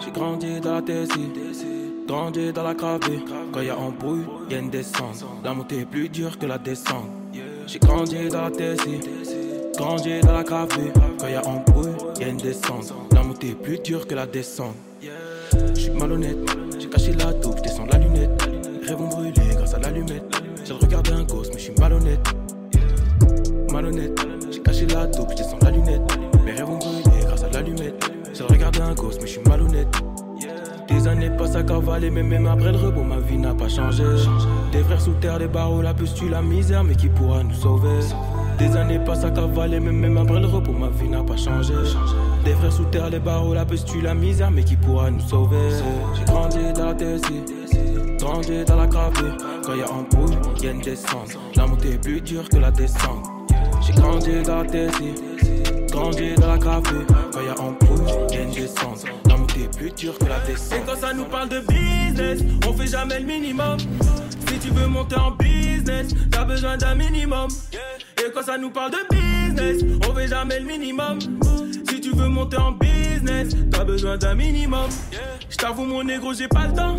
J'ai 0.00 0.10
grandi 0.10 0.60
dans 0.60 0.82
tes 0.82 1.04
îles 1.04 1.73
grandi 2.06 2.52
dans 2.52 2.62
la 2.62 2.74
cravée. 2.74 3.20
Quand 3.52 3.60
y 3.60 3.70
a 3.70 3.78
embrouille, 3.78 4.24
y 4.50 4.54
a 4.54 4.58
une 4.58 4.70
descente. 4.70 5.24
La 5.42 5.54
montée 5.54 5.80
est 5.80 5.84
plus 5.84 6.08
dure 6.08 6.38
que 6.38 6.46
la 6.46 6.58
descente. 6.58 7.08
J'ai 7.66 7.78
grandi 7.78 8.28
dans 8.28 8.42
la 8.42 8.50
Tessie, 8.50 9.00
grandi 9.76 10.20
dans 10.20 10.32
la 10.32 10.44
cravée. 10.44 10.92
Quand 11.18 11.28
y 11.28 11.34
a 11.34 11.46
embrouille, 11.46 11.94
y 12.20 12.24
a 12.24 12.28
une 12.28 12.36
descente. 12.36 12.92
La 13.12 13.22
montée 13.22 13.50
est 13.50 13.54
plus 13.54 13.78
dure 13.78 14.06
que 14.06 14.14
la 14.14 14.26
descente. 14.26 14.74
J'suis 15.74 15.90
malhonnête, 15.90 16.38
j'ai 16.78 16.88
caché 16.88 17.12
la 17.12 17.32
taupe, 17.32 17.58
j'descends 17.58 17.86
la 17.86 17.98
lunette. 17.98 18.48
Rêves 18.86 19.00
ont 19.00 19.08
brûlé 19.08 19.32
grâce 19.56 19.74
à 19.74 19.78
l'allumette. 19.78 20.24
J'ai 20.64 20.72
regardé 20.74 21.12
un 21.12 21.24
gosse, 21.24 21.48
mais 21.52 21.58
j'suis 21.58 21.74
malhonnête. 21.78 22.20
Malhonnête, 23.72 24.26
j'ai 24.50 24.60
caché 24.60 24.86
la 24.86 25.06
taupe, 25.06 25.32
j'descends 25.32 25.58
la 25.62 25.70
lunette. 25.70 26.18
Mes 26.44 26.52
rêves 26.52 26.68
ont 26.68 26.78
brûlé 26.78 27.24
grâce 27.24 27.44
à 27.44 27.50
l'allumette. 27.50 28.10
J'ai 28.32 28.44
regardé 28.44 28.80
un 28.80 28.94
gosse, 28.94 29.18
mais 29.20 29.26
j'suis 29.26 29.40
malhonnête. 29.48 29.88
Des 31.04 31.10
années 31.10 31.28
passent 31.28 31.54
à 31.54 31.62
cavaler, 31.62 32.10
mais 32.10 32.22
même 32.22 32.46
après 32.46 32.72
le 32.72 32.78
rebond, 32.78 33.04
ma 33.04 33.18
vie 33.18 33.36
n'a 33.36 33.52
pas 33.52 33.68
changé. 33.68 34.04
Des 34.72 34.82
frères 34.82 35.02
sous 35.02 35.12
terre, 35.12 35.38
des 35.38 35.48
barreaux, 35.48 35.82
la 35.82 35.92
puce 35.92 36.14
la 36.30 36.40
misère, 36.40 36.82
mais 36.82 36.94
qui 36.94 37.08
pourra 37.08 37.42
nous 37.42 37.52
sauver? 37.52 38.00
Des 38.58 38.74
années 38.74 38.98
passent 38.98 39.22
à 39.22 39.30
cavaler, 39.30 39.80
mais 39.80 39.92
même 39.92 40.16
après 40.16 40.40
le 40.40 40.46
repos, 40.46 40.72
ma 40.72 40.88
vie 40.88 41.10
n'a 41.10 41.22
pas 41.22 41.36
changé. 41.36 41.74
Des 42.46 42.52
frères 42.52 42.72
sous 42.72 42.86
terre, 42.86 43.10
les 43.10 43.18
barreaux, 43.18 43.52
la 43.52 43.66
puce 43.66 43.84
tue 43.84 44.00
la 44.00 44.14
misère, 44.14 44.50
mais 44.50 44.62
qui 44.64 44.76
pourra 44.76 45.10
nous 45.10 45.20
sauver? 45.20 45.68
J'ai 46.16 46.24
grandi 46.24 46.72
dans 46.74 46.86
la 46.86 46.94
Tessie, 46.94 47.42
grandi 48.18 48.64
dans 48.64 48.76
la 48.76 48.86
gravée. 48.86 49.32
Quand 49.62 49.74
y 49.74 49.82
a 49.82 49.92
embrouille, 49.92 50.38
y 50.62 50.68
a 50.68 50.70
une 50.70 50.80
descente. 50.80 51.38
La 51.54 51.66
montée 51.66 51.92
est 51.92 51.98
plus 51.98 52.22
dure 52.22 52.48
que 52.48 52.56
la 52.56 52.70
descente. 52.70 53.26
J'ai 53.86 53.92
grandi 53.92 54.42
dans 54.42 54.62
la 54.62 54.64
Tessie, 54.64 55.14
grandi 55.92 56.34
dans 56.36 56.48
la 56.48 56.56
gravée. 56.56 57.04
Quand 57.30 57.42
y 57.42 57.48
a 57.48 57.60
embrouille, 57.60 58.10
y 58.32 58.36
a 58.36 58.42
une 58.44 58.52
descente. 58.52 59.04
Et 59.80 60.80
quand 60.86 60.96
ça 60.96 61.12
nous 61.12 61.24
parle 61.24 61.48
de 61.48 61.60
business, 61.60 62.40
on 62.66 62.72
fait 62.72 62.86
jamais 62.86 63.18
le 63.18 63.26
minimum. 63.26 63.76
Si 64.48 64.58
tu 64.58 64.70
veux 64.70 64.86
monter 64.86 65.16
en 65.16 65.32
business, 65.32 66.14
t'as 66.30 66.44
besoin 66.44 66.76
d'un 66.76 66.94
minimum. 66.94 67.48
Et 68.18 68.30
quand 68.32 68.42
ça 68.42 68.56
nous 68.56 68.70
parle 68.70 68.92
de 68.92 68.98
business, 69.10 69.82
on 70.08 70.14
fait 70.14 70.28
jamais 70.28 70.60
le 70.60 70.66
minimum. 70.66 71.18
Si 71.88 72.00
tu 72.00 72.10
veux 72.10 72.28
monter 72.28 72.56
en 72.56 72.72
business, 72.72 73.54
t'as 73.70 73.84
besoin 73.84 74.16
d'un 74.16 74.34
minimum. 74.34 74.88
Je 75.50 75.56
t'avoue, 75.56 75.84
mon 75.84 76.04
négro, 76.04 76.32
j'ai 76.32 76.48
pas 76.48 76.66
le 76.66 76.72
temps. 76.72 76.96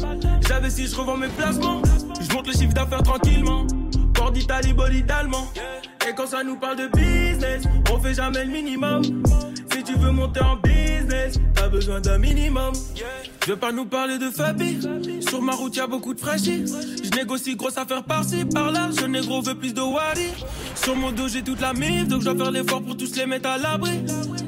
J'avais 0.48 0.70
si 0.70 0.88
je 0.88 0.96
revends 0.96 1.18
mes 1.18 1.30
placements. 1.30 1.82
Je 2.20 2.34
monte 2.34 2.48
le 2.48 2.54
chiffre 2.54 2.74
d'affaires 2.74 3.04
tranquillement. 3.04 3.66
Port 4.14 4.32
d'Italie, 4.32 4.74
bolide 4.74 5.10
allemand. 5.12 5.48
Et 6.08 6.14
quand 6.14 6.28
ça 6.28 6.44
nous 6.44 6.58
parle 6.58 6.78
de 6.78 6.88
business, 6.88 7.64
on 7.92 8.00
fait 8.00 8.16
jamais 8.16 8.44
le 8.44 8.52
minimum. 8.52 9.02
Si 9.72 9.84
tu 9.84 9.94
veux 9.98 10.12
monter 10.12 10.42
en 10.42 10.56
business, 10.58 10.85
t'as 11.54 11.70
besoin 11.70 12.02
d'un 12.02 12.18
minimum. 12.18 12.74
Je 13.46 13.52
veux 13.52 13.58
pas 13.58 13.72
nous 13.72 13.86
parler 13.86 14.18
de 14.18 14.30
Fabi. 14.30 14.80
Sur 15.22 15.42
ma 15.42 15.54
route, 15.54 15.76
y 15.76 15.80
a 15.80 15.88
beaucoup 15.88 16.14
de 16.14 16.20
fraîchis. 16.20 16.66
Je 17.04 17.10
négocie 17.16 17.56
grosse 17.56 17.78
affaire 17.78 18.04
par-ci, 18.04 18.46
par-là. 18.46 18.90
Je 19.00 19.06
négro 19.06 19.42
veux 19.42 19.56
plus 19.56 19.74
de 19.74 19.82
Wally. 19.82 20.32
Sur 20.76 20.96
mon 20.96 21.12
dos, 21.12 21.28
j'ai 21.28 21.44
toute 21.44 21.62
la 21.62 21.74
mif, 21.74 22.08
donc 22.08 22.22
je 22.22 22.26
dois 22.30 22.36
faire 22.36 22.52
l'effort 22.52 22.82
pour 22.82 22.98
tous 22.98 23.16
les 23.16 23.26
mettre 23.26 23.50
à 23.50 23.58
l'abri. 23.58 24.02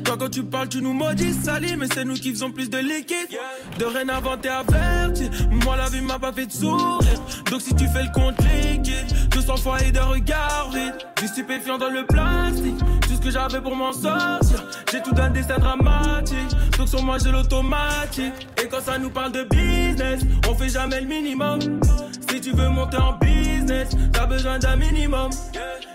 Toi, 0.03 0.17
quand 0.19 0.29
tu 0.29 0.43
parles, 0.43 0.69
tu 0.69 0.81
nous 0.81 0.93
maudis, 0.93 1.33
sali, 1.43 1.75
mais 1.77 1.87
c'est 1.93 2.05
nous 2.05 2.15
qui 2.15 2.31
faisons 2.31 2.51
plus 2.51 2.69
de 2.69 2.77
liquide. 2.77 3.37
De 3.77 3.85
rien 3.85 4.07
t'es 4.41 4.49
averti. 4.49 5.29
Moi, 5.63 5.77
la 5.77 5.89
vie 5.89 6.01
m'a 6.01 6.17
pas 6.17 6.31
fait 6.31 6.47
de 6.47 6.51
sourire. 6.51 6.99
Donc, 7.49 7.61
si 7.61 7.75
tu 7.75 7.87
fais 7.87 8.03
le 8.03 8.11
compte 8.11 8.37
liquide, 8.43 9.29
200 9.31 9.57
fois 9.57 9.81
et 9.83 9.91
de 9.91 9.99
regard. 9.99 10.69
Du 11.15 11.27
stupéfiant 11.27 11.77
dans 11.77 11.89
le 11.89 12.05
plastique. 12.05 12.77
Tout 13.01 13.15
ce 13.15 13.21
que 13.21 13.31
j'avais 13.31 13.61
pour 13.61 13.75
m'en 13.75 13.91
sortir. 13.93 14.63
J'ai 14.91 15.01
tout 15.01 15.13
d'un 15.13 15.29
destin 15.29 15.57
dramatique. 15.57 16.49
Donc, 16.77 16.87
sur 16.87 17.03
moi, 17.03 17.17
j'ai 17.23 17.31
l'automatique. 17.31 18.47
Et 18.63 18.67
quand 18.67 18.81
ça 18.81 18.97
nous 18.97 19.09
parle 19.09 19.31
de 19.31 19.43
business, 19.43 20.21
on 20.49 20.55
fait 20.55 20.69
jamais 20.69 21.01
le 21.01 21.07
minimum. 21.07 21.59
Si 22.29 22.41
tu 22.41 22.51
veux 22.51 22.69
monter 22.69 22.97
en 22.97 23.13
business, 23.13 23.89
t'as 24.11 24.25
besoin 24.25 24.59
d'un 24.59 24.75
minimum. 24.75 25.29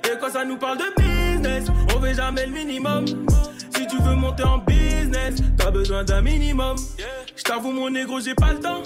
Et 0.05 0.19
quand 0.21 0.31
ça 0.33 0.45
nous 0.45 0.57
parle 0.57 0.79
de 0.79 0.93
business, 0.97 1.65
on 1.95 2.01
fait 2.01 2.15
jamais 2.15 2.47
le 2.47 2.53
minimum. 2.53 3.05
Si 3.75 3.87
tu 3.87 3.97
veux 4.03 4.15
monter 4.15 4.45
en 4.45 4.59
business, 4.59 4.82
t'as 5.57 5.71
besoin 5.71 6.05
d'un 6.05 6.23
minimum. 6.23 6.77
Je 7.37 7.43
t'avoue, 7.43 7.73
mon 7.73 7.91
négro, 7.91 8.21
j'ai 8.21 8.35
pas 8.35 8.53
le 8.53 8.61
temps. 8.61 8.83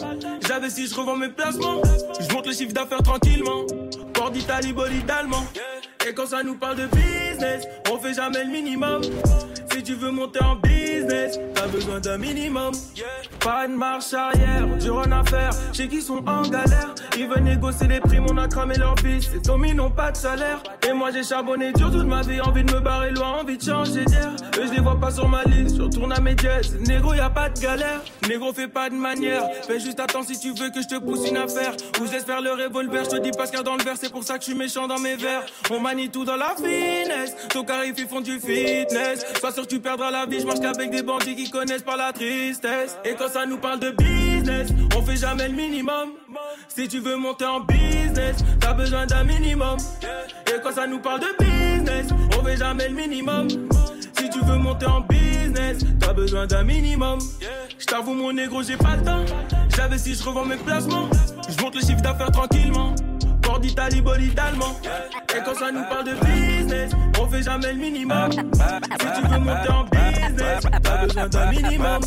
J'avais 0.46 0.70
si 0.70 0.86
je 0.86 0.94
revends 0.94 1.16
mes 1.16 1.28
placements. 1.28 1.82
Je 2.20 2.32
monte 2.34 2.46
le 2.46 2.52
chiffre 2.52 2.72
d'affaires 2.72 3.02
tranquillement. 3.02 3.66
D'Italie, 4.32 4.72
bolide. 4.72 5.10
Et 6.06 6.12
quand 6.12 6.26
ça 6.26 6.42
nous 6.42 6.56
parle 6.56 6.76
de 6.76 6.86
business, 6.86 7.66
on 7.90 7.98
fait 7.98 8.14
jamais 8.14 8.44
le 8.44 8.50
minimum. 8.50 9.02
Si 9.72 9.82
tu 9.82 9.94
veux 9.94 10.10
monter 10.10 10.42
en 10.42 10.56
business, 10.56 11.38
t'as 11.54 11.66
besoin 11.66 12.00
d'un 12.00 12.16
minimum. 12.16 12.72
Pas 13.40 13.68
de 13.68 13.74
marche 13.74 14.14
arrière, 14.14 14.66
dur 14.78 14.96
en 14.96 15.12
affaire. 15.12 15.50
Chez 15.72 15.86
qui 15.88 16.00
sont 16.00 16.26
en 16.26 16.42
galère. 16.42 16.94
Ils 17.18 17.28
veulent 17.28 17.42
négocier 17.42 17.86
les 17.86 18.00
primes, 18.00 18.26
on 18.30 18.36
a 18.38 18.48
cramé 18.48 18.76
leur 18.76 18.94
bis. 18.96 19.28
Ces 19.30 19.50
hommes 19.50 19.66
n'ont 19.72 19.90
pas 19.90 20.12
de 20.12 20.16
salaire. 20.16 20.62
Et 20.88 20.92
moi 20.92 21.10
j'ai 21.12 21.22
charbonné 21.22 21.72
dur 21.72 21.90
toute 21.90 22.06
ma 22.06 22.22
vie. 22.22 22.40
Envie 22.40 22.64
de 22.64 22.72
me 22.72 22.80
barrer 22.80 23.10
loin, 23.10 23.40
envie 23.40 23.58
de 23.58 23.62
changer 23.62 24.04
d'air. 24.04 24.34
Je 24.54 24.72
les 24.72 24.80
vois 24.80 24.98
pas 24.98 25.10
sur 25.10 25.28
ma 25.28 25.44
liste, 25.44 25.76
je 25.76 25.82
retourne 25.82 26.12
à 26.12 26.20
mes 26.20 26.36
jets. 26.36 26.78
Négro, 26.86 27.14
y 27.14 27.20
a 27.20 27.30
pas 27.30 27.50
de 27.50 27.60
galère. 27.60 28.00
Négro, 28.28 28.52
fais 28.52 28.68
pas 28.68 28.88
de 28.88 28.94
manière. 28.94 29.42
Fais 29.66 29.78
juste 29.78 30.00
attends 30.00 30.22
si 30.22 30.38
tu 30.38 30.54
veux 30.54 30.70
que 30.70 30.80
je 30.80 30.88
te 30.88 30.98
pousse 30.98 31.28
une 31.28 31.36
affaire. 31.36 31.76
Ou 32.00 32.06
j'espère 32.10 32.40
le 32.40 32.52
revolver, 32.52 33.04
je 33.04 33.10
te 33.10 33.20
dis 33.20 33.30
pas 33.30 33.44
ce 33.46 33.50
qu'il 33.50 33.58
y 33.58 33.60
a 33.60 33.64
dans 33.64 33.76
le 33.76 33.84
verre. 33.84 33.96
C'est 34.00 34.10
pour 34.16 34.24
ça 34.24 34.38
que 34.38 34.44
je 34.44 34.50
suis 34.50 34.58
méchant 34.58 34.88
dans 34.88 34.98
mes 34.98 35.14
vers. 35.14 35.44
On 35.70 35.78
manie 35.78 36.08
tout 36.08 36.24
dans 36.24 36.36
la 36.36 36.54
finesse. 36.56 37.36
Ton 37.50 37.64
carif, 37.64 37.92
ils 37.98 38.08
font 38.08 38.22
du 38.22 38.40
fitness. 38.40 39.26
Sois 39.38 39.52
sûr 39.52 39.64
que 39.64 39.68
tu 39.68 39.78
perdras 39.78 40.10
la 40.10 40.24
vie. 40.24 40.40
Je 40.40 40.46
marche 40.46 40.60
qu'avec 40.60 40.90
des 40.90 41.02
bandits 41.02 41.36
qui 41.36 41.50
connaissent 41.50 41.82
pas 41.82 41.98
la 41.98 42.14
tristesse. 42.14 42.96
Et 43.04 43.12
quand 43.12 43.28
ça 43.28 43.44
nous 43.44 43.58
parle 43.58 43.78
de 43.78 43.90
business, 43.90 44.70
on 44.96 45.02
fait 45.02 45.16
jamais 45.16 45.48
le 45.48 45.54
minimum. 45.54 46.12
Si 46.68 46.88
tu 46.88 47.00
veux 47.00 47.16
monter 47.16 47.44
en 47.44 47.60
business, 47.60 48.36
t'as 48.58 48.72
besoin 48.72 49.04
d'un 49.04 49.22
minimum. 49.24 49.76
Et 50.46 50.62
quand 50.62 50.72
ça 50.72 50.86
nous 50.86 50.98
parle 50.98 51.20
de 51.20 51.36
business, 51.38 52.06
on 52.38 52.42
fait 52.42 52.56
jamais 52.56 52.88
le 52.88 52.94
minimum. 52.94 53.48
Si 54.18 54.30
tu 54.30 54.38
veux 54.46 54.56
monter 54.56 54.86
en 54.86 55.02
business, 55.02 55.84
t'as 56.00 56.14
besoin 56.14 56.46
d'un 56.46 56.64
minimum. 56.64 57.18
Je 57.78 57.84
t'avoue, 57.84 58.14
mon 58.14 58.32
négro, 58.32 58.62
j'ai 58.62 58.78
pas 58.78 58.96
le 58.96 59.04
temps. 59.04 59.24
J'avais 59.76 59.98
si 59.98 60.14
je 60.14 60.22
revends 60.22 60.46
mes 60.46 60.56
placements. 60.56 61.10
Je 61.50 61.62
monte 61.62 61.74
le 61.74 61.80
chiffre 61.82 62.00
d'affaires 62.00 62.32
tranquillement. 62.32 62.94
D'Italie, 63.60 64.02
bolide 64.02 64.38
allemand. 64.38 64.76
Et 65.34 65.40
quand 65.44 65.54
ça 65.54 65.72
nous 65.72 65.82
parle 65.84 66.04
de 66.04 66.14
business, 66.24 66.92
on 67.18 67.26
fait 67.26 67.42
jamais 67.42 67.72
le 67.72 67.78
minimum. 67.78 68.30
Si 68.32 68.38
tu 68.38 69.28
veux 69.28 69.38
monter 69.38 69.70
en 69.70 69.84
business, 69.84 70.62
t'as 70.82 71.06
besoin 71.06 71.28
d'un 71.28 71.50
minimum. 71.50 72.00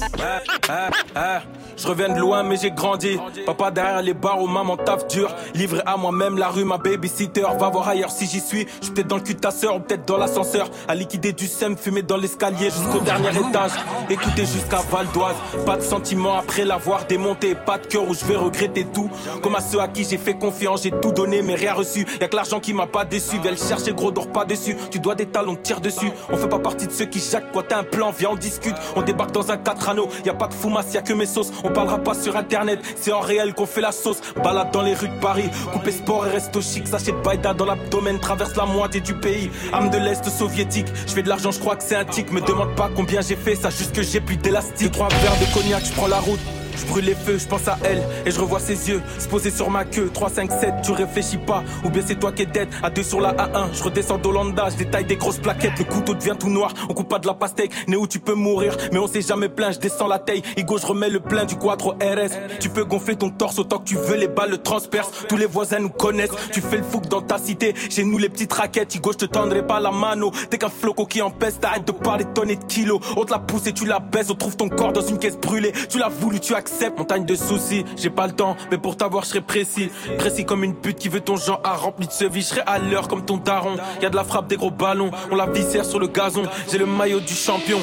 Je 1.77 1.87
reviens 1.87 2.09
de 2.09 2.19
loin, 2.19 2.43
mais 2.43 2.57
j'ai 2.57 2.71
grandi. 2.71 3.17
Papa 3.45 3.71
derrière 3.71 4.01
les 4.01 4.13
barreaux, 4.13 4.47
maman 4.47 4.77
taf 4.77 5.07
dur. 5.07 5.33
Livré 5.53 5.81
à 5.85 5.97
moi-même, 5.97 6.37
la 6.37 6.49
rue, 6.49 6.65
ma 6.65 6.77
babysitter. 6.77 7.43
Va 7.59 7.69
voir 7.69 7.87
ailleurs 7.87 8.11
si 8.11 8.25
j'y 8.25 8.39
suis. 8.39 8.67
Je 8.81 8.89
peut-être 8.91 9.07
dans 9.07 9.17
le 9.17 9.21
cul 9.21 9.35
de 9.35 9.39
ta 9.39 9.51
sœur 9.51 9.75
ou 9.75 9.79
peut-être 9.79 10.05
dans 10.05 10.17
l'ascenseur. 10.17 10.69
À 10.87 10.95
liquider 10.95 11.33
du 11.33 11.47
sème, 11.47 11.77
fumer 11.77 12.01
dans 12.01 12.17
l'escalier 12.17 12.69
jusqu'au 12.69 12.99
dernier 12.99 13.29
étage. 13.29 13.71
Écouter 14.09 14.45
jusqu'à 14.45 14.81
Val 14.91 15.07
d'Oise. 15.13 15.35
Pas 15.65 15.77
de 15.77 15.81
sentiments 15.81 16.37
après 16.37 16.65
l'avoir 16.65 17.05
démonté. 17.05 17.55
Pas 17.55 17.77
de 17.77 17.87
cœur 17.87 18.07
où 18.07 18.13
je 18.13 18.25
vais 18.25 18.35
regretter 18.35 18.85
tout. 18.85 19.09
Comme 19.41 19.55
à 19.55 19.61
ceux 19.61 19.79
à 19.79 19.87
qui 19.87 20.03
j'ai 20.03 20.17
fait 20.17 20.35
confiance, 20.35 20.83
j'ai 20.83 20.91
tout 20.91 21.11
donné, 21.11 21.41
mais 21.41 21.55
rien 21.55 21.73
reçu. 21.73 22.05
Y'a 22.19 22.27
que 22.27 22.35
l'argent 22.35 22.59
qui 22.59 22.73
m'a 22.73 22.87
pas 22.87 23.05
déçu. 23.05 23.37
Viens 23.41 23.51
le 23.51 23.57
chercher, 23.57 23.93
gros, 23.93 24.11
dors 24.11 24.27
pas 24.27 24.45
dessus. 24.45 24.75
Tu 24.91 24.99
dois 24.99 25.15
des 25.15 25.25
talons, 25.25 25.55
tire 25.55 25.81
dessus. 25.81 26.11
On 26.29 26.37
fait 26.37 26.49
pas 26.49 26.59
partie 26.59 26.87
de 26.87 26.91
ceux 26.91 27.05
qui 27.05 27.19
jacquent. 27.19 27.51
Quoi, 27.51 27.63
t'as 27.63 27.79
un 27.79 27.83
plan, 27.83 28.11
viens, 28.11 28.29
on 28.31 28.35
discute. 28.35 28.75
On 28.95 29.01
débarque 29.01 29.31
dans 29.31 29.51
un 29.51 29.57
4 29.57 29.89
anneaux. 29.89 30.09
Y 30.25 30.29
a 30.29 30.33
pas 30.33 30.47
de 30.47 30.53
foumasse, 30.53 30.93
y 30.93 30.97
a 30.97 31.01
que 31.01 31.13
mes 31.13 31.25
sauces. 31.25 31.51
On 31.63 31.69
parlera 31.69 31.99
pas 31.99 32.13
sur 32.13 32.35
internet, 32.35 32.79
c'est 32.95 33.11
en 33.11 33.19
réel 33.19 33.53
qu'on 33.53 33.65
fait 33.65 33.81
la 33.81 33.91
sauce. 33.91 34.21
Balade 34.43 34.71
dans 34.71 34.81
les 34.81 34.93
rues 34.93 35.09
de 35.09 35.19
Paris, 35.19 35.49
coupé 35.71 35.91
sport 35.91 36.27
et 36.27 36.31
resto 36.31 36.61
chic. 36.61 36.87
Sachet 36.87 37.11
de 37.11 37.17
Baïda 37.17 37.53
dans 37.53 37.65
l'abdomen, 37.65 38.19
traverse 38.19 38.55
la 38.55 38.65
moitié 38.65 39.01
du 39.01 39.13
pays. 39.13 39.49
Âme 39.73 39.89
de 39.89 39.97
l'Est 39.97 40.27
soviétique, 40.29 40.87
je 41.07 41.13
fais 41.13 41.23
de 41.23 41.29
l'argent, 41.29 41.51
je 41.51 41.59
crois 41.59 41.75
que 41.75 41.83
c'est 41.83 41.95
un 41.95 42.05
tic. 42.05 42.31
Me 42.31 42.41
demande 42.41 42.75
pas 42.75 42.89
combien 42.95 43.21
j'ai 43.21 43.35
fait, 43.35 43.55
ça 43.55 43.69
juste 43.69 43.95
que 43.95 44.03
j'ai 44.03 44.21
plus 44.21 44.37
d'élastique. 44.37 44.91
Trois 44.91 45.09
verres 45.09 45.39
de 45.39 45.53
cognac, 45.53 45.83
je 45.85 45.91
prends 45.93 46.07
la 46.07 46.19
route. 46.19 46.39
Je 46.79 46.85
brûle 46.85 47.05
les 47.05 47.15
feux, 47.15 47.37
je 47.37 47.45
pense 47.45 47.67
à 47.67 47.77
elle 47.83 48.01
et 48.25 48.31
je 48.31 48.39
revois 48.39 48.59
ses 48.59 48.89
yeux 48.89 49.01
se 49.17 49.27
poser 49.27 49.51
sur 49.51 49.69
ma 49.69 49.83
queue. 49.83 50.09
3, 50.13 50.29
5, 50.29 50.51
7, 50.51 50.73
tu 50.83 50.91
réfléchis 50.91 51.37
pas. 51.37 51.63
Ou 51.83 51.89
bien 51.89 52.01
c'est 52.05 52.17
toi 52.17 52.31
qui 52.31 52.43
es 52.43 52.45
dead. 52.45 52.69
À 52.81 52.89
deux 52.89 53.03
sur 53.03 53.19
la 53.19 53.33
A1, 53.33 53.73
je 53.73 53.83
redescends 53.83 54.17
d'Olanda, 54.17 54.69
je 54.69 54.77
détaille 54.77 55.05
des 55.05 55.17
grosses 55.17 55.39
plaquettes. 55.39 55.77
Le 55.77 55.83
couteau 55.83 56.13
devient 56.13 56.35
tout 56.39 56.49
noir, 56.49 56.73
on 56.87 56.93
coupe 56.93 57.09
pas 57.09 57.19
de 57.19 57.27
la 57.27 57.33
pastèque. 57.33 57.71
Né 57.87 57.97
où 57.97 58.07
tu 58.07 58.19
peux 58.19 58.33
mourir, 58.33 58.77
mais 58.93 58.99
on 58.99 59.07
s'est 59.07 59.21
jamais 59.21 59.49
plaint. 59.49 59.73
Je 59.73 59.79
descends 59.79 60.07
la 60.07 60.19
taille, 60.19 60.41
Igo, 60.55 60.77
je 60.77 60.85
remets 60.85 61.09
le 61.09 61.19
plein 61.19 61.43
du 61.43 61.57
quattro 61.57 61.91
RS. 61.91 62.59
Tu 62.59 62.69
peux 62.69 62.85
gonfler 62.85 63.17
ton 63.17 63.29
torse 63.29 63.59
autant 63.59 63.79
que 63.79 63.85
tu 63.85 63.95
veux, 63.95 64.15
les 64.15 64.29
balles 64.29 64.51
le 64.51 64.57
transpercent. 64.57 65.11
Tous 65.27 65.37
les 65.37 65.47
voisins 65.47 65.79
nous 65.79 65.89
connaissent, 65.89 66.31
tu 66.53 66.61
fais 66.61 66.77
le 66.77 66.83
fou 66.83 67.01
dans 67.09 67.21
ta 67.21 67.37
cité. 67.37 67.73
Chez 67.89 68.05
nous, 68.05 68.17
les 68.17 68.29
petites 68.29 68.53
raquettes, 68.53 68.95
Igo, 68.95 69.11
je 69.11 69.17
te 69.17 69.25
tendrai 69.25 69.67
pas 69.67 69.81
la 69.81 69.91
mano. 69.91 70.31
T'es 70.49 70.57
qu'un 70.57 70.69
floco 70.69 71.05
qui 71.05 71.21
empêche, 71.21 71.59
t'arrêtes 71.59 71.85
de 71.85 71.91
parler 71.91 72.25
tonnes 72.33 72.51
et 72.51 72.55
de 72.55 72.63
kilos. 72.63 73.01
On 73.17 73.25
te 73.25 73.31
la 73.31 73.39
pousse 73.39 73.67
et 73.67 73.73
tu 73.73 73.85
la 73.85 73.99
baisses, 73.99 74.29
on 74.29 74.35
trouve 74.35 74.55
ton 74.55 74.69
corps 74.69 74.93
dans 74.93 75.05
une 75.05 75.17
caisse 75.17 75.37
brûlée. 75.37 75.73
Tu 75.89 75.97
l'as 75.97 76.09
voulu, 76.09 76.39
tu 76.39 76.55
acceptes 76.55 76.68
j'accepte, 76.69 76.97
montagne 76.97 77.25
de 77.25 77.35
soucis. 77.35 77.85
J'ai 77.97 78.09
pas 78.09 78.27
le 78.27 78.33
temps, 78.33 78.55
mais 78.71 78.77
pour 78.77 78.97
t'avoir, 78.97 79.23
je 79.23 79.29
serai 79.29 79.41
précis. 79.41 79.89
Précis 80.17 80.45
comme 80.45 80.63
une 80.63 80.75
pute 80.75 80.97
qui 80.97 81.09
veut 81.09 81.21
ton 81.21 81.35
genre 81.35 81.61
à 81.63 81.75
rempli 81.75 82.07
de 82.07 82.27
vie. 82.27 82.41
Je 82.41 82.47
serai 82.47 82.61
à 82.65 82.79
l'heure 82.79 83.07
comme 83.07 83.25
ton 83.25 83.37
daron. 83.37 83.77
Y 84.01 84.05
a 84.05 84.09
de 84.09 84.15
la 84.15 84.23
frappe, 84.23 84.47
des 84.47 84.57
gros 84.57 84.71
ballons. 84.71 85.11
On 85.31 85.35
la 85.35 85.45
viscère 85.45 85.85
sur 85.85 85.99
le 85.99 86.07
gazon. 86.07 86.43
J'ai 86.71 86.77
le 86.77 86.85
maillot 86.85 87.19
du 87.19 87.33
champion. 87.33 87.79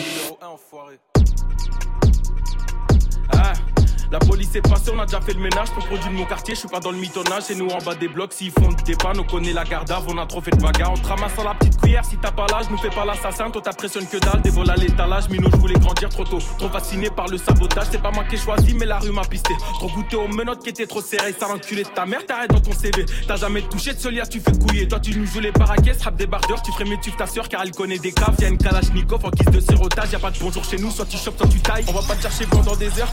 La 4.12 4.20
police 4.20 4.54
est 4.54 4.60
passée, 4.60 4.92
on 4.94 5.00
a 5.00 5.06
déjà 5.06 5.20
fait 5.20 5.32
le 5.32 5.40
ménage 5.40 5.70
pour 5.70 5.84
produire 5.84 6.10
de 6.10 6.16
mon 6.16 6.24
quartier. 6.24 6.54
Je 6.54 6.60
suis 6.60 6.68
pas 6.68 6.78
dans 6.78 6.92
le 6.92 6.98
mitonnage, 6.98 7.42
c'est 7.42 7.56
nous 7.56 7.68
en 7.68 7.78
bas 7.78 7.94
des 7.94 8.08
blocs. 8.08 8.32
S'ils 8.32 8.52
font 8.52 8.68
des 8.84 8.94
pannes, 8.94 9.18
on 9.18 9.24
connaît 9.24 9.52
la 9.52 9.64
garde 9.64 9.92
on 10.08 10.18
a 10.18 10.26
trop 10.26 10.40
fait 10.40 10.52
de 10.52 10.62
bagarre. 10.62 10.92
On 10.92 10.96
te 10.96 11.06
ramasse 11.08 11.32
la 11.42 11.54
petite 11.54 11.80
cuillère 11.80 12.04
si 12.04 12.16
t'as 12.16 12.30
pas 12.30 12.46
l'âge. 12.50 12.66
Nous 12.70 12.78
fais 12.78 12.90
pas 12.90 13.04
l'assassin, 13.04 13.50
toi 13.50 13.60
t'impressionnes 13.62 14.06
que 14.06 14.18
dalle. 14.18 14.42
Dévole 14.42 14.70
à 14.70 14.76
l'étalage, 14.76 15.28
Mino, 15.28 15.48
je 15.50 15.56
voulais 15.56 15.78
grandir 15.78 16.08
trop 16.08 16.24
tôt. 16.24 16.38
Trop 16.58 16.68
fasciné 16.68 17.10
par 17.10 17.26
le 17.26 17.38
sabotage, 17.38 17.86
c'est 17.90 18.02
pas 18.02 18.12
moi 18.12 18.24
qui 18.24 18.36
ai 18.36 18.38
choisi, 18.38 18.74
mais 18.74 18.86
la 18.86 18.98
rue 18.98 19.10
m'a 19.10 19.22
pisté. 19.22 19.54
Trop 19.74 19.88
goûté 19.88 20.16
aux 20.16 20.28
menottes 20.28 20.62
qui 20.62 20.70
étaient 20.70 20.86
trop 20.86 21.00
serrées. 21.00 21.34
Ça 21.38 21.48
enculé 21.48 21.82
de 21.82 21.88
ta 21.88 22.06
mère, 22.06 22.24
t'arrêtes 22.24 22.50
dans 22.50 22.60
ton 22.60 22.72
CV. 22.72 23.04
T'as 23.26 23.36
jamais 23.36 23.62
touché 23.62 23.92
de 23.92 23.98
ce 23.98 24.08
tu 24.28 24.40
fais 24.40 24.52
couiller. 24.52 24.86
Toi 24.86 25.00
tu 25.00 25.18
nous 25.18 25.26
joues 25.26 25.40
les 25.40 25.52
baraquets, 25.52 25.96
rap 26.02 26.14
des 26.16 26.26
bardeurs. 26.26 26.62
Tu 26.62 26.70
ferais 26.72 26.84
mieux 26.84 26.98
tu 27.02 27.10
ta 27.12 27.26
soeur 27.26 27.48
car 27.48 27.62
elle 27.62 27.72
connaît 27.72 27.98
des 27.98 28.12
caves. 28.12 28.36
Y'a 28.38 28.48
une 28.48 28.58
kalachnikov 28.58 29.24
en 29.24 29.30
guise 29.30 29.46
de 29.46 29.60
sirotage. 29.60 30.12
Y'a 30.12 30.18
pas 30.18 30.30
de 30.30 30.38
bonjour 30.38 30.64
chez 30.64 30.78
nous, 30.78 30.90
soit 30.90 31.06
tu 31.06 31.16
chopes, 31.16 31.38
soit 31.38 31.48
tu 31.48 31.58
tailles. 31.60 31.84
On 31.88 31.92
va 31.92 32.02
pas 32.02 32.14
te 32.14 32.22
chercher 32.22 32.46
pendant 32.46 32.76
des 32.76 32.88
heures. 33.00 33.12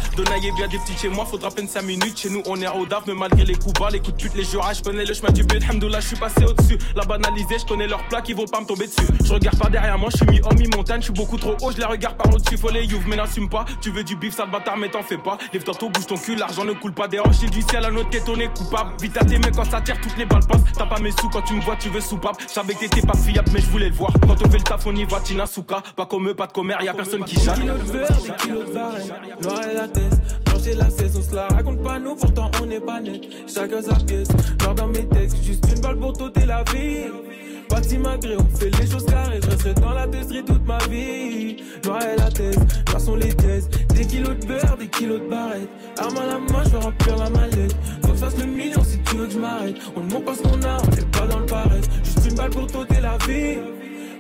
Bien 0.56 0.68
des 0.68 0.78
chez 0.92 1.10
moi, 1.10 1.26
faudra 1.26 1.50
peine 1.50 1.68
5 1.68 1.82
minutes. 1.84 2.20
Chez 2.20 2.30
nous, 2.30 2.42
on 2.46 2.60
est 2.62 2.68
au 2.68 2.86
mais 3.08 3.14
malgré 3.14 3.46
les 3.46 3.56
coups 3.56 3.80
bas, 3.80 3.90
les 3.90 4.00
coups 4.00 4.18
de 4.18 4.24
pute, 4.24 4.36
les 4.36 4.44
jurages, 4.44 4.78
je 4.78 4.84
connais 4.84 5.06
le 5.06 5.14
chemin 5.14 5.32
du 5.32 5.44
bête. 5.44 5.64
Hamdoullah, 5.70 6.00
je 6.00 6.08
suis 6.08 6.16
passé 6.16 6.44
au-dessus. 6.44 6.78
La 6.96 7.04
banalisée, 7.04 7.60
je 7.60 7.66
connais 7.66 7.88
leur 7.88 8.06
plat 8.08 8.22
qui 8.22 8.34
vont 8.34 8.46
pas 8.46 8.62
me 8.62 8.66
tomber 8.66 8.88
dessus. 8.88 9.08
Je 9.24 9.34
regarde 9.34 9.58
pas 9.58 9.70
derrière 9.70 9.98
moi, 9.98 10.10
je 10.12 10.18
suis 10.18 10.26
mi-homme, 10.26 10.58
mi-montagne, 10.58 11.00
je 11.00 11.06
suis 11.06 11.14
beaucoup 11.14 11.38
trop 11.38 11.56
haut, 11.62 11.72
je 11.72 11.78
les 11.78 11.86
regarde 11.86 12.18
par 12.18 12.34
au-dessus. 12.34 12.58
Faut 12.58 12.70
les 12.70 12.86
youves, 12.86 13.08
mais 13.08 13.16
n'assume 13.16 13.50
pas. 13.50 13.66
Tu 13.82 13.92
veux 13.92 14.04
du 14.04 14.16
bif, 14.16 14.36
sale 14.36 14.50
bâtard, 14.50 14.78
mais 14.78 14.90
t'en 14.90 15.04
fais 15.04 15.18
pas. 15.18 15.38
Lève 15.54 15.64
toi 15.64 15.74
bouge 15.90 16.08
ton 16.08 16.18
cul, 16.18 16.36
l'argent 16.36 16.66
ne 16.66 16.74
coule 16.74 16.94
pas 16.94 17.08
des 17.08 17.20
hanches. 17.20 17.40
du 17.40 17.62
ciel 17.62 17.86
à 17.86 17.92
notre 17.92 18.10
tête, 18.10 18.28
on 18.28 18.40
est 18.40 18.54
coupable. 18.54 18.92
Vite 19.02 19.18
à 19.18 19.26
t'aimer 19.26 19.52
quand 19.56 19.66
ça 19.66 19.82
tire, 19.82 20.00
toutes 20.02 20.18
les 20.18 20.26
balles 20.26 20.46
passent. 20.48 20.64
T'as 20.78 20.86
pas 20.86 21.00
mes 21.00 21.12
sous 21.12 21.30
quand 21.30 21.42
tu 21.42 21.54
me 21.54 21.62
vois, 21.62 21.76
tu 21.76 21.90
veux 21.90 22.02
soupape. 22.02 22.38
J'savais 22.48 22.74
que 22.74 22.80
t'étais 22.80 23.06
pas 23.06 23.18
fiable, 23.18 23.50
mais 23.54 23.62
je 23.62 23.68
voulais 23.68 23.90
le 23.90 23.96
voir. 23.96 24.12
Quand 24.22 24.36
on 24.46 24.50
fait 24.50 24.58
le 24.58 24.64
taf, 24.64 24.86
on 24.86 24.96
y 24.96 25.06
va, 25.06 25.20
Tina 25.20 25.46
Souka. 25.46 25.82
Pas 25.96 26.06
comme 26.06 26.28
eux, 26.30 26.36
pas 26.36 26.48
de 26.48 26.54
commère, 26.54 26.82
y 26.82 26.88
a 26.88 26.94
personne 26.94 27.24
qui. 27.24 27.38
La 30.76 30.90
saison, 30.90 31.22
cela 31.30 31.48
raconte 31.50 31.84
pas 31.84 32.00
nous, 32.00 32.16
pourtant 32.16 32.50
on 32.62 32.66
n'est 32.66 32.80
pas 32.80 33.00
net. 33.00 33.22
Chacun 33.48 33.82
sa 33.82 33.96
pièce, 33.96 34.28
genre 34.60 34.74
dans 34.74 34.88
mes 34.88 35.06
textes, 35.08 35.38
juste 35.44 35.64
une 35.74 35.82
balle 35.82 35.98
pour 35.98 36.14
t'ôter 36.14 36.46
la 36.46 36.64
vie. 36.74 37.12
Parti 37.70 37.98
malgré, 37.98 38.36
on 38.38 38.58
fait 38.58 38.72
les 38.80 38.90
choses 38.90 39.06
carrées, 39.06 39.40
je 39.42 39.50
resterai 39.50 39.74
dans 39.76 39.92
la 39.92 40.08
testerie 40.08 40.44
toute 40.44 40.66
ma 40.66 40.80
vie. 40.90 41.58
Noir 41.86 42.02
et 42.02 42.18
la 42.18 42.30
thèse, 42.32 42.58
noir 42.88 43.00
sont 43.00 43.16
les 43.16 43.34
thèses. 43.34 43.70
Des 43.96 44.06
kilos 44.06 44.36
de 44.40 44.46
beurre, 44.46 44.78
des 44.78 44.88
kilos 44.88 45.22
de 45.22 45.28
barrettes. 45.28 45.70
Arme 46.00 46.18
à 46.18 46.26
la 46.26 46.40
main, 46.40 46.64
je 46.66 46.70
vais 46.70 46.78
remplir 46.78 47.18
la 47.18 47.30
mallette. 47.30 47.76
Faut 48.06 48.12
que 48.12 48.18
ça 48.18 48.26
fasse 48.26 48.40
le 48.40 48.46
million 48.46 48.84
si 48.84 48.98
tu 49.00 49.16
veux 49.16 49.28
que 49.28 49.34
je 49.34 49.40
m'arrête. 49.40 49.76
On 49.96 50.02
ne 50.02 50.12
montre 50.12 50.26
pas 50.26 50.36
ce 50.36 50.42
qu'on 50.42 50.62
a, 50.64 50.78
on 50.82 50.96
n'est 50.96 51.06
pas 51.12 51.28
dans 51.28 51.40
le 51.40 51.46
paraître. 51.46 51.90
Juste 52.04 52.26
une 52.30 52.36
balle 52.36 52.50
pour 52.50 52.68
t'ôter 52.68 53.00
la 53.00 53.18
vie. 53.28 53.58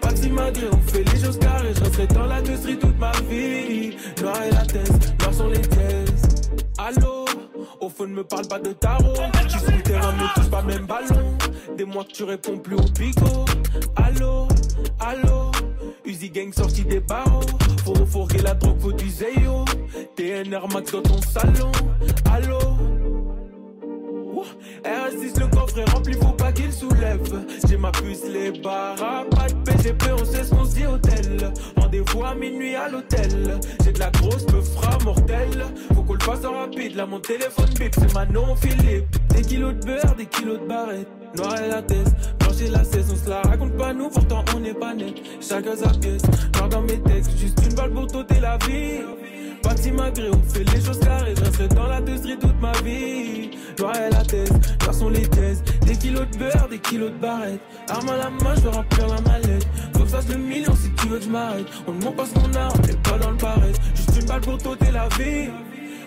Parti 0.01 0.29
malgré, 0.29 0.67
on 0.71 0.91
fait 0.91 1.03
les 1.03 1.19
choses 1.19 1.39
carrées, 1.39 1.73
je 1.75 1.83
resterai 1.83 2.07
dans 2.07 2.25
la 2.25 2.41
testerie 2.41 2.77
toute 2.77 2.99
ma 2.99 3.11
vie. 3.29 3.95
Noir 4.21 4.37
et 4.43 4.51
la 4.51 4.65
thèse, 4.65 5.15
noir 5.19 5.33
sont 5.33 5.47
les 5.47 5.61
thèses. 5.61 6.22
Allô, 6.77 7.25
au 7.79 7.89
fond 7.89 8.07
ne 8.07 8.15
me 8.15 8.23
parle 8.23 8.47
pas 8.47 8.59
de 8.59 8.71
tarot. 8.73 9.13
Tu 9.47 9.59
sur 9.59 9.71
le 9.71 9.83
terrain, 9.83 10.11
me 10.13 10.33
touche 10.33 10.49
pas 10.49 10.61
même 10.63 10.85
ballon. 10.85 11.37
Des 11.77 11.85
mois 11.85 12.03
que 12.03 12.11
tu 12.11 12.23
réponds 12.23 12.57
plus 12.57 12.75
au 12.75 12.83
pico. 12.83 13.45
Allô, 13.95 14.47
allô, 14.99 15.51
Uzi 16.05 16.29
Gang 16.29 16.53
sorti 16.53 16.83
des 16.83 16.99
barreaux. 16.99 17.41
Faut 17.85 17.93
refourguer 17.93 18.41
la 18.41 18.53
drogue, 18.53 18.79
faut 18.79 18.91
du 18.91 19.09
Zeyo. 19.09 19.65
TNR 20.15 20.67
Max 20.73 20.91
dans 20.91 21.01
ton 21.01 21.21
salon. 21.21 21.71
Allô. 22.31 22.72
RS6 24.83 25.39
le 25.39 25.47
coffre 25.47 25.79
est 25.79 25.89
rempli, 25.91 26.13
faut 26.13 26.33
pas 26.33 26.51
qu'il 26.51 26.71
soulève. 26.71 27.45
J'ai 27.67 27.77
ma 27.77 27.91
puce, 27.91 28.23
les 28.31 28.51
barres, 28.59 29.25
pas 29.29 29.47
de 29.47 29.71
PGP, 29.71 30.05
on 30.13 30.25
sait 30.25 30.43
ce 30.43 30.49
qu'on 30.49 30.65
se 30.65 30.75
dit 30.75 30.85
hôtel. 30.85 31.51
Rendez-vous 31.77 32.23
à 32.23 32.35
minuit 32.35 32.75
à 32.75 32.89
l'hôtel. 32.89 33.59
J'ai 33.83 33.91
de 33.91 33.99
la 33.99 34.11
grosse 34.11 34.45
me 34.51 34.61
fera 34.61 34.97
mortelle. 35.03 35.65
Faut 35.95 36.03
qu'on 36.03 36.13
le 36.13 36.19
fasse 36.19 36.45
en 36.45 36.53
rapide, 36.53 36.95
là 36.95 37.05
mon 37.05 37.19
téléphone 37.19 37.69
bip, 37.79 37.93
c'est 37.93 38.13
Manon 38.13 38.55
Philippe. 38.55 39.15
Des 39.29 39.41
kilos 39.41 39.73
de 39.75 39.85
beurre, 39.85 40.15
des 40.15 40.25
kilos 40.25 40.59
de 40.59 40.65
barrettes. 40.65 41.07
Noir 41.35 41.55
et 41.63 41.67
la 41.67 41.81
tête, 41.81 42.11
blanchir 42.39 42.71
la 42.71 42.83
saison, 42.83 43.15
cela 43.23 43.41
raconte 43.41 43.75
pas 43.75 43.91
nous, 43.91 44.09
pourtant 44.09 44.45
on 44.55 44.59
n'est 44.59 44.73
pas 44.73 44.93
net. 44.93 45.15
Chacun 45.41 45.75
sa 45.75 45.89
pièce, 45.89 46.21
noir 46.55 46.69
dans 46.69 46.81
mes 46.81 46.99
textes, 47.01 47.37
juste 47.37 47.59
une 47.65 47.73
balle 47.73 47.91
pour 47.91 48.05
t'ôter 48.05 48.39
la 48.39 48.57
vie. 48.57 49.01
Parti 49.73 49.91
malgré, 49.91 50.29
on 50.29 50.39
fait 50.43 50.63
les 50.71 50.81
choses 50.85 50.99
carrées. 50.99 51.33
Je 51.35 51.43
resterai 51.45 51.67
dans 51.69 51.87
la 51.87 51.99
testerie 51.99 52.37
toute 52.37 52.61
ma 52.61 52.73
vie. 52.83 53.49
Noir 53.79 53.95
et 53.95 54.11
la 54.11 54.23
thèse, 54.23 54.51
noir 54.83 54.93
sont 54.93 55.09
les 55.09 55.27
thèses. 55.27 55.63
Des 55.87 55.95
kilos 55.95 56.27
de 56.31 56.37
beurre, 56.37 56.67
des 56.69 56.77
kilos 56.77 57.09
de 57.11 57.17
barrettes. 57.17 57.59
Arme 57.89 58.09
à 58.09 58.17
la 58.17 58.29
main, 58.29 58.53
je 58.55 58.61
vais 58.61 58.69
remplir 58.69 59.07
la 59.07 59.19
mallette. 59.21 59.67
Faut 59.97 60.03
que 60.03 60.09
ça 60.09 60.19
le 60.29 60.37
million 60.37 60.75
si 60.75 60.91
tu 60.91 61.07
veux 61.07 61.17
que 61.17 61.23
je 61.23 61.29
m'arrête. 61.29 61.65
On 61.87 61.93
ne 61.93 62.03
montre 62.03 62.17
pas 62.17 62.25
ce 62.27 62.33
qu'on 62.35 62.53
a, 62.53 62.67
on 62.67 62.85
n'est 62.85 63.01
pas 63.01 63.17
dans 63.17 63.31
le 63.31 63.37
paraître. 63.37 63.81
Juste 63.95 64.15
une 64.21 64.27
balle 64.27 64.41
pour 64.41 64.57
t'ôter 64.59 64.91
la 64.91 65.07
vie. 65.17 65.49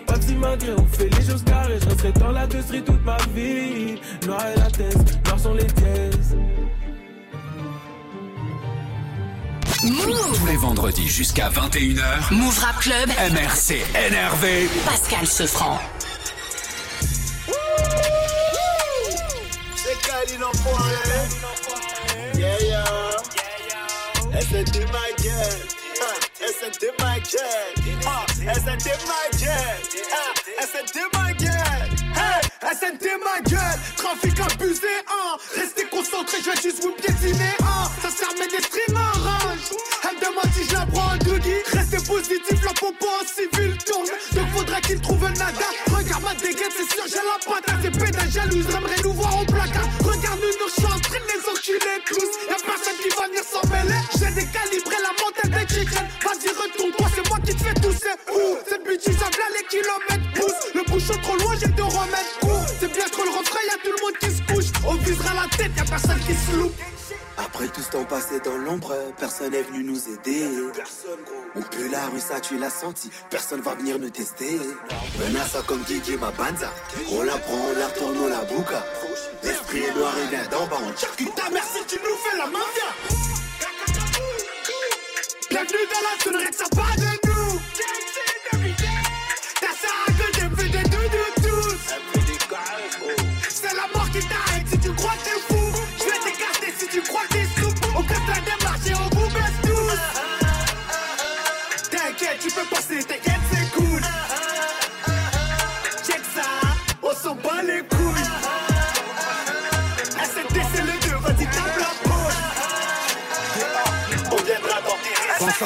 Parti 0.05 0.35
malgré, 0.35 0.71
on 0.71 0.85
fait 0.85 1.09
les 1.09 1.25
choses 1.25 1.43
carrées. 1.43 1.77
Je 1.81 1.89
resterai 1.89 2.13
dans 2.13 2.31
la 2.31 2.47
testerie 2.47 2.83
toute 2.83 3.03
ma 3.03 3.17
vie. 3.35 3.99
Noir 4.25 4.45
et 4.47 4.59
la 4.59 4.71
thèse, 4.71 4.95
noir 5.25 5.37
sont 5.37 5.53
les 5.55 5.67
thèses. 5.67 6.37
Tous 9.79 10.45
les 10.47 10.57
vendredis 10.57 11.07
jusqu'à 11.07 11.49
21h. 11.49 12.31
Move 12.33 12.59
Rap 12.59 12.79
Club. 12.79 13.09
MRC 13.31 13.75
énervé. 14.07 14.67
Pascal 14.85 15.27
Sefranc. 15.27 15.79
C'est 19.75 20.01
Kali 20.01 20.37
l'enfoiré. 20.39 20.93
Yeah, 22.35 22.59
yeah. 22.61 22.83
SNT. 24.41 24.87
Hey, 33.05 33.15
my 33.23 33.39
girl. 33.47 33.61
Trafic 33.95 34.39
abusé, 34.39 34.87
hein. 35.07 35.37
Restez 35.55 35.85
concentrés, 35.89 36.37
je 36.43 36.49
vais 36.51 36.61
juste 36.61 36.83
vous 36.83 36.91
piétiner, 36.93 37.51
hein. 37.61 37.89
Ça 38.01 38.09
sert 38.09 38.29
à 38.29 38.33
mettre 38.39 38.55
des 38.55 38.61
en 41.47 41.53
doggy. 41.53 41.77
Restez 41.77 41.97
positif, 42.07 42.63
la 42.63 42.73
popo 42.73 43.07
en 43.07 43.25
civil 43.25 43.77
tourne. 43.85 44.07
Donc 44.33 44.49
faudrait 44.55 44.81
qu'il 44.81 44.99
trouve 45.01 45.23
un 45.25 45.31
nada. 45.31 45.67
Regarde 45.87 46.23
ma 46.23 46.35
dégaine, 46.35 46.71
c'est 46.75 46.93
sûr, 46.93 47.03
j'ai 47.07 47.23
la 47.23 47.37
patate. 47.45 47.79
C'est 47.81 47.91
pédale 47.91 48.31
jalouse, 48.31 48.65
j'aimerais 48.69 49.01
nous 49.03 49.13
voir 49.13 49.41
au 49.41 49.45
placard. 49.45 49.87
Regarde-nous, 50.03 50.55
nous 50.59 50.71
chanter, 50.81 51.19
les 51.27 51.41
enculés 51.49 52.01
tous. 52.05 52.31
Y'a 52.49 52.57
personne 52.65 52.97
qui 53.01 53.09
va 53.09 53.27
venir 53.27 53.43
s'en 53.43 53.63
mêler. 53.69 54.01
J'ai 54.19 54.31
décalibré 54.31 54.97
la 55.01 55.13
montagne 55.19 55.51
des 55.51 55.73
chickens. 55.73 56.07
Vas-y, 56.23 56.49
retourne-toi, 56.49 57.07
c'est 57.15 57.29
moi 57.29 57.39
qui 57.45 57.55
te 57.55 57.63
fais 57.63 57.73
tousser. 57.75 58.15
Ouh, 58.33 58.57
cette 58.67 58.83
bitch, 58.83 59.03
ça 59.17 59.29
là 59.31 59.47
les 59.55 59.65
kilomètres 59.67 60.29
poussent. 60.35 60.73
Le 60.75 60.83
bouchon 60.89 61.17
trop 61.21 61.37
loin, 61.37 61.53
j'ai 61.59 61.67
remettre 61.81 62.39
court. 62.39 62.65
C'est 62.79 62.91
bien 62.91 63.07
trop 63.11 63.23
le 63.23 63.31
refrain, 63.31 63.59
y'a 63.67 63.77
tout 63.83 63.93
le 63.95 64.01
monde 64.03 64.17
qui 64.19 64.31
se 64.31 64.41
couche. 64.51 64.71
On 64.85 64.95
visera 64.95 65.33
la 65.33 65.47
tête, 65.57 65.71
y'a 65.77 65.85
personne 65.85 66.19
qui 66.19 66.33
se 66.33 66.57
loupe. 66.57 66.96
Après 67.57 67.69
tout 67.69 67.81
ce 67.81 67.89
temps 67.89 68.03
passé 68.03 68.39
dans 68.41 68.55
l'ombre, 68.55 68.95
personne 69.17 69.49
n'est 69.49 69.63
venu 69.63 69.83
nous 69.83 70.09
aider. 70.09 70.47
On 71.55 71.61
pue 71.63 71.89
la 71.89 72.05
rue, 72.05 72.19
ça 72.19 72.39
tu 72.39 72.55
l'as 72.55 72.69
senti, 72.69 73.09
personne 73.31 73.61
va 73.61 73.73
venir 73.73 73.97
nous 73.97 74.11
tester. 74.11 74.59
Menace 75.17 75.57
comme 75.65 75.81
Guigui 75.81 76.17
ma 76.17 76.29
banza, 76.29 76.71
on 77.11 77.23
la 77.23 77.35
prend, 77.35 77.55
on 77.55 77.79
la 77.79 77.87
retourne, 77.87 78.15
on 78.15 78.27
la 78.27 78.43
bouca. 78.43 78.85
L'esprit 79.43 79.79
est 79.79 79.95
noir 79.95 80.13
et 80.19 80.27
vient 80.27 80.47
d'en 80.51 80.67
bas, 80.67 80.77
on 80.87 80.95
charcute 80.95 81.33
ta 81.33 81.49
mère 81.49 81.63
si 81.63 81.83
tu 81.87 81.95
nous 81.95 82.15
fais 82.17 82.37
la 82.37 82.45
mafia. 82.45 82.89
Bienvenue 85.49 85.87
dans 85.89 86.01
la 86.03 86.23
sonnerie, 86.23 86.51
de 86.51 87.01
nous. 87.01 87.06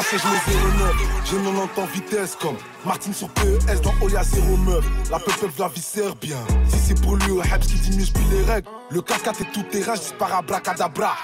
Je 0.10 0.16
mets 0.16 0.62
09 0.80 0.96
J'ai 1.26 1.38
90 1.38 1.82
en 1.82 1.86
vitesse 1.86 2.38
comme 2.40 2.56
Martin 2.86 3.14
sur 3.14 3.30
PES 3.30 3.82
dans 3.84 3.94
Oya 4.02 4.24
0 4.24 4.58
meuf. 4.58 4.86
La 5.10 5.20
peuple 5.20 5.50
la 5.58 5.70
sert 5.82 6.16
bien. 6.16 6.38
Si 6.68 6.78
c'est 6.80 7.02
pour 7.02 7.16
lui 7.16 7.32
au 7.32 7.42
Habs 7.42 7.60
qui 7.60 7.76
diminue 7.76 8.06
je 8.06 8.36
les 8.36 8.44
règles. 8.44 8.68
Le 8.90 9.02
cascade 9.02 9.36
est 9.40 9.52
tout 9.54 9.64
terrain 9.64 9.96
je 9.96 10.02
dispare 10.02 10.36
à 10.36 10.42
bracadabra. 10.42 11.16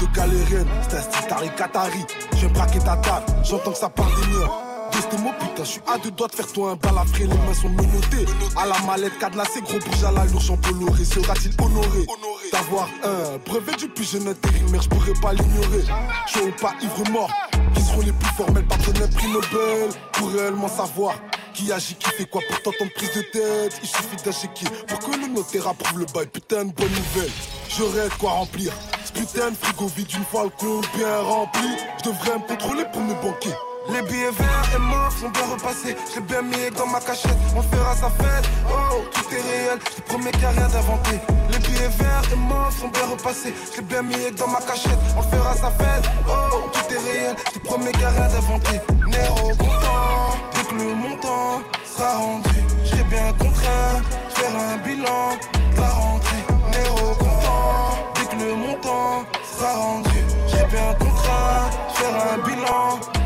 De 0.00 0.16
galérienne 0.16 0.66
C'est 0.88 0.96
un 0.96 1.02
style 1.02 1.26
Tari 1.28 1.50
Qatari. 1.56 2.04
J'aime 2.36 2.52
braquer 2.52 2.78
ta 2.78 2.96
table 2.96 3.26
J'entends 3.44 3.72
que 3.72 3.78
ça 3.78 3.88
part 3.88 4.06
des 4.06 4.26
murs 4.28 4.63
pose 4.94 5.08
tes 5.08 5.18
mots, 5.18 5.32
putain, 5.38 5.64
je 5.64 5.68
suis 5.68 5.80
à 5.86 5.98
deux 5.98 6.10
doigts 6.10 6.28
de 6.28 6.34
faire 6.34 6.52
toi 6.52 6.70
un 6.72 6.76
balafré, 6.76 7.24
les 7.24 7.34
mains 7.34 7.54
sont 7.54 7.68
menottées. 7.68 8.26
À 8.56 8.66
la 8.66 8.78
mallette 8.86 9.18
cadenassée, 9.18 9.60
gros 9.60 9.78
bouge 9.78 10.04
à 10.04 10.12
la 10.12 10.24
lourge 10.26 10.50
en 10.50 10.56
coloré. 10.56 11.04
Sera-t-il 11.04 11.52
honoré 11.60 12.06
d'avoir 12.52 12.88
un 13.02 13.38
brevet 13.44 13.76
du 13.76 13.88
plus 13.88 14.10
jeune 14.10 14.28
intérimaire, 14.28 14.82
je 14.82 14.88
pourrais 14.88 15.12
pas 15.20 15.32
l'ignorer. 15.32 15.84
Chaud 16.26 16.46
ou 16.46 16.60
pas 16.60 16.74
ivre 16.80 17.10
mort, 17.10 17.30
qui 17.74 17.82
seront 17.82 18.00
les 18.00 18.12
plus 18.12 18.30
formels, 18.36 18.66
pas 18.66 18.76
un 18.76 19.08
prix 19.08 19.28
Nobel, 19.28 19.90
pour 20.12 20.30
réellement 20.30 20.68
savoir. 20.68 21.14
Qui 21.52 21.70
agit, 21.70 21.94
qui 21.94 22.10
fait 22.10 22.24
quoi 22.24 22.42
pour 22.48 22.62
t'entendre 22.62 22.90
prise 22.94 23.14
de 23.14 23.22
tête 23.22 23.78
Il 23.80 23.88
suffit 23.88 24.16
chéquier 24.32 24.66
pour 24.88 24.98
que 24.98 25.16
le 25.16 25.28
notaire 25.28 25.68
approuve 25.68 26.00
le 26.00 26.06
bail. 26.06 26.26
Putain, 26.26 26.64
de 26.64 26.72
bonne 26.72 26.88
nouvelle, 26.90 27.30
j'aurais 27.68 28.08
quoi 28.18 28.32
remplir. 28.32 28.72
Ce 29.04 29.12
putain 29.12 29.50
de 29.50 29.56
frigo 29.56 29.86
vide 29.96 30.12
une 30.16 30.24
fois 30.24 30.44
le 30.44 30.50
compte 30.50 30.88
bien 30.96 31.20
rempli. 31.20 31.68
Je 31.98 32.10
devrais 32.10 32.38
me 32.38 32.48
contrôler 32.48 32.84
pour 32.92 33.02
me 33.02 33.14
banquer. 33.22 33.54
Les 33.86 34.00
billets 34.00 34.30
verts 34.30 34.70
et 34.74 34.78
morts 34.78 35.12
sont 35.12 35.28
bien 35.28 35.46
repassés. 35.52 35.94
J'ai 36.14 36.20
bien 36.22 36.40
mis 36.40 36.70
dans 36.76 36.86
ma 36.86 37.00
cachette, 37.00 37.36
on 37.54 37.62
fera 37.62 37.94
sa 37.94 38.08
fête. 38.08 38.48
Oh, 38.66 39.02
tout 39.12 39.34
est 39.34 39.40
réel, 39.40 39.78
je 39.96 40.02
promets 40.02 40.30
qu'il 40.30 40.40
n'y 40.40 40.46
a 40.46 40.50
rien 40.50 40.68
d'inventé. 40.68 41.20
Les 41.50 41.58
billets 41.58 41.88
verts 41.98 42.22
et 42.32 42.36
morts 42.36 42.72
sont 42.72 42.88
bien 42.88 43.06
repassés. 43.10 43.54
J'ai 43.76 43.82
bien 43.82 44.02
mis 44.02 44.30
dans 44.38 44.48
ma 44.48 44.60
cachette, 44.60 44.98
on 45.18 45.22
fera 45.22 45.54
sa 45.54 45.70
fête. 45.70 46.08
Oh, 46.26 46.70
tout 46.72 46.94
est 46.94 46.98
réel, 46.98 47.36
je 47.52 47.58
promets 47.58 47.92
qu'il 47.92 48.00
n'y 48.00 48.06
a 48.06 48.10
rien 48.10 48.28
d'inventé. 48.28 48.80
Néro 49.06 49.48
content, 49.50 50.38
dès 50.54 50.64
que 50.64 50.74
le 50.74 50.94
montant 50.94 51.60
sera 51.84 52.16
rendu, 52.16 52.60
j'ai 52.84 53.04
bien 53.04 53.32
contraint. 53.38 54.00
Faire 54.30 54.56
un 54.56 54.76
bilan, 54.78 55.38
la 55.76 55.88
rentrée. 55.90 56.44
Néro 56.72 57.14
content, 57.16 57.98
dès 58.14 58.26
que 58.34 58.42
le 58.42 58.54
montant 58.54 59.24
sera 59.44 59.74
rendu, 59.74 60.24
j'ai 60.48 60.64
bien 60.74 60.94
contraint. 60.98 61.70
Faire 61.94 62.32
un 62.32 62.38
bilan. 62.48 63.23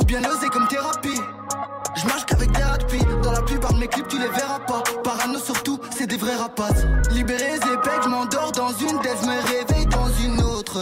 Ou 0.00 0.04
bien 0.04 0.20
osé 0.20 0.48
comme 0.48 0.68
thérapie. 0.68 1.20
Je 1.96 2.06
marche 2.06 2.26
qu'avec 2.26 2.50
des 2.52 2.62
rapides, 2.62 3.20
dans 3.22 3.32
la 3.32 3.42
plupart 3.42 3.72
de 3.72 3.78
mes 3.78 3.88
clips 3.88 4.08
tu 4.08 4.18
les 4.18 4.28
verras 4.28 4.60
pas. 4.60 4.82
Parano 5.02 5.38
surtout, 5.38 5.80
c'est 5.90 6.06
des 6.06 6.16
vrais 6.16 6.36
rapaces. 6.36 6.84
Libéré 7.10 7.54
épais, 7.56 7.90
je 8.02 8.08
m'endors 8.08 8.52
dans 8.52 8.72
une 8.72 8.98
death, 9.00 9.22
me 9.26 9.58
réveille 9.58 9.86
dans 9.86 10.08
une 10.24 10.40
autre. 10.42 10.78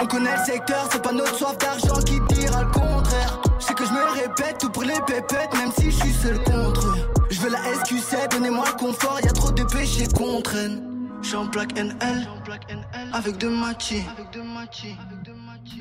On 0.00 0.06
connaît 0.06 0.36
le 0.36 0.44
secteur, 0.44 0.88
c'est 0.90 1.02
pas 1.02 1.12
notre 1.12 1.36
soif 1.36 1.56
d'argent 1.58 2.00
qui 2.04 2.18
dira 2.34 2.62
le 2.62 2.70
contraire. 2.70 3.40
Je 3.58 3.64
sais 3.66 3.74
que 3.74 3.84
je 3.84 3.92
me 3.92 4.22
répète, 4.22 4.58
tout 4.58 4.70
pour 4.70 4.82
les 4.82 5.00
pépettes, 5.06 5.54
même 5.54 5.70
si 5.78 5.90
je 5.90 5.96
suis 5.96 6.12
seul 6.12 6.42
contre. 6.44 6.96
Je 7.30 7.40
veux 7.40 7.50
la 7.50 7.58
SQ7, 7.58 8.30
donnez-moi 8.32 8.64
le 8.66 8.78
confort, 8.78 9.20
y 9.22 9.28
a 9.28 9.32
trop 9.32 9.50
de 9.50 9.62
péchés 9.64 10.08
qu'on 10.08 10.40
traîne. 10.40 10.82
J'suis 11.22 11.36
en 11.36 11.46
plaque 11.46 11.78
NL, 11.78 12.28
avec 13.12 13.38
deux 13.38 13.50
machis. 13.50 14.04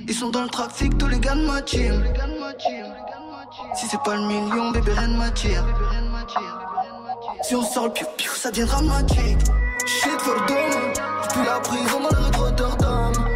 Ils 0.08 0.14
sont 0.14 0.30
dans 0.30 0.44
le 0.44 0.50
trafic, 0.50 0.98
tous 0.98 1.08
les 1.08 1.20
gars 1.20 1.36
de 1.36 1.46
ma 1.46 1.62
team. 1.62 2.04
Si 3.76 3.88
c'est 3.88 4.02
pas 4.04 4.16
le 4.16 4.24
million, 4.24 4.72
bébé, 4.72 4.92
rien 4.94 5.08
ne 5.08 5.18
m'attire. 5.18 5.66
Si 7.44 7.56
on 7.56 7.64
sort 7.64 7.86
le 7.88 7.94
piou 7.94 8.06
piou, 8.18 8.32
ça 8.34 8.52
devient 8.52 8.66
dramatique. 8.66 9.40
Shit 9.86 10.20
for 10.20 10.36
dome, 10.48 10.94
j'pue 11.24 11.46
la 11.46 11.60
prison 11.60 12.00
dans 12.00 12.18
le 12.18 12.38
Rotterdam. 12.38 13.33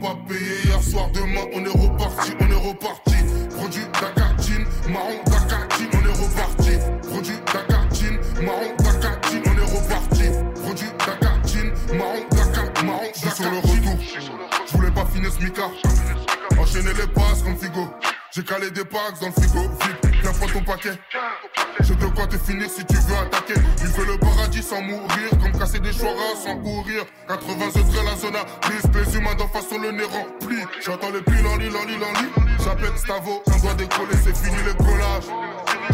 Pas 0.00 0.16
payé 0.26 0.64
hier 0.64 0.82
soir. 0.82 1.08
Demain, 1.12 1.46
on 1.52 1.64
est 1.64 1.68
reparti, 1.68 2.32
on 2.40 2.50
est 2.50 2.68
reparti. 2.68 3.14
Produit 3.56 3.86
Dakatine, 4.00 4.64
marron 4.88 5.22
Dakatine, 5.26 5.88
on 5.92 6.06
est 6.06 6.12
reparti. 6.12 6.78
Produit 7.08 7.38
Dakatine, 7.52 8.18
marron 8.44 8.76
Dakatine, 8.78 9.42
on 9.46 9.56
est 9.56 9.70
reparti. 9.78 10.24
Produit 10.62 10.92
marron 11.96 12.24
Dakatine, 12.30 12.86
marron 12.86 13.10
Dakatine. 13.12 13.34
sur 13.34 13.50
le 13.50 13.58
retour. 13.58 13.98
Je 14.66 14.76
voulais 14.76 14.90
pas 14.90 15.06
finir 15.06 15.32
ce 15.32 15.44
micard. 15.44 15.70
Enchaîner 16.58 16.92
les 16.94 17.06
passes 17.12 17.42
comme 17.42 17.56
Figo. 17.56 17.88
J'ai 18.38 18.44
calé 18.44 18.70
des 18.70 18.84
packs 18.84 19.18
dans 19.20 19.26
le 19.26 19.32
frigo. 19.32 19.68
Viens 20.22 20.32
prendre 20.32 20.52
ton 20.52 20.62
paquet. 20.62 20.92
J'ai 21.80 21.96
de 21.96 22.06
quoi 22.06 22.24
te 22.28 22.38
finir 22.38 22.70
si 22.70 22.84
tu 22.84 22.94
veux 22.94 23.16
attaquer. 23.16 23.60
Il 23.80 23.86
veut 23.88 24.12
le 24.12 24.16
paradis 24.16 24.62
sans 24.62 24.80
mourir. 24.80 25.30
Comme 25.42 25.58
casser 25.58 25.80
des 25.80 25.92
choiras 25.92 26.36
sans 26.40 26.56
courir. 26.58 27.04
80 27.26 27.66
degrés 27.74 28.04
la 28.04 28.14
zone 28.14 28.36
à 28.36 28.68
risque. 28.68 28.94
Les 28.94 29.16
humains 29.16 29.34
d'en 29.34 29.48
face 29.48 29.68
sont 29.68 29.80
le 29.80 29.90
nez 29.90 30.04
rempli. 30.04 30.58
J'entends 30.86 31.10
les 31.10 31.20
plis, 31.20 31.42
loli, 31.42 31.68
loli, 31.68 31.94
loli. 31.98 32.30
J'appelle 32.62 32.96
Stavo, 32.96 33.42
on 33.44 33.58
doit 33.58 33.74
décoller, 33.74 34.14
c'est 34.22 34.36
fini 34.36 34.58
les 34.64 34.84
collages. 34.84 35.34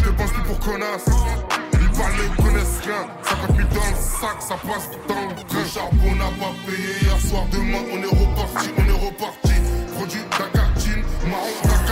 Je 0.03 0.09
pense 0.11 0.31
plus 0.31 0.43
pour 0.43 0.59
connasse. 0.59 1.05
Ils 1.73 1.89
parlent, 1.97 2.13
ils 2.29 2.43
connaissent 2.43 2.79
rien. 2.85 3.07
50 3.23 3.57
000 3.57 3.69
dans 3.69 3.89
le 3.89 3.95
sac, 3.97 4.37
ça 4.39 4.55
passe 4.61 4.91
dans 5.07 5.29
le 5.29 5.43
train. 5.47 5.65
Charbon 5.65 6.15
n'a 6.15 6.29
pas 6.37 6.53
payé 6.67 6.93
hier 7.01 7.19
soir. 7.21 7.45
Demain, 7.51 7.81
on 7.91 7.97
est 8.03 8.05
reparti, 8.05 8.69
on 8.77 8.85
est 8.85 9.07
reparti. 9.07 9.53
Produit 9.97 10.21
Dakatine, 10.29 11.03
marron 11.27 11.84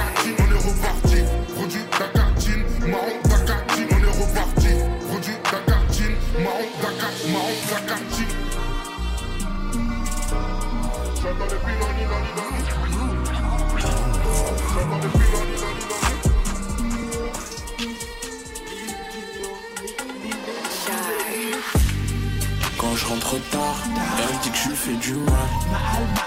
Quand 22.78 22.96
je 22.96 23.06
rentre 23.08 23.50
tard, 23.50 23.76
elle 24.20 24.40
dit 24.44 24.52
que 24.52 24.58
je 24.58 24.70
fais 24.76 24.94
du 24.94 25.14
mal. 25.14 25.36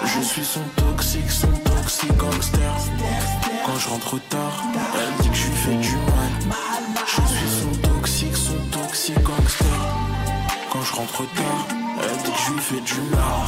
Je 0.03 0.21
suis 0.21 0.43
son 0.43 0.63
toxique, 0.75 1.29
son 1.29 1.51
toxique 1.63 2.17
gangster. 2.17 2.73
Quand 3.67 3.77
je 3.77 3.89
rentre 3.89 4.17
tard, 4.29 4.63
elle 4.95 5.23
dit 5.23 5.29
que 5.29 5.35
je 5.35 5.47
lui 5.47 5.57
fais 5.57 5.75
du 5.75 5.95
mal. 5.95 6.95
Je 7.05 7.21
suis 7.35 7.49
son 7.49 7.89
toxique, 7.89 8.37
son 8.37 8.55
toxique 8.71 9.21
gangster. 9.23 9.67
Quand 10.71 10.81
je 10.83 10.93
rentre 10.93 11.17
tard, 11.35 11.67
elle 12.01 12.17
dit 12.23 12.31
que 12.31 12.39
je 12.47 12.53
lui 12.53 12.61
fais 12.61 12.79
du 12.79 13.01
mal. 13.11 13.43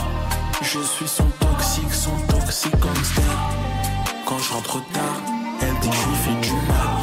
Je 0.62 0.80
suis 0.82 1.08
son 1.08 1.24
toxique, 1.40 1.94
son 1.94 2.18
toxique 2.28 2.78
gangster. 2.80 3.24
Quand 4.26 4.40
je 4.40 4.52
rentre 4.52 4.84
tard, 4.92 5.22
elle 5.62 5.80
dit 5.80 5.90
que 5.90 5.96
je 5.96 6.10
lui 6.10 6.18
fais 6.18 6.48
du 6.48 6.54
mal. 6.68 7.00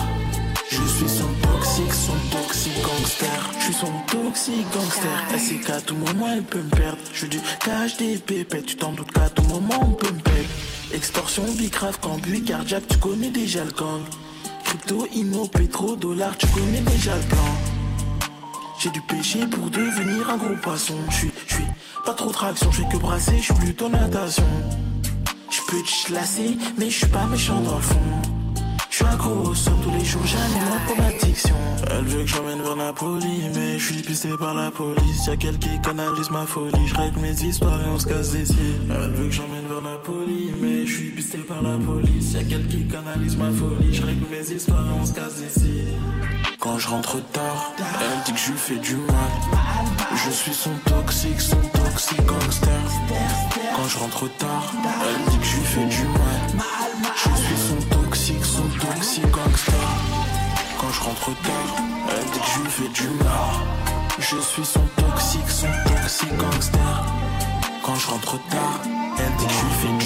Je 0.69 0.83
suis 0.83 1.09
son 1.09 1.49
toxique, 1.49 1.95
son 1.95 2.37
toxique 2.37 2.83
gangster. 2.83 3.51
Je 3.59 3.65
suis 3.65 3.75
son 3.75 3.93
toxique 4.09 4.67
gangster. 4.75 5.25
Elle 5.33 5.41
sait 5.41 5.57
qu'à 5.57 5.81
tout 5.81 5.97
moment 5.97 6.27
elle 6.35 6.43
peut 6.43 6.61
me 6.61 6.69
perdre. 6.69 6.99
Je 7.15 7.25
du 7.25 7.41
cash, 7.65 7.97
des 7.97 8.19
pépettes. 8.19 8.67
Tu 8.67 8.77
t'en 8.77 8.93
doutes 8.93 9.11
qu'à 9.11 9.31
tout 9.31 9.45
moment 9.45 9.81
on 9.81 9.93
peut 9.93 10.13
me 10.13 10.21
perdre. 10.21 10.37
Extorsion, 10.93 11.45
bicrave, 11.59 11.99
cambui, 12.01 12.43
cardiaque, 12.43 12.87
tu 12.89 12.99
connais 12.99 13.31
déjà 13.31 13.65
le 13.65 13.73
gang. 13.73 14.03
Crypto, 14.65 15.07
immo, 15.15 15.47
pétro, 15.49 15.97
dollar, 15.97 16.37
tu 16.39 16.47
connais 16.49 16.81
déjà 16.81 17.15
le 17.17 17.23
plan. 17.23 18.29
J'ai 18.79 18.91
du 18.91 19.01
péché 19.03 19.47
pour 19.47 19.69
devenir 19.69 20.31
un 20.31 20.37
gros 20.37 20.57
poisson. 20.63 20.95
Je 21.11 21.17
suis, 21.17 21.31
je 21.49 21.55
suis 21.55 21.65
pas 22.05 22.15
trop 22.15 22.31
traction, 22.31 22.71
je 22.71 22.83
fais 22.83 22.89
que 22.89 22.99
brasser, 22.99 23.37
je 23.39 23.45
suis 23.45 23.55
plutôt 23.55 23.89
natation. 23.89 24.47
Je 25.51 25.61
peux 25.69 25.83
te 25.83 25.89
chlasser, 25.89 26.57
mais 26.79 26.89
je 26.89 26.99
suis 26.99 27.07
pas 27.07 27.27
méchant 27.27 27.61
dans 27.61 27.77
le 27.77 27.83
fond. 27.83 28.36
Je 28.99 29.05
suis 29.05 29.13
accro 29.13 29.31
au 29.31 29.53
tous 29.53 29.91
les 29.91 30.05
jours, 30.07 30.23
j'allume 30.25 30.71
la 30.71 30.81
pour. 30.87 30.97
Elle 31.91 32.05
veut 32.07 32.23
que 32.23 32.27
j'emmène 32.27 32.63
vers 32.63 32.77
Napoli, 32.77 33.43
mais 33.55 33.79
je 33.79 33.93
suis 33.93 34.03
pisté 34.03 34.31
par 34.39 34.55
la 34.55 34.71
police. 34.71 35.27
Y'a 35.27 35.37
quelqu'un 35.37 35.69
qui 35.69 35.81
canalise 35.83 36.31
ma 36.31 36.47
folie, 36.47 36.89
je 36.89 37.21
mes 37.21 37.43
histoires 37.43 37.79
et 37.83 37.91
on 37.91 37.99
se 37.99 38.07
casse 38.07 38.31
des. 38.31 38.47
Elle 38.89 39.11
veut 39.11 39.27
que 39.27 39.33
j'emmène 39.33 39.67
vers 39.69 39.83
Napoli, 39.83 40.51
mais 40.63 40.87
je 40.87 40.95
suis 40.95 41.11
pisté 41.11 41.37
par 41.41 41.61
la 41.61 41.77
police. 41.77 42.33
Y'a 42.33 42.45
quelqu'un 42.45 42.69
qui 42.71 42.89
canalise 42.89 43.37
ma 43.37 43.51
folie, 43.51 43.93
je 43.93 44.03
mes 44.03 44.51
histoires 44.51 44.87
et 44.87 44.99
on 44.99 45.05
se 45.05 45.13
casse 45.13 45.43
des. 45.43 45.85
Quand 46.59 46.79
je 46.79 46.89
rentre 46.89 47.21
tard, 47.33 47.73
elle 47.79 48.25
dit 48.25 48.33
que 48.33 48.39
je 48.39 48.53
lui 48.53 48.59
fais 48.59 48.77
du 48.77 48.97
mal. 48.97 49.33
Je 50.25 50.31
suis 50.31 50.55
son 50.55 50.73
toxique, 50.87 51.43
son 51.43 51.61
toxique 51.61 52.25
gangster. 52.25 52.81
Quand 53.77 53.89
je 53.89 53.99
rentre 53.99 54.35
tard, 54.39 54.73
elle 54.75 55.33
dit 55.33 55.39
que 55.39 55.45
je 55.45 55.57
lui 55.57 55.65
fais 55.67 55.85
du 55.85 56.05
mal. 56.05 56.76
Toxique 58.81 59.31
gangster. 59.31 59.75
Quand 60.79 60.91
je 60.93 61.01
rentre 61.01 61.31
tard, 61.43 61.77
elle 62.11 62.25
dit 62.25 62.39
que 62.39 62.47
je 62.47 62.71
fais 62.71 62.89
du 62.89 63.09
mal. 63.25 63.55
Je 64.19 64.37
suis 64.37 64.65
son 64.65 64.81
toxique, 64.97 65.49
son 65.49 65.67
toxique 65.87 66.37
gangster. 66.37 67.05
Quand 67.83 67.95
je 67.95 68.07
rentre 68.09 68.39
tard, 68.49 68.81
elle 69.19 69.37
dit 69.39 69.47
que 69.47 69.53
je 69.53 69.67
fais 69.81 69.93
du 69.99 70.06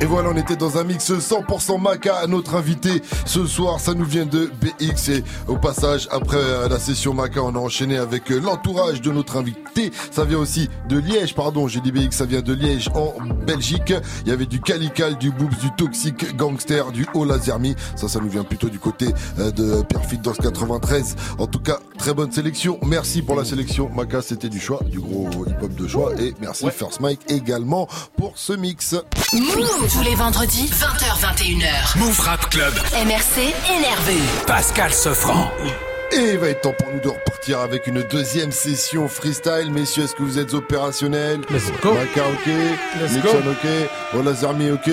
Et 0.00 0.04
voilà, 0.04 0.30
on 0.30 0.36
était 0.36 0.56
dans 0.56 0.76
un 0.76 0.84
mix 0.84 1.10
100% 1.10 1.80
Maca. 1.80 2.26
Notre 2.26 2.54
invité 2.54 3.02
ce 3.24 3.46
soir, 3.46 3.80
ça 3.80 3.94
nous 3.94 4.04
vient 4.04 4.26
de 4.26 4.50
BX. 4.60 5.10
Et 5.10 5.24
au 5.48 5.56
passage, 5.56 6.06
après 6.10 6.36
euh, 6.36 6.68
la 6.68 6.78
session 6.78 7.14
Maca, 7.14 7.42
on 7.42 7.54
a 7.54 7.58
enchaîné 7.58 7.96
avec 7.96 8.30
euh, 8.30 8.38
l'entourage 8.38 9.00
de 9.00 9.10
notre 9.10 9.36
invité. 9.36 9.90
Ça 10.10 10.24
vient 10.24 10.38
aussi 10.38 10.68
de 10.88 10.98
Liège, 10.98 11.34
pardon, 11.34 11.66
j'ai 11.68 11.80
dit 11.80 11.92
BX, 11.92 12.10
ça 12.10 12.26
vient 12.26 12.42
de 12.42 12.52
Liège 12.52 12.88
en 12.94 13.14
Belgique. 13.46 13.94
Il 14.24 14.28
y 14.28 14.32
avait 14.32 14.46
du 14.46 14.60
Calical, 14.60 15.16
du 15.16 15.30
Boobs, 15.30 15.56
du 15.60 15.70
Toxic 15.76 16.36
Gangster, 16.36 16.92
du 16.92 17.06
Haut 17.14 17.24
Lazermi. 17.24 17.74
Ça, 17.94 18.08
ça 18.08 18.20
nous 18.20 18.28
vient 18.28 18.44
plutôt 18.44 18.68
du 18.68 18.78
côté 18.78 19.06
euh, 19.38 19.50
de 19.50 19.82
Perfit 19.82 20.18
dans 20.18 20.32
93. 20.32 21.16
En 21.38 21.46
tout 21.46 21.60
cas, 21.60 21.78
très 21.98 22.12
bonne 22.12 22.32
sélection. 22.32 22.78
Merci 22.84 23.22
pour 23.22 23.36
la 23.36 23.44
sélection. 23.44 23.88
Maca, 23.94 24.20
c'était 24.20 24.48
du 24.48 24.60
choix, 24.60 24.80
du 24.90 25.00
gros 25.00 25.28
hip-hop 25.46 25.74
de 25.74 25.88
choix. 25.88 26.12
Et 26.20 26.34
merci 26.40 26.66
First 26.70 27.00
Mike 27.00 27.20
également 27.28 27.88
pour 28.16 28.32
ce 28.36 28.52
mix. 28.52 28.95
Move 29.32 29.88
tous 29.92 30.02
les 30.02 30.14
vendredis 30.14 30.70
20h21h. 30.70 31.98
Move 31.98 32.20
Rap 32.20 32.48
Club. 32.50 32.72
MRC 33.04 33.54
énervé. 33.76 34.16
Pascal 34.46 34.92
Sefranc. 34.92 35.50
Et 36.12 36.32
il 36.32 36.38
va 36.38 36.48
être 36.48 36.60
temps 36.62 36.74
pour 36.78 36.88
nous 36.92 37.00
de 37.00 37.08
repartir 37.08 37.60
avec 37.60 37.86
une 37.86 38.02
deuxième 38.04 38.52
session 38.52 39.08
freestyle. 39.08 39.70
Messieurs, 39.72 40.04
est-ce 40.04 40.14
que 40.14 40.22
vous 40.22 40.38
êtes 40.38 40.54
opérationnels? 40.54 41.40
Let's 41.50 41.70
go. 41.82 41.94
Maca, 41.94 42.22
ok. 42.28 42.46
Let's 43.00 43.12
Nixon, 43.12 43.40
go. 43.44 43.50
ok. 43.50 44.18
Olazarmi, 44.20 44.70
ok. 44.70 44.88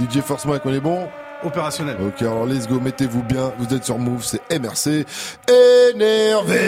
DJ 0.00 0.20
Force 0.26 0.44
Mike, 0.46 0.62
on 0.64 0.72
est 0.74 0.80
bon 0.80 1.08
Opérationnel. 1.44 1.96
Ok, 2.00 2.22
alors 2.22 2.46
let's 2.46 2.68
go, 2.68 2.78
mettez-vous 2.80 3.22
bien. 3.22 3.52
Vous 3.58 3.74
êtes 3.74 3.84
sur 3.84 3.98
Move, 3.98 4.24
c'est 4.24 4.40
MRC. 4.50 5.04
Énervé 5.94 6.60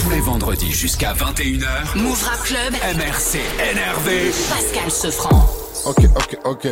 Tous 0.00 0.10
les 0.10 0.20
vendredis 0.20 0.72
jusqu'à 0.72 1.12
21h. 1.12 1.96
Move 1.96 2.24
Rap 2.24 2.42
Club. 2.42 2.72
MRC 2.96 3.38
énervé. 3.70 4.30
Pascal 4.50 4.90
Sefranc. 4.90 5.48
Ok, 5.86 6.04
ok, 6.16 6.38
ok. 6.44 6.68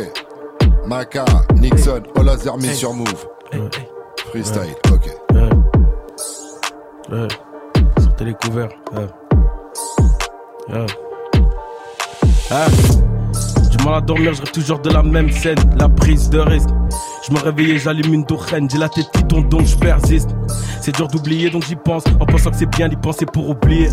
Maca, 0.85 1.25
Nixon, 1.55 2.03
Olazarmi 2.15 2.75
sur 2.75 2.93
Move. 2.93 3.27
Freestyle, 4.29 4.75
ok. 4.91 5.09
Ouais. 7.11 7.27
Sortez 8.01 8.25
les 8.25 8.33
couverts. 8.33 8.69
Ouais. 8.93 9.07
Ah. 12.49 12.67
Mal 13.83 13.95
à 13.95 14.01
dormir, 14.01 14.33
je 14.33 14.41
rêve 14.41 14.51
toujours 14.51 14.79
de 14.79 14.89
la 14.91 15.01
même 15.01 15.31
scène, 15.31 15.57
la 15.77 15.89
prise 15.89 16.29
de 16.29 16.39
risque. 16.39 16.69
Je 17.27 17.33
me 17.33 17.39
réveillais, 17.39 17.79
j'allume 17.79 18.13
une 18.13 18.25
tourelle, 18.25 18.67
j'ai 18.71 18.77
la 18.77 18.89
tête 18.89 19.09
qui 19.11 19.23
tourne 19.23 19.49
donc 19.49 19.65
je 19.65 19.75
persiste. 19.75 20.29
C'est 20.81 20.95
dur 20.95 21.07
d'oublier 21.07 21.49
donc 21.49 21.65
j'y 21.65 21.75
pense, 21.75 22.03
en 22.19 22.25
pensant 22.25 22.51
que 22.51 22.57
c'est 22.57 22.69
bien 22.69 22.87
d'y 22.87 22.95
penser 22.95 23.25
pour 23.25 23.49
oublier. 23.49 23.89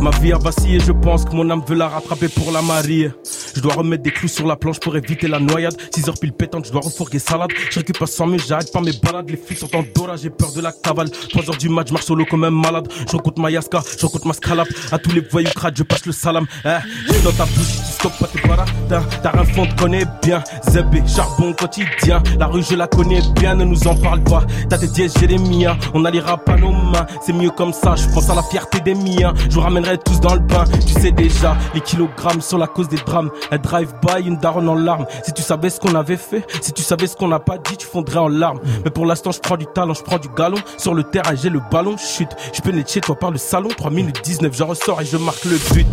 Ma 0.00 0.10
vie 0.10 0.32
a 0.32 0.38
vacillé, 0.38 0.80
je 0.80 0.92
pense 0.92 1.24
que 1.24 1.34
mon 1.34 1.48
âme 1.50 1.62
veut 1.66 1.76
la 1.76 1.88
rattraper 1.88 2.28
pour 2.28 2.52
la 2.52 2.62
marier. 2.62 3.12
Je 3.54 3.60
dois 3.60 3.74
remettre 3.74 4.02
des 4.02 4.10
clous 4.10 4.28
sur 4.28 4.46
la 4.46 4.56
planche 4.56 4.80
pour 4.80 4.96
éviter 4.96 5.28
la 5.28 5.38
noyade. 5.38 5.74
6 5.94 6.08
heures 6.08 6.18
pile 6.18 6.32
pétante, 6.32 6.66
je 6.66 6.72
dois 6.72 6.80
refourguer 6.82 7.18
salade. 7.18 7.50
Je 7.70 7.78
récupère 7.78 8.08
100 8.08 8.28
000, 8.28 8.38
j'arrête 8.46 8.72
pas 8.72 8.80
mes 8.80 8.92
balades. 8.92 9.28
Les 9.28 9.36
flics 9.36 9.58
sont 9.58 9.74
en 9.76 9.84
dora, 9.94 10.16
j'ai 10.16 10.30
peur 10.30 10.52
de 10.52 10.60
la 10.60 10.72
cavale. 10.72 11.10
3 11.10 11.50
heures 11.50 11.58
du 11.58 11.68
match, 11.68 11.88
je 11.88 11.92
marche 11.92 12.06
solo 12.06 12.24
comme 12.24 12.44
un 12.44 12.50
malade. 12.50 12.88
Je 13.10 13.16
recoute 13.16 13.38
ma 13.38 13.50
yaska, 13.50 13.82
je 13.98 14.06
recoute 14.06 14.24
ma 14.24 14.32
scalap. 14.32 14.68
À 14.90 14.98
tous 14.98 15.12
les 15.12 15.20
voyous 15.20 15.50
crades, 15.54 15.76
je 15.76 15.82
passe 15.82 16.06
le 16.06 16.12
salam. 16.12 16.46
Eh, 16.64 16.68
je 17.08 17.24
dans 17.24 17.32
ta 17.32 17.44
bouche, 17.44 17.76
tu 17.76 17.92
stoppes 17.92 18.18
pas 18.18 18.26
tes 18.26 18.48
baratin. 18.48 19.06
T'as 19.22 19.30
rien 19.30 19.44
fond, 19.44 19.66
te 19.66 19.80
connais 19.80 20.04
bien. 20.22 20.42
Zebé, 20.68 21.02
charbon 21.06 21.52
quotidien. 21.52 22.22
La 22.38 22.46
rue, 22.46 22.62
je 22.62 22.74
la 22.74 22.86
connais 22.86 23.20
bien, 23.36 23.54
ne 23.54 23.64
nous 23.64 23.86
en 23.86 23.94
parle 23.96 24.22
pas. 24.24 24.44
T'as 24.68 24.78
tes 24.78 25.26
les 25.26 25.38
miens. 25.38 25.76
On 25.94 26.01
n'alliera 26.02 26.36
pas 26.36 26.56
nos 26.56 26.72
mains. 26.72 27.06
C'est 27.24 27.32
mieux 27.32 27.50
comme 27.50 27.72
ça, 27.72 27.94
je 27.96 28.08
pense 28.08 28.28
à 28.30 28.34
la 28.34 28.42
fierté 28.42 28.80
des 28.80 28.94
miens. 28.94 29.32
Je 29.48 29.54
vous 29.54 29.60
ramènerai 29.60 29.98
tous 29.98 30.20
dans 30.20 30.34
le 30.34 30.46
pain. 30.46 30.64
Tu 30.86 31.00
sais 31.00 31.12
déjà, 31.12 31.56
les 31.74 31.80
kilogrammes 31.80 32.40
sont 32.40 32.58
la 32.58 32.66
cause 32.66 32.88
des 32.88 32.96
drames. 32.96 33.30
Un 33.50 33.58
drive-by, 33.58 34.26
une 34.26 34.36
daronne 34.36 34.68
en 34.68 34.74
larmes. 34.74 35.06
Si 35.24 35.32
tu 35.32 35.42
savais 35.42 35.70
ce 35.70 35.80
qu'on 35.80 35.94
avait 35.94 36.16
fait, 36.16 36.44
si 36.60 36.72
tu 36.72 36.82
savais 36.82 37.06
ce 37.06 37.16
qu'on 37.16 37.28
n'a 37.28 37.40
pas 37.40 37.58
dit, 37.58 37.76
tu 37.76 37.86
fondrais 37.86 38.18
en 38.18 38.28
larmes. 38.28 38.60
Mais 38.84 38.90
pour 38.90 39.06
l'instant, 39.06 39.32
je 39.32 39.40
prends 39.40 39.56
du 39.56 39.66
talent, 39.66 39.94
je 39.94 40.02
prends 40.02 40.18
du 40.18 40.28
galon. 40.28 40.58
Sur 40.76 40.94
le 40.94 41.04
terrain, 41.04 41.34
j'ai 41.34 41.50
le 41.50 41.60
ballon, 41.70 41.96
chute. 41.96 42.30
Je 42.52 42.60
peux 42.60 42.72
chez 42.86 43.00
toi 43.00 43.14
par 43.14 43.30
le 43.30 43.38
salon. 43.38 43.68
3 43.68 43.90
minutes 43.90 44.20
19, 44.22 44.54
je 44.54 44.62
ressors 44.62 45.00
et 45.00 45.04
je 45.04 45.16
marque 45.16 45.44
le 45.44 45.58
but. 45.72 45.86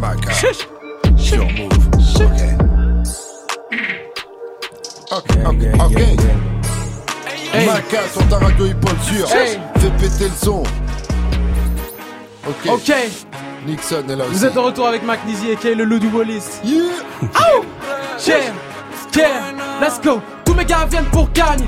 Maca. 0.00 0.32
Chiche. 0.32 0.68
Sur 1.16 1.46
Hey. 7.54 7.66
Maca 7.66 8.08
sur 8.12 8.26
ta 8.28 8.38
radio 8.38 8.66
hip-hop 8.66 8.96
sûr. 9.02 9.30
Hey. 9.32 9.60
Fais 9.78 9.90
péter 9.90 10.24
le 10.24 10.34
son. 10.44 10.64
Ok. 12.48 12.66
Ok, 12.66 12.92
Nixon 13.66 14.02
est 14.08 14.16
là 14.16 14.24
aussi. 14.24 14.34
vous 14.34 14.44
êtes 14.44 14.54
de 14.54 14.58
retour 14.58 14.88
avec 14.88 15.04
Mac 15.04 15.24
Nizi 15.24 15.50
et 15.50 15.56
Kay, 15.56 15.76
le 15.76 15.84
loup 15.84 16.00
du 16.00 16.08
Wallis. 16.08 16.42
Yeah. 16.64 16.82
Oh 17.22 17.64
Yeah, 18.26 18.52
yeah, 19.16 19.52
let's 19.80 20.00
go. 20.00 20.20
Tous 20.44 20.54
mes 20.54 20.64
gars 20.64 20.86
viennent 20.90 21.04
pour 21.06 21.30
gagner. 21.30 21.66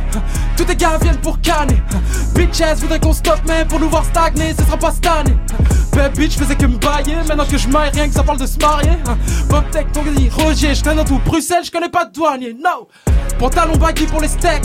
Tous 0.57 0.65
tes 0.65 0.75
gars 0.75 0.99
viennent 1.01 1.21
pour 1.21 1.41
canner. 1.41 1.81
Bitches 2.35 2.79
voudraient 2.79 2.99
qu'on 2.99 3.13
stoppe, 3.13 3.43
mais 3.47 3.65
pour 3.65 3.79
nous 3.79 3.89
voir 3.89 4.05
stagner, 4.05 4.55
ce 4.59 4.65
sera 4.65 4.77
pas 4.77 4.91
cette. 4.91 5.07
Bad 5.95 6.13
bitch 6.17 6.37
faisait 6.37 6.57
que 6.57 6.67
me 6.67 6.77
bailler. 6.79 7.15
Maintenant 7.29 7.47
que 7.47 7.57
je 7.57 7.69
maille, 7.69 7.91
rien 7.95 8.09
que 8.09 8.15
ça 8.15 8.23
parle 8.23 8.39
de 8.39 8.47
se 8.47 8.59
marier. 8.59 8.99
Bob 9.49 9.65
Tech, 9.71 9.87
ton 9.93 10.03
dit 10.03 10.29
Roger, 10.31 10.75
je 10.75 10.83
traîne 10.83 10.97
dans 10.97 11.05
tout 11.05 11.21
Bruxelles, 11.25 11.65
je 11.65 11.71
connais 11.71 11.89
pas 11.89 12.05
de 12.05 12.13
douanier. 12.13 12.55
No! 12.55 12.89
Pantalon 13.39 13.77
baggy 13.77 14.07
pour 14.07 14.21
les 14.21 14.29
steaks. 14.29 14.65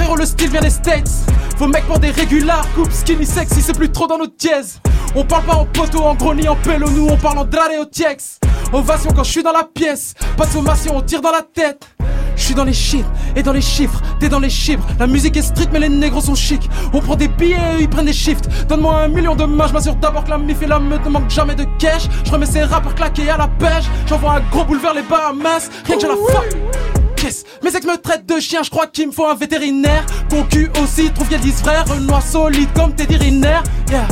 Frérot, 0.00 0.16
le 0.16 0.24
style 0.24 0.48
vient 0.48 0.62
des 0.62 0.70
States. 0.70 1.10
Vos 1.58 1.66
mecs 1.66 1.86
pour 1.86 1.98
des 1.98 2.10
régulars, 2.10 2.66
coupe 2.74 2.90
skinny 2.90 3.26
sexy, 3.26 3.60
c'est 3.60 3.76
plus 3.76 3.90
trop 3.90 4.06
dans 4.06 4.16
notre 4.16 4.34
dièse. 4.34 4.80
On 5.14 5.26
parle 5.26 5.44
pas 5.44 5.56
en 5.56 5.66
poteau, 5.66 5.98
en 5.98 6.14
gros 6.14 6.34
ni 6.34 6.48
en 6.48 6.56
pélo, 6.56 6.88
nous 6.88 7.06
on 7.06 7.18
parle 7.18 7.36
en 7.36 7.44
draré 7.44 7.78
au 7.78 7.84
tiex. 7.84 8.38
Ovation 8.72 9.10
quand 9.14 9.24
je 9.24 9.30
suis 9.30 9.42
dans 9.42 9.52
la 9.52 9.64
pièce, 9.64 10.14
pas 10.38 10.46
de 10.46 10.52
sommation, 10.52 10.96
on 10.96 11.02
tire 11.02 11.20
dans 11.20 11.32
la 11.32 11.42
tête. 11.42 11.86
Je 12.34 12.42
suis 12.42 12.54
dans 12.54 12.64
les 12.64 12.72
chiffres, 12.72 13.10
et 13.36 13.42
dans 13.42 13.52
les 13.52 13.60
chiffres, 13.60 14.00
t'es 14.20 14.30
dans 14.30 14.38
les 14.38 14.48
chiffres. 14.48 14.86
La 14.98 15.06
musique 15.06 15.36
est 15.36 15.42
stricte, 15.42 15.70
mais 15.70 15.80
les 15.80 15.90
négros 15.90 16.22
sont 16.22 16.34
chics. 16.34 16.70
On 16.94 17.00
prend 17.00 17.14
des 17.14 17.28
billets, 17.28 17.56
eux, 17.74 17.80
ils 17.82 17.88
prennent 17.90 18.06
des 18.06 18.14
shifts. 18.14 18.48
Donne-moi 18.68 19.02
un 19.02 19.08
million 19.08 19.36
de 19.36 19.44
mains, 19.44 19.66
je 19.66 19.74
m'assure 19.74 19.96
d'abord 19.96 20.24
que 20.24 20.30
la 20.30 20.38
mif 20.38 20.62
et 20.62 20.66
la 20.66 20.78
meute 20.78 21.04
ne 21.04 21.10
manquent 21.10 21.28
jamais 21.28 21.54
de 21.54 21.66
cash. 21.78 22.08
Je 22.24 22.30
remets 22.30 22.46
ces 22.46 22.62
rappeurs 22.62 22.94
claqués 22.94 23.28
à 23.28 23.36
la 23.36 23.48
pêche. 23.48 23.84
J'envoie 24.06 24.36
un 24.36 24.40
gros 24.50 24.64
boule 24.64 24.80
vers 24.80 24.94
les 24.94 25.02
Bahamas, 25.02 25.68
rien 25.84 25.96
que 25.96 26.00
j'ai 26.00 26.08
la 26.08 26.14
fuck. 26.14 26.99
Mes 27.22 27.76
ex 27.76 27.84
me 27.84 27.98
traitent 27.98 28.26
de 28.26 28.40
chien, 28.40 28.62
je 28.62 28.70
crois 28.70 28.86
qu'il 28.86 29.08
me 29.08 29.12
faut 29.12 29.26
un 29.26 29.34
vétérinaire. 29.34 30.06
Concu 30.30 30.70
aussi, 30.82 31.10
trouve 31.10 31.28
qu'ils 31.28 31.40
disent 31.40 31.60
frère, 31.60 31.84
Renoir 31.86 32.22
solide 32.22 32.70
comme 32.74 32.94
Teddy 32.94 33.16
Riner. 33.16 33.58
Yeah. 33.90 34.08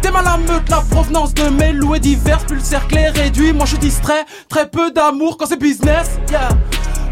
T'es 0.00 0.12
mal 0.12 0.24
à 0.28 0.36
meute, 0.36 0.68
la 0.68 0.80
provenance 0.82 1.34
de 1.34 1.48
mes 1.48 1.72
loups 1.72 1.96
est 1.96 2.00
diverse, 2.00 2.44
plus 2.44 2.62
le 2.70 3.10
réduit, 3.20 3.52
moi 3.52 3.64
je 3.64 3.70
suis 3.70 3.78
distrait. 3.78 4.24
Très 4.48 4.70
peu 4.70 4.92
d'amour 4.92 5.38
quand 5.38 5.46
c'est 5.46 5.58
business. 5.58 6.10
Yeah. 6.30 6.50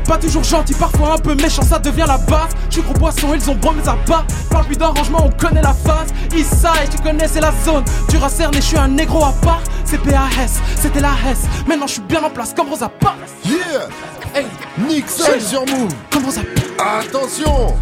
Pas 0.06 0.18
toujours 0.18 0.44
gentil, 0.44 0.74
parfois 0.74 1.14
un 1.14 1.18
peu 1.18 1.34
méchant, 1.34 1.62
ça 1.62 1.80
devient 1.80 2.04
la 2.06 2.18
base. 2.18 2.50
Je 2.68 2.74
suis 2.74 2.82
gros 2.82 2.94
poisson, 2.94 3.34
ils 3.34 3.50
ont 3.50 3.56
bon 3.56 3.72
mes 3.72 3.88
abats. 3.88 4.24
Parle 4.50 4.66
plus 4.66 4.76
d'arrangement, 4.76 5.26
on 5.26 5.30
connaît 5.30 5.62
la 5.62 5.74
phase. 5.74 6.14
Eastside, 6.32 6.90
tu 6.94 7.02
connais, 7.02 7.26
c'est 7.26 7.40
la 7.40 7.52
zone. 7.64 7.84
Tu 8.08 8.18
racernes 8.18 8.54
et 8.54 8.60
je 8.60 8.66
suis 8.66 8.78
un 8.78 8.88
négro 8.88 9.24
à 9.24 9.32
part. 9.42 9.62
C'est 9.84 9.98
PAS, 9.98 10.60
c'était 10.80 11.00
la 11.00 11.14
S. 11.28 11.40
Maintenant 11.66 11.88
je 11.88 11.94
suis 11.94 12.02
bien 12.02 12.22
en 12.22 12.30
place 12.30 12.54
comme 12.54 12.68
Rosa 12.68 12.88
Parks. 12.88 13.18
Yeah 13.44 13.88
Hey, 14.34 14.46
Nixon 14.88 15.24
Hey. 15.32 15.40
sur 15.40 15.60
Move. 15.66 15.92
comme 16.10 16.24
Rosa 16.24 16.40
Parks. 16.76 17.06
Attention 17.06 17.74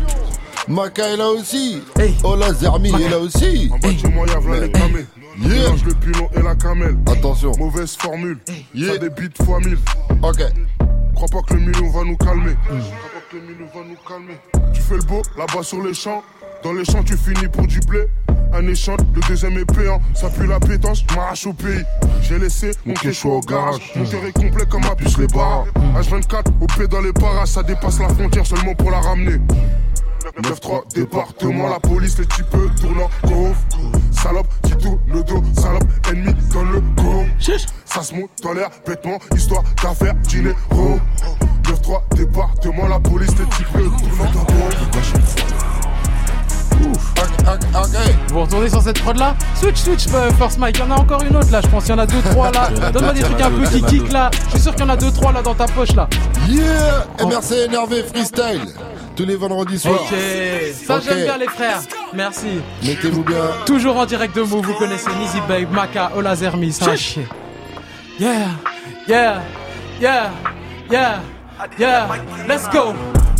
Maca 0.69 1.09
est 1.09 1.17
là 1.17 1.29
aussi. 1.29 1.83
Hey. 1.99 2.15
Ola 2.23 2.53
Zermi 2.53 2.91
est 2.91 3.09
là 3.09 3.19
aussi. 3.19 3.69
En 3.73 3.79
bas 3.79 3.89
de 3.89 3.99
chez 3.99 4.09
moi, 4.09 4.27
y'a 4.29 4.39
v'là 4.39 4.61
les 4.61 4.71
camés. 4.71 5.07
Yeah. 5.41 5.49
Mélange 5.49 5.85
le 5.85 5.95
pilon 5.95 6.29
et 6.37 6.43
la 6.43 6.55
camelle. 6.55 6.97
Attention. 7.11 7.53
Mauvaise 7.59 7.97
formule. 7.97 8.39
Yeah. 8.75 8.93
Ça 8.93 8.99
débite 8.99 9.43
fois 9.43 9.59
mille. 9.61 9.79
Ok. 10.23 10.43
Crois 11.15 11.29
pas 11.29 11.41
que 11.49 11.55
le 11.55 11.61
million 11.61 11.89
va 11.91 12.05
nous 12.05 12.17
calmer. 12.17 12.55
Crois 12.65 12.79
pas 12.79 13.23
que 13.31 13.37
le 13.37 13.43
million 13.43 13.67
va 13.75 13.81
nous 13.89 13.97
calmer. 14.07 14.39
Tu 14.75 14.81
fais 14.83 14.97
le 14.97 15.03
beau, 15.03 15.23
là-bas 15.37 15.63
sur 15.63 15.83
les 15.83 15.95
champs. 15.95 16.23
Dans 16.63 16.73
les 16.73 16.85
champs, 16.85 17.03
tu 17.03 17.17
finis 17.17 17.49
pour 17.49 17.67
du 17.67 17.81
blé. 17.81 18.07
Un 18.53 18.67
échange, 18.67 18.99
le 19.15 19.21
deuxième 19.29 19.59
est 19.59 19.65
payant. 19.65 20.01
Ça 20.15 20.29
pue 20.29 20.47
la 20.47 20.61
pétence, 20.61 21.05
je 21.09 21.17
m'arrache 21.17 21.47
au 21.47 21.53
pays. 21.53 21.85
J'ai 22.23 22.39
laissé 22.39 22.73
mon 22.85 22.95
choix 23.13 23.37
au 23.37 23.41
garage. 23.41 23.93
Mon 23.97 24.05
cœur 24.05 24.25
est 24.25 24.33
complet 24.33 24.65
comme 24.69 24.83
ma 24.83 24.95
puce 24.95 25.19
les 25.19 25.27
barres. 25.27 25.67
H24, 25.97 26.45
au 26.61 26.67
pied 26.67 26.87
dans 26.87 27.01
les 27.01 27.13
parages, 27.13 27.49
ça 27.49 27.63
dépasse 27.63 27.99
la 27.99 28.09
frontière 28.09 28.47
seulement 28.47 28.75
pour 28.75 28.91
la 28.91 29.01
ramener. 29.01 29.41
9-3, 30.41 30.95
département, 30.95 31.69
la 31.69 31.81
police, 31.81 32.19
les 32.19 32.27
types 32.27 32.47
tournant, 32.81 33.11
go. 33.27 33.49
Salope, 34.11 34.47
qui 34.63 34.77
tourne 34.77 34.99
le 35.09 35.23
dos, 35.25 35.43
salope, 35.55 35.85
ennemi 36.11 36.33
dans 36.55 36.63
le 36.63 36.81
go. 36.97 37.25
Ça 37.85 38.03
se 38.03 38.15
monte 38.15 38.31
dans 38.43 38.53
l'air, 38.53 38.71
bêtement, 38.87 39.19
histoire 39.35 39.63
d'affaires, 39.83 40.15
dinero. 40.15 41.01
9-3, 41.65 42.17
département, 42.17 42.89
la 42.89 43.01
police, 43.01 43.31
les 43.39 43.45
types 43.47 43.73
tournant, 43.73 43.93
Vous 48.29 48.41
retournez 48.41 48.69
sur 48.69 48.83
cette 48.83 49.01
prod 49.01 49.19
là 49.19 49.35
Switch, 49.55 49.77
switch, 49.77 50.07
euh, 50.15 50.31
Force 50.33 50.59
Mike. 50.59 50.77
Il 50.79 50.89
y 50.89 50.93
en 50.93 50.97
a 50.97 51.01
encore 51.01 51.23
une 51.23 51.37
autre 51.37 51.51
là, 51.51 51.61
je 51.63 51.69
pense. 51.69 51.87
Il 51.87 51.91
y 51.91 51.93
en 51.93 51.99
a 51.99 52.07
deux, 52.07 52.23
trois 52.31 52.51
là. 52.53 52.69
Donne-moi 52.93 53.13
des 53.13 53.21
trucs 53.23 53.41
un 53.41 53.51
peu 53.51 53.65
qui 53.65 53.83
kick 53.83 54.13
là. 54.13 54.31
Je 54.47 54.51
suis 54.53 54.61
sûr 54.61 54.75
qu'il 54.75 54.85
y 54.85 54.87
en 54.87 54.91
a 54.91 54.97
deux, 54.97 55.11
trois 55.11 55.33
là 55.33 55.43
dans 55.43 55.55
ta 55.55 55.67
poche 55.67 55.95
là. 55.95 56.09
Yeah 56.49 57.07
MRC 57.25 57.53
énervé 57.67 58.03
freestyle 58.05 58.63
tous 59.17 59.25
les 59.25 59.37
vendredis 59.37 59.79
soirs. 59.79 60.01
Ok, 60.01 60.17
ça 60.87 61.01
j'aime 61.01 61.25
bien 61.25 61.39
les 61.39 61.47
frères. 61.49 61.81
Merci. 62.15 62.61
Mettez-vous 62.85 63.25
bien. 63.25 63.45
Toujours 63.67 63.97
en 63.99 64.07
direct 64.07 64.35
de 64.35 64.43
Move, 64.43 64.67
vous 64.67 64.75
connaissez 64.75 65.11
Nizzy 65.21 65.41
Babe, 65.49 65.71
Maka, 65.73 66.13
Ola 66.17 66.35
Zermi, 66.35 66.73
ça 66.73 66.93
Chiche. 66.97 67.15
chier. 67.15 67.29
Yeah, 68.19 68.49
yeah, 69.09 69.43
yeah, 70.01 70.31
yeah, 70.91 71.21
yeah, 71.79 72.09
let's 72.49 72.69
go. 72.71 72.95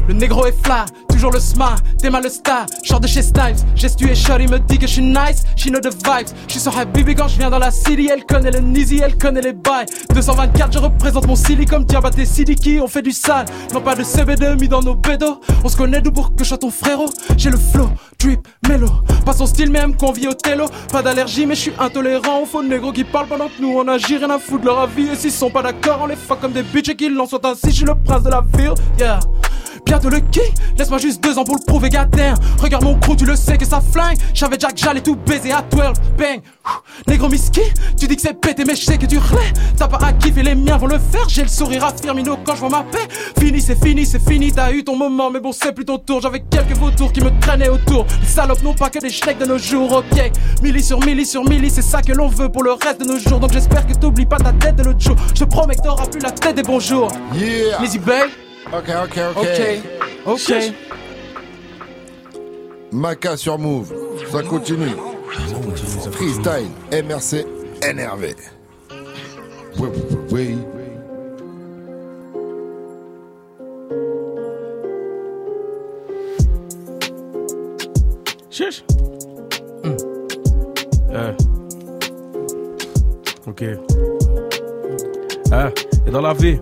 Le 0.09 0.15
négro 0.15 0.47
est 0.47 0.65
flat, 0.65 0.87
toujours 1.23 1.35
le 1.35 1.39
sma, 1.39 1.77
t'es 2.01 2.11
mal 2.11 2.25
le 2.25 2.29
star, 2.29 2.67
short 2.83 3.01
de 3.01 3.07
chez 3.07 3.23
Snipes, 3.23 3.59
gestu 3.77 4.11
et 4.11 4.15
shorty 4.17 4.49
me 4.49 4.59
dit 4.59 4.77
que 4.77 4.89
je 4.89 4.95
suis 4.95 5.03
nice, 5.03 5.45
she 5.55 5.69
know 5.69 5.79
the 5.79 5.95
vibes, 6.05 6.27
je 6.49 6.55
suis 6.55 6.61
sur 6.61 6.77
Habibi 6.77 7.15
quand 7.15 7.29
je 7.29 7.39
viens 7.39 7.49
dans 7.49 7.61
la 7.61 7.71
city, 7.71 8.11
elle 8.13 8.25
connaît 8.25 8.51
le 8.51 8.59
Nizzy, 8.59 9.01
elle 9.05 9.17
connaît 9.17 9.41
les 9.41 9.53
bails, 9.53 9.87
224 10.13 10.73
je 10.73 10.79
représente 10.81 11.29
mon 11.29 11.37
silly 11.37 11.65
comme 11.65 11.85
Diabaté 11.85 12.25
Sidiki, 12.25 12.81
on 12.81 12.89
fait 12.89 13.03
du 13.03 13.13
sale, 13.13 13.47
non 13.73 13.81
pas 13.81 13.95
de 13.95 14.03
CB2 14.03 14.59
mis 14.59 14.67
dans 14.67 14.81
nos 14.81 14.97
bédos, 14.97 15.41
on 15.63 15.69
se 15.69 15.77
connaît 15.77 16.01
d'où 16.01 16.11
pour 16.11 16.35
que 16.35 16.43
je 16.43 16.57
ton 16.57 16.73
frérot, 16.73 17.11
j'ai 17.37 17.51
le 17.51 17.59
flow, 17.59 17.89
drip, 18.19 18.41
mélo, 18.69 18.89
pas 19.25 19.33
son 19.33 19.47
style 19.47 19.71
même 19.71 19.95
qu'on 19.95 20.11
vit 20.11 20.27
au 20.27 20.35
télo, 20.35 20.67
pas 20.91 21.03
d'allergie 21.03 21.47
mais 21.47 21.55
je 21.55 21.61
suis 21.61 21.73
intolérant 21.79 22.41
aux 22.41 22.47
faux 22.47 22.65
négros 22.65 22.91
qui 22.91 23.05
parlent 23.05 23.29
pendant 23.29 23.47
que 23.47 23.63
nous 23.63 23.73
on 23.79 23.87
agit, 23.87 24.17
rien 24.17 24.31
à 24.31 24.41
foutre 24.41 24.63
de 24.63 24.67
leur 24.67 24.81
avis, 24.81 25.07
et 25.11 25.15
s'ils 25.15 25.31
sont 25.31 25.51
pas 25.51 25.63
d'accord 25.63 26.01
on 26.03 26.07
les 26.07 26.17
fuck 26.17 26.41
comme 26.41 26.53
des 26.53 26.65
bitches 26.65 26.89
et 26.89 26.97
qu'ils 26.97 27.15
l'en 27.15 27.27
soient 27.27 27.47
ainsi, 27.47 27.67
je 27.67 27.71
suis 27.71 27.85
le 27.85 27.95
prince 27.95 28.25
de 28.25 28.31
la 28.31 28.43
ville, 28.57 28.75
yeah. 28.99 29.21
Bientôt 29.85 30.09
le 30.09 30.21
king, 30.21 30.43
laisse-moi 30.79 30.99
juste 30.99 31.23
deux 31.23 31.37
ans 31.39 31.45
pour 31.45 31.57
le 31.57 31.65
prouver, 31.67 31.91
goddamn. 31.91 32.35
Regarde 32.61 32.85
mon 32.85 32.99
crew, 32.99 33.17
tu 33.17 33.27
le 33.27 33.37
sais 33.37 33.59
que 33.59 33.67
ça 33.67 33.81
flingue. 33.81 34.17
J'avais 34.33 34.57
déjà 34.57 34.71
que 34.71 34.79
j'allais 34.79 35.01
tout 35.01 35.17
baiser 35.17 35.53
à 35.53 35.63
12, 35.63 35.83
bang. 36.17 36.41
Négro 37.07 37.29
miski, 37.29 37.61
tu 37.99 38.07
dis 38.07 38.17
que 38.17 38.23
c'est 38.23 38.41
pété, 38.41 38.65
mais 38.65 38.75
je 38.75 38.85
sais 38.85 38.97
que 38.97 39.07
tu 39.07 39.19
relais. 39.19 39.53
T'as 39.77 39.89
pas 39.89 39.99
à 40.07 40.13
kiffer, 40.13 40.43
les 40.43 40.55
miens 40.55 40.79
vont 40.79 40.87
le 40.87 40.99
faire. 40.99 41.29
J'ai 41.29 41.43
le 41.43 41.49
sourire 41.49 41.85
à 41.85 41.93
Firmino 41.93 42.39
quand 42.45 42.55
je 42.55 42.61
vois 42.61 42.71
ma 42.71 42.83
paix. 42.85 43.07
Fini, 43.39 43.61
c'est 43.61 43.83
fini, 43.83 44.07
c'est 44.07 44.23
fini, 44.27 44.53
t'as 44.53 44.73
eu 44.73 44.85
ton 44.85 44.97
moment, 44.97 45.31
mais 45.31 45.41
bon, 45.41 45.53
c'est 45.53 45.73
plus 45.75 45.85
ton 45.85 45.99
tour. 45.99 46.21
J'avais 46.23 46.41
quelques 46.41 46.77
vautours 46.77 47.13
qui 47.13 47.21
me 47.21 47.31
traînaient 47.41 47.69
autour. 47.69 48.07
Les 48.21 48.29
salopes 48.29 48.63
n'ont 48.63 48.75
pas 48.75 48.89
que 48.89 48.99
des 48.99 49.11
schnecks 49.11 49.39
de 49.39 49.47
nos 49.47 49.59
jours, 49.59 49.93
ok. 49.93 50.33
Milli 50.63 50.83
sur 50.83 51.05
milli 51.05 51.27
sur 51.27 51.45
milli, 51.45 51.71
c'est 51.71 51.83
ça 51.83 52.03
que 52.03 52.13
l'on 52.13 52.29
veut 52.29 52.49
pour 52.49 52.63
le 52.63 52.73
reste 52.73 53.01
de 53.01 53.07
nos 53.07 53.19
jours. 53.19 53.41
Donc 53.41 53.53
j'espère 53.53 53.87
que 53.87 53.95
t'oublies 53.95 54.27
pas 54.27 54.39
ta 54.39 54.53
tête 54.53 54.77
de 54.77 54.85
l'autre 54.85 55.01
jour. 55.01 55.17
Je 55.35 55.41
te 55.41 55.45
promets 55.45 55.75
que 55.75 55.83
t'auras 55.83 56.07
plus 56.07 56.21
la 56.21 56.31
tête 56.31 56.57
des 56.57 56.63
bonjours. 56.63 57.11
Yeah. 57.35 57.81
Lizzy 57.81 57.99
Bay. 57.99 58.31
Ok, 58.73 58.89
ok, 59.05 59.19
ok. 59.37 59.47
Ok. 60.27 60.43
Ok. 60.51 60.75
Maca 62.93 63.37
sur 63.37 63.59
Move. 63.59 63.93
Ça 64.31 64.43
continue. 64.43 64.95
Freestyle. 66.13 66.69
MRC 66.93 67.45
énervé. 67.89 68.35
Oui, 69.79 69.89
oui, 70.31 70.57
oui. 70.57 70.59
Chiche. 78.51 78.85
Euh. 81.11 81.33
Ok. 83.47 83.65
Ah, 85.51 85.71
et 86.07 86.11
dans 86.11 86.21
la 86.21 86.33
vie, 86.35 86.59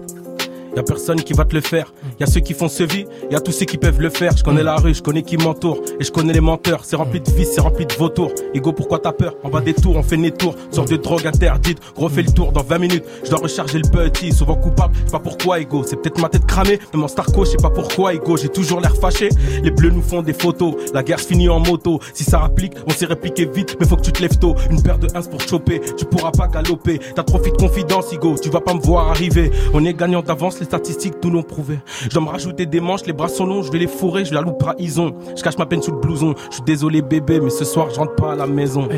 y 0.76 0.78
a 0.78 0.82
personne 0.82 1.22
qui 1.22 1.32
va 1.32 1.44
te 1.44 1.54
le 1.54 1.60
faire. 1.60 1.92
Y 2.18 2.24
a 2.24 2.26
ceux 2.26 2.40
qui 2.40 2.54
font 2.54 2.68
ce 2.68 2.82
vie, 2.82 3.06
y 3.30 3.34
a 3.34 3.40
tous 3.40 3.52
ceux 3.52 3.66
qui 3.66 3.78
peuvent 3.78 4.00
le 4.00 4.10
faire. 4.10 4.36
Je 4.36 4.42
connais 4.42 4.62
la 4.62 4.76
rue, 4.76 4.94
je 4.94 5.02
connais 5.02 5.22
qui 5.22 5.36
m'entoure 5.36 5.80
et 5.98 6.04
je 6.04 6.10
connais 6.10 6.32
les 6.32 6.40
menteurs. 6.40 6.84
C'est 6.84 6.96
rempli 6.96 7.20
de 7.20 7.30
vices, 7.30 7.52
c'est 7.54 7.60
rempli 7.60 7.86
de 7.86 7.92
vautours. 7.94 8.32
Ego, 8.54 8.72
pourquoi 8.72 8.98
t'as 8.98 9.12
peur? 9.12 9.34
En 9.42 9.48
bas 9.48 9.60
des 9.60 9.74
tours, 9.74 9.96
on 9.96 10.02
fait 10.02 10.16
des 10.16 10.30
tours. 10.30 10.54
Sort 10.70 10.84
de 10.84 10.96
drogue 10.96 11.26
interdite, 11.26 11.78
gros 11.94 12.08
fait 12.08 12.22
le 12.22 12.32
tour 12.32 12.52
dans 12.52 12.62
20 12.62 12.78
minutes. 12.78 13.04
Je 13.24 13.30
dois 13.30 13.40
recharger 13.40 13.78
le 13.78 13.88
petit, 13.88 14.32
souvent 14.32 14.56
coupable. 14.56 14.94
Je 15.00 15.06
sais 15.06 15.12
pas 15.12 15.18
pourquoi, 15.18 15.60
Ego. 15.60 15.82
C'est 15.86 15.96
peut-être 15.96 16.20
ma 16.20 16.28
tête 16.28 16.46
cramée, 16.46 16.78
même 16.92 17.04
en 17.04 17.08
Starco, 17.08 17.44
je 17.44 17.50
sais 17.52 17.56
pas 17.56 17.70
pourquoi, 17.70 18.14
Ego. 18.14 18.36
J'ai 18.36 18.48
toujours 18.48 18.80
l'air 18.80 18.94
fâché. 18.96 19.28
Les 19.62 19.70
bleus 19.70 19.90
nous 19.90 20.02
font 20.02 20.22
des 20.22 20.32
photos. 20.32 20.74
La 20.94 21.02
guerre 21.02 21.20
finit 21.20 21.48
en 21.48 21.60
moto. 21.60 22.00
Si 22.14 22.24
ça 22.24 22.42
applique, 22.44 22.74
on 22.86 22.90
s'est 22.90 23.06
répliqué 23.06 23.46
vite, 23.46 23.76
mais 23.80 23.86
faut 23.86 23.96
que 23.96 24.02
tu 24.02 24.12
te 24.12 24.22
lèves 24.22 24.38
tôt. 24.38 24.54
Une 24.70 24.82
paire 24.82 24.98
de 24.98 25.08
1 25.14 25.22
pour 25.22 25.40
choper, 25.40 25.80
tu 25.96 26.04
pourras 26.04 26.30
pas 26.30 26.48
galoper. 26.48 27.00
T'as 27.14 27.22
trop 27.22 27.38
de 27.38 27.48
confidence, 27.48 28.12
Igo. 28.12 28.36
Tu 28.40 28.50
vas 28.50 28.60
pas 28.60 28.74
me 28.74 28.80
voir 28.80 29.08
arriver. 29.08 29.50
On 29.72 29.84
est 29.84 29.94
gagnant 29.94 30.22
d'avance, 30.22 30.59
les 30.60 30.66
statistiques 30.66 31.14
nous 31.24 31.30
l'ont 31.30 31.42
prouvé. 31.42 31.78
Je 32.02 32.08
dois 32.08 32.22
me 32.22 32.28
rajouter 32.28 32.66
des 32.66 32.80
manches, 32.80 33.04
les 33.06 33.12
bras 33.12 33.28
sont 33.28 33.46
longs, 33.46 33.62
je 33.62 33.72
vais 33.72 33.78
les 33.78 33.86
fourrer, 33.88 34.24
je 34.24 34.32
la 34.34 34.40
loupe 34.42 34.58
trahison. 34.58 35.14
Je 35.36 35.42
cache 35.42 35.58
ma 35.58 35.66
peine 35.66 35.82
sous 35.82 35.90
le 35.92 35.98
blouson. 35.98 36.34
Je 36.50 36.54
suis 36.56 36.64
désolé, 36.64 37.02
bébé, 37.02 37.40
mais 37.40 37.50
ce 37.50 37.64
soir, 37.64 37.88
je 37.90 37.96
rentre 37.96 38.14
pas 38.14 38.32
à 38.32 38.36
la 38.36 38.46
maison. 38.46 38.88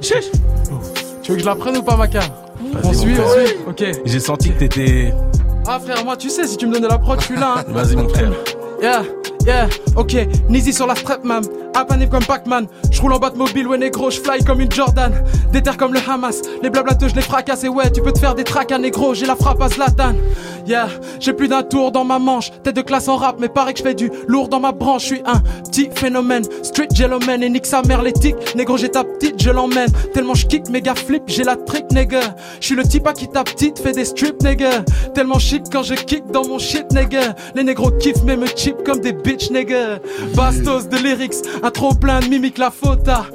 Chiche. 0.00 0.30
Tu 1.22 1.32
veux 1.32 1.36
que 1.36 1.42
je 1.42 1.46
la 1.48 1.56
prenne 1.56 1.76
ou 1.78 1.82
pas, 1.82 1.96
Maka 1.96 2.20
On 2.82 2.86
mon 2.86 2.92
suit, 2.92 3.14
on 3.18 3.28
suit. 3.46 3.54
Ok. 3.68 3.84
J'ai 4.04 4.20
senti 4.20 4.52
que 4.52 4.58
t'étais. 4.60 5.12
Ah 5.66 5.80
frère, 5.80 6.04
moi 6.04 6.16
tu 6.16 6.30
sais, 6.30 6.46
si 6.46 6.56
tu 6.56 6.66
me 6.66 6.72
donnes 6.74 6.86
la 6.88 6.98
prod, 6.98 7.18
je 7.20 7.24
suis 7.26 7.34
là. 7.36 7.56
hein. 7.58 7.64
Vas-y, 7.68 7.96
mon 7.96 8.08
frère. 8.08 8.30
Yeah, 8.80 9.02
yeah, 9.46 9.68
ok, 9.96 10.16
Nizzy 10.48 10.72
sur 10.72 10.86
la 10.86 10.94
strap 10.94 11.24
man, 11.24 11.42
apanif 11.74 12.10
comme 12.10 12.24
Pac-Man, 12.24 12.66
je 12.90 13.00
roule 13.00 13.12
en 13.12 13.18
boîte 13.18 13.36
mobile, 13.36 13.68
ouais 13.68 13.78
négro, 13.78 14.10
je 14.10 14.20
fly 14.20 14.42
comme 14.44 14.60
une 14.60 14.70
Jordan, 14.70 15.12
déter 15.52 15.70
comme 15.78 15.94
le 15.94 16.00
Hamas, 16.06 16.42
les 16.62 16.70
blablateux 16.70 17.08
je 17.08 17.14
les 17.14 17.22
fracasse 17.22 17.64
et 17.64 17.68
ouais, 17.68 17.90
tu 17.90 18.02
peux 18.02 18.12
te 18.12 18.18
faire 18.18 18.34
des 18.34 18.44
tracas 18.44 18.78
négro, 18.78 19.14
j'ai 19.14 19.26
la 19.26 19.36
frappe 19.36 19.62
à 19.62 19.68
Zlatan, 19.68 20.14
yeah, 20.66 20.88
j'ai 21.20 21.32
plus 21.32 21.48
d'un 21.48 21.62
tour 21.62 21.92
dans 21.92 22.04
ma 22.04 22.18
manche, 22.18 22.50
tête 22.62 22.74
de 22.74 22.82
classe 22.82 23.08
en 23.08 23.16
rap, 23.16 23.36
mais 23.38 23.48
paraît 23.48 23.72
que 23.72 23.78
je 23.78 23.84
fais 23.84 23.94
du 23.94 24.10
lourd 24.26 24.48
dans 24.48 24.60
ma 24.60 24.72
branche, 24.72 25.02
je 25.02 25.06
suis 25.06 25.22
un 25.24 25.40
petit 25.64 25.88
phénomène, 25.94 26.44
street 26.62 26.88
gentleman 26.92 27.42
et 27.42 27.48
nique 27.48 27.66
sa 27.66 27.82
mère 27.82 28.02
l'éthique, 28.02 28.36
négro 28.56 28.76
j'ai 28.76 28.90
ta 28.90 29.04
petite, 29.04 29.40
je 29.40 29.50
l'emmène, 29.50 29.90
tellement 30.12 30.34
je 30.34 30.46
kick, 30.46 30.68
méga 30.70 30.94
flip, 30.94 31.22
j'ai 31.26 31.44
la 31.44 31.56
trick 31.56 31.90
nègre, 31.92 32.20
je 32.60 32.66
suis 32.66 32.74
le 32.74 32.82
type 32.82 33.06
à 33.06 33.12
qui 33.12 33.28
ta 33.28 33.44
petite 33.44 33.78
fait 33.78 33.92
des 33.92 34.04
strips 34.04 34.42
nègre, 34.42 34.84
tellement 35.14 35.38
chic 35.38 35.62
quand 35.70 35.82
je 35.82 35.94
kick 35.94 36.24
dans 36.32 36.46
mon 36.46 36.58
shit 36.58 36.90
nègre, 36.92 37.34
les 37.54 37.62
négros 37.62 37.90
kiffent 37.92 38.24
mais 38.24 38.36
me 38.36 38.46
chip 38.46 38.82
comme 38.84 39.00
des 39.00 39.12
bitch 39.36 39.50
bastos 40.34 40.88
de 40.88 40.96
lyrics, 40.96 41.34
un 41.62 41.70
trop 41.70 41.94
plein 41.94 42.20
de 42.20 42.26
mimiques, 42.26 42.58
la 42.58 42.70
faute 42.70 43.06
à 43.08 43.26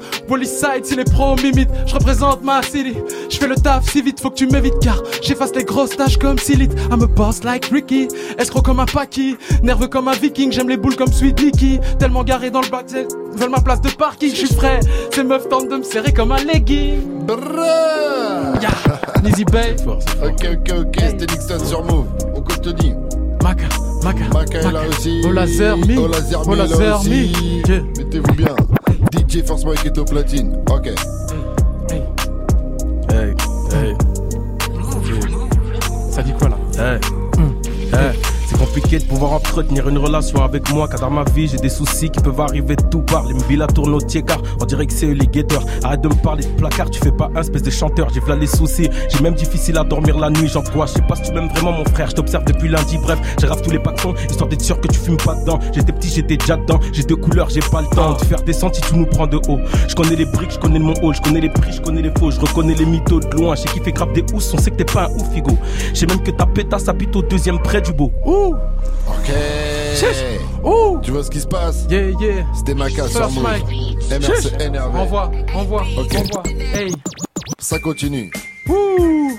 si 0.82 0.96
les 0.96 1.04
pros 1.04 1.36
m'imitent, 1.36 1.68
je 1.86 1.94
représente 1.94 2.42
ma 2.42 2.62
city, 2.62 2.94
je 3.28 3.36
fais 3.36 3.46
le 3.46 3.54
taf 3.54 3.90
si 3.90 4.00
vite, 4.00 4.18
faut 4.20 4.30
que 4.30 4.36
tu 4.36 4.46
m'évites 4.46 4.78
car 4.80 4.96
j'efface 5.20 5.54
les 5.54 5.64
grosses 5.64 5.94
tâches 5.96 6.16
comme 6.16 6.38
Silite, 6.38 6.72
I'm 6.90 7.02
a 7.02 7.06
boss 7.06 7.44
like 7.44 7.66
Ricky, 7.66 8.08
escroc 8.38 8.62
comme 8.62 8.80
un 8.80 8.86
Paki, 8.86 9.36
nerveux 9.62 9.88
comme 9.88 10.08
un 10.08 10.12
viking, 10.14 10.50
j'aime 10.50 10.68
les 10.70 10.78
boules 10.78 10.96
comme 10.96 11.12
Sweet 11.12 11.38
Licky, 11.40 11.80
tellement 11.98 12.24
garé 12.24 12.50
dans 12.50 12.62
le 12.62 12.68
bac, 12.68 12.84
c'est- 12.86 13.06
veulent 13.34 13.50
ma 13.50 13.60
place 13.60 13.80
de 13.82 13.90
parking, 13.90 14.30
je 14.30 14.46
suis 14.46 14.54
frais, 14.54 14.80
ces 15.14 15.22
meufs 15.22 15.48
tentent 15.48 15.68
de 15.68 15.76
me 15.76 15.82
serrer 15.82 16.12
comme 16.12 16.32
un 16.32 16.42
legging. 16.42 17.00
Yeah, 18.60 18.70
Lizzy 19.22 19.44
Bay. 19.44 19.76
Ok, 19.86 20.46
ok, 20.52 20.72
ok. 20.80 20.96
C'était 20.98 21.26
Nixon 21.32 21.64
sur 21.64 21.84
Move. 21.84 22.06
On 22.34 22.40
continue. 22.40 22.94
Maka, 23.42 23.66
Maka. 24.04 24.28
Maca 24.32 24.58
est 24.58 24.72
là 24.72 24.80
aussi. 24.88 25.22
Zermi. 25.56 25.96
Ola 25.98 26.20
Zermi 26.20 26.48
Ola 26.48 26.64
est 26.64 26.68
là 26.68 26.76
Zermi. 26.76 26.94
aussi. 27.32 27.62
Yeah. 27.68 27.82
Mettez-vous 27.98 28.34
bien. 28.34 28.54
DJ 29.28 29.44
Force 29.44 29.64
Mike 29.64 29.84
est 29.86 29.98
au 29.98 30.04
platine. 30.04 30.56
Ok. 30.70 30.88
Hey, 33.10 33.34
hey. 33.72 33.94
Ça 36.10 36.22
dit 36.22 36.32
quoi 36.38 36.48
là? 36.50 36.56
Hey. 36.78 37.00
Hey. 37.92 38.18
C'est 38.52 38.58
compliqué 38.58 38.98
de 38.98 39.04
pouvoir 39.04 39.32
entretenir 39.32 39.88
une 39.88 39.96
relation 39.96 40.42
avec 40.42 40.70
moi 40.72 40.86
car 40.86 41.00
dans 41.00 41.10
ma 41.10 41.24
vie 41.24 41.48
j'ai 41.48 41.56
des 41.56 41.70
soucis 41.70 42.10
qui 42.10 42.20
peuvent 42.20 42.40
arriver 42.40 42.76
de 42.76 42.82
tout 42.82 43.00
part. 43.00 43.26
Les 43.26 43.32
mobila 43.32 43.66
tournent 43.66 43.94
au 43.94 43.98
car 43.98 44.42
on 44.60 44.64
dirait 44.66 44.86
que 44.86 44.92
c'est 44.92 45.06
eux 45.06 45.12
les 45.12 45.26
guetteurs. 45.26 45.64
Arrête 45.82 46.02
de 46.02 46.08
me 46.08 46.14
parler 46.14 46.44
de 46.44 46.50
placard, 46.50 46.90
tu 46.90 47.00
fais 47.00 47.12
pas 47.12 47.30
un 47.34 47.40
espèce 47.40 47.62
de 47.62 47.70
chanteur. 47.70 48.08
J'ai 48.12 48.20
v'là 48.20 48.36
les 48.36 48.46
soucis, 48.46 48.90
j'ai 49.08 49.20
même 49.20 49.34
difficile 49.34 49.78
à 49.78 49.84
dormir 49.84 50.18
la 50.18 50.28
nuit. 50.28 50.48
J'en 50.48 50.62
crois, 50.62 50.84
je 50.86 50.92
sais 50.92 51.02
pas 51.02 51.16
si 51.16 51.22
tu 51.22 51.32
m'aimes 51.32 51.48
vraiment 51.48 51.72
mon 51.72 51.84
frère. 51.86 52.10
Je 52.10 52.16
t'observe 52.16 52.44
depuis 52.44 52.68
lundi, 52.68 52.98
bref, 52.98 53.18
j'ai 53.40 53.46
rave 53.46 53.62
tous 53.62 53.70
les 53.70 53.78
paxons 53.78 54.14
histoire 54.28 54.48
d'être 54.50 54.62
sûr 54.62 54.78
que 54.80 54.88
tu 54.88 54.98
fumes 54.98 55.16
pas 55.16 55.34
dedans. 55.34 55.58
J'étais 55.72 55.92
petit, 55.92 56.08
j'étais 56.08 56.36
déjà 56.36 56.56
dedans. 56.56 56.78
J'ai 56.92 57.04
deux 57.04 57.16
couleurs, 57.16 57.48
j'ai 57.48 57.60
pas 57.60 57.80
le 57.80 57.88
temps 57.88 58.14
de 58.14 58.24
faire 58.24 58.42
descendre 58.42 58.74
si 58.74 58.82
tu 58.82 58.96
nous 58.96 59.06
prends 59.06 59.26
de 59.26 59.38
haut. 59.48 59.60
Je 59.88 59.94
connais 59.94 60.16
les 60.16 60.26
briques, 60.26 60.50
je 60.50 60.58
connais 60.58 60.78
mon 60.78 60.94
hall, 61.02 61.14
je 61.14 61.22
connais 61.22 61.40
les 61.40 61.48
prix, 61.48 61.72
je 61.72 61.80
connais 61.80 62.02
les 62.02 62.12
faux, 62.18 62.30
je 62.30 62.40
reconnais 62.40 62.74
les 62.74 62.86
mythos 62.86 63.20
de 63.20 63.34
loin. 63.34 63.54
Je 63.54 63.62
sais 63.62 63.68
qui 63.68 63.80
fait 63.80 63.92
grave 63.92 64.12
des 64.12 64.24
housses, 64.34 64.52
on 64.52 64.58
sait 64.58 64.70
que 64.70 64.76
t'es 64.76 64.84
pas 64.84 65.04
un 65.04 65.14
ouf, 65.14 65.32
figo. 65.32 65.56
Je 65.94 66.00
sais 66.00 66.06
même 66.06 66.22
que 66.22 66.32
ta 66.32 66.44
pétasse 66.44 66.88
habite 66.88 67.16
au 67.16 67.22
deuxième 67.22 67.58
près 67.58 67.80
du 67.80 67.92
beau. 67.92 68.12
Ok. 68.50 69.30
Ouh 70.64 70.98
Tu 71.02 71.10
vois 71.10 71.22
ce 71.24 71.30
qui 71.30 71.40
se 71.40 71.46
passe? 71.46 71.86
Yeah, 71.90 72.10
yeah. 72.20 72.44
C'était 72.54 72.74
Maka 72.74 73.06
sur 73.08 73.20
First 73.20 73.36
Move. 73.36 73.46
MRC 74.10 74.60
énervé. 74.62 74.98
Envoie, 74.98 75.30
envoie, 75.54 75.82
Ok. 75.98 76.14
envoie. 76.16 76.42
Hey. 76.74 76.92
Ça 77.58 77.78
continue. 77.78 78.30
Ouh. 78.68 79.30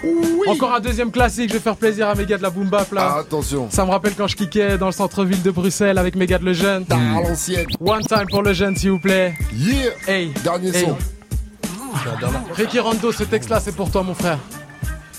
Encore 0.47 0.73
un 0.73 0.79
deuxième 0.81 1.11
classique, 1.11 1.49
je 1.49 1.53
vais 1.53 1.59
faire 1.59 1.75
plaisir 1.77 2.07
à 2.09 2.15
mes 2.15 2.25
gars 2.25 2.37
de 2.37 2.43
la 2.43 2.49
boom 2.49 2.67
bap 2.69 2.91
là. 2.91 3.13
Ah, 3.15 3.19
attention. 3.19 3.67
Ça 3.69 3.85
me 3.85 3.91
rappelle 3.91 4.13
quand 4.15 4.27
je 4.27 4.35
kickais 4.35 4.77
dans 4.77 4.87
le 4.87 4.91
centre-ville 4.91 5.41
de 5.41 5.51
Bruxelles 5.51 5.97
avec 5.97 6.15
mes 6.15 6.25
gars 6.25 6.37
de 6.39 6.45
Le 6.45 6.53
Jeune. 6.53 6.85
À 6.89 7.21
l'ancienne. 7.21 7.65
One 7.79 8.01
time 8.05 8.25
pour 8.29 8.41
Le 8.43 8.53
Jeune 8.53 8.75
s'il 8.75 8.91
vous 8.91 8.99
plaît. 8.99 9.33
Yeah. 9.53 9.91
Hey. 10.07 10.31
Dernier 10.43 10.75
Hey. 10.75 10.85
son. 10.85 10.97
Ricky 12.55 12.79
Rondo, 12.79 13.11
ce 13.11 13.23
texte-là, 13.23 13.59
c'est 13.61 13.75
pour 13.75 13.89
toi, 13.89 14.03
mon 14.03 14.13
frère. 14.13 14.39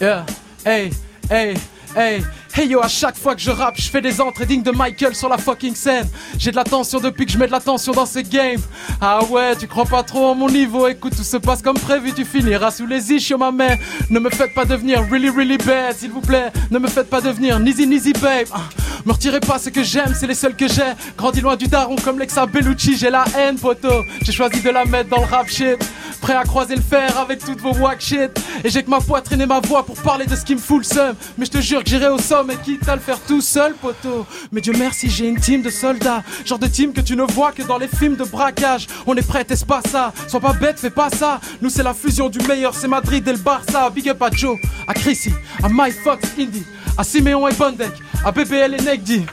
Yeah. 0.01 0.26
Hey, 0.66 0.91
hey, 1.30 1.55
hey. 1.97 2.22
Hey 2.57 2.68
yo, 2.68 2.80
à 2.80 2.86
chaque 2.86 3.16
fois 3.16 3.34
que 3.34 3.40
je 3.40 3.50
rappe, 3.50 3.74
je 3.78 3.90
fais 3.90 4.00
des 4.00 4.20
entrées 4.20 4.46
dignes 4.46 4.62
de 4.62 4.70
Michael 4.70 5.16
sur 5.16 5.28
la 5.28 5.38
fucking 5.38 5.74
scène. 5.74 6.09
J'ai 6.38 6.52
de 6.52 6.57
l'attention 6.57 7.00
depuis 7.00 7.26
que 7.26 7.32
je 7.32 7.36
mets 7.36 7.48
de 7.48 7.50
l'attention 7.50 7.90
dans 7.90 8.07
ces 8.07 8.22
games. 8.22 8.61
Ah 9.00 9.24
ouais, 9.24 9.57
tu 9.57 9.66
crois 9.66 9.86
pas 9.86 10.05
trop 10.05 10.26
en 10.26 10.36
mon 10.36 10.48
niveau. 10.48 10.86
Écoute, 10.86 11.16
tout 11.16 11.24
se 11.24 11.36
passe 11.36 11.62
comme 11.62 11.76
prévu, 11.76 12.12
tu 12.12 12.24
finiras 12.24 12.70
sous 12.70 12.86
les 12.86 13.12
ischios, 13.12 13.38
ma 13.38 13.50
main. 13.50 13.74
Ne 14.09 14.20
me 14.20 14.30
faites 14.30 14.55
pas 14.55 14.64
devenir 14.64 15.02
really, 15.11 15.30
really 15.30 15.59
bad, 15.59 15.96
s'il 15.96 16.12
vous 16.12 16.20
plaît. 16.20 16.52
Ne 16.70 16.78
me 16.78 16.86
faites 16.86 17.11
pas 17.11 17.20
devenir 17.20 17.59
Nizzy, 17.59 17.88
Nizzy, 17.88 18.12
babe. 18.12 18.46
Ah, 18.52 18.61
me 19.05 19.12
retirez 19.12 19.40
pas 19.40 19.59
ce 19.59 19.70
que 19.70 19.82
j'aime, 19.82 20.14
c'est 20.14 20.28
les 20.28 20.34
seuls 20.34 20.55
que 20.55 20.68
j'ai. 20.68 20.94
Grandi 21.18 21.40
loin 21.40 21.57
du 21.57 21.66
daron 21.66 21.96
comme 21.96 22.20
Lexa 22.20 22.46
Bellucci, 22.46 22.96
j'ai 22.96 23.11
la 23.11 23.24
haine, 23.36 23.59
poto. 23.59 23.88
J'ai 24.22 24.30
choisi 24.30 24.62
de 24.62 24.70
la 24.70 24.84
mettre 24.84 25.11
dans 25.11 25.18
le 25.18 25.26
rap 25.26 25.48
shit. 25.48 25.84
Prêt 26.20 26.36
à 26.36 26.44
croiser 26.44 26.76
le 26.76 26.80
fer 26.80 27.18
avec 27.18 27.44
toutes 27.44 27.61
vos 27.61 27.74
wack 27.74 28.00
shit. 28.00 28.30
Et 28.62 28.70
j'ai 28.70 28.82
que 28.82 28.88
ma 28.88 29.00
poitrine 29.00 29.42
et 29.42 29.46
ma 29.46 29.61
voix 29.61 29.84
pour 29.84 29.96
parler 29.96 30.24
de 30.24 30.34
ce 30.36 30.44
qui 30.44 30.55
me 30.55 30.61
fout 30.61 30.78
le 30.78 30.84
seum. 30.84 31.16
Mais 31.36 31.44
je 31.44 31.50
te 31.50 31.61
jure 31.61 31.82
que 31.84 31.90
j'irai 31.90 32.09
au 32.09 32.18
sommet, 32.45 32.57
quitte 32.62 32.88
à 32.88 32.95
le 32.95 33.01
faire 33.01 33.18
tout 33.20 33.40
seul, 33.40 33.74
poto. 33.74 34.26
Mais 34.53 34.61
Dieu 34.61 34.72
merci, 34.78 35.09
j'ai 35.09 35.26
une 35.28 35.38
team 35.38 35.62
de 35.62 35.70
soldats. 35.70 36.22
Genre 36.45 36.59
de 36.59 36.66
team 36.66 36.92
que 36.92 37.01
tu 37.01 37.16
ne 37.16 37.22
vois 37.22 37.53
que 37.53 37.62
dans 37.62 37.78
les 37.78 37.88
films 37.88 38.16
de 38.16 38.24
braquage. 38.24 38.86
On 39.07 39.14
est 39.16 39.26
prêt, 39.26 39.47
est-ce 39.49 39.64
pas 39.64 39.80
ça? 39.90 40.12
Sois 40.28 40.40
pas 40.40 40.53
bête, 40.53 40.78
fais 40.78 40.90
pas 40.90 41.11
ça. 41.11 41.40
Nous, 41.61 41.70
c'est 41.70 41.82
la 41.82 41.95
fusion 41.95 42.28
du 42.28 42.38
meilleur, 42.47 42.74
c'est 42.74 42.88
Madrid 42.88 43.26
et 43.26 43.32
le 43.32 43.38
Barça. 43.38 43.90
Big 43.90 44.09
up 44.09 44.22
à 44.22 44.30
Joe, 44.30 44.59
à 44.86 44.95
Chrissy, 44.95 45.32
à 45.62 45.68
My 45.70 45.90
Fox 45.90 46.28
Indy, 46.38 46.64
à 46.99 47.05
Simeon 47.05 47.49
et 47.49 47.55
Bondek, 47.55 47.92
à 48.24 48.32
BBL 48.32 48.74
et 48.74 48.82
Negdi. 48.82 49.24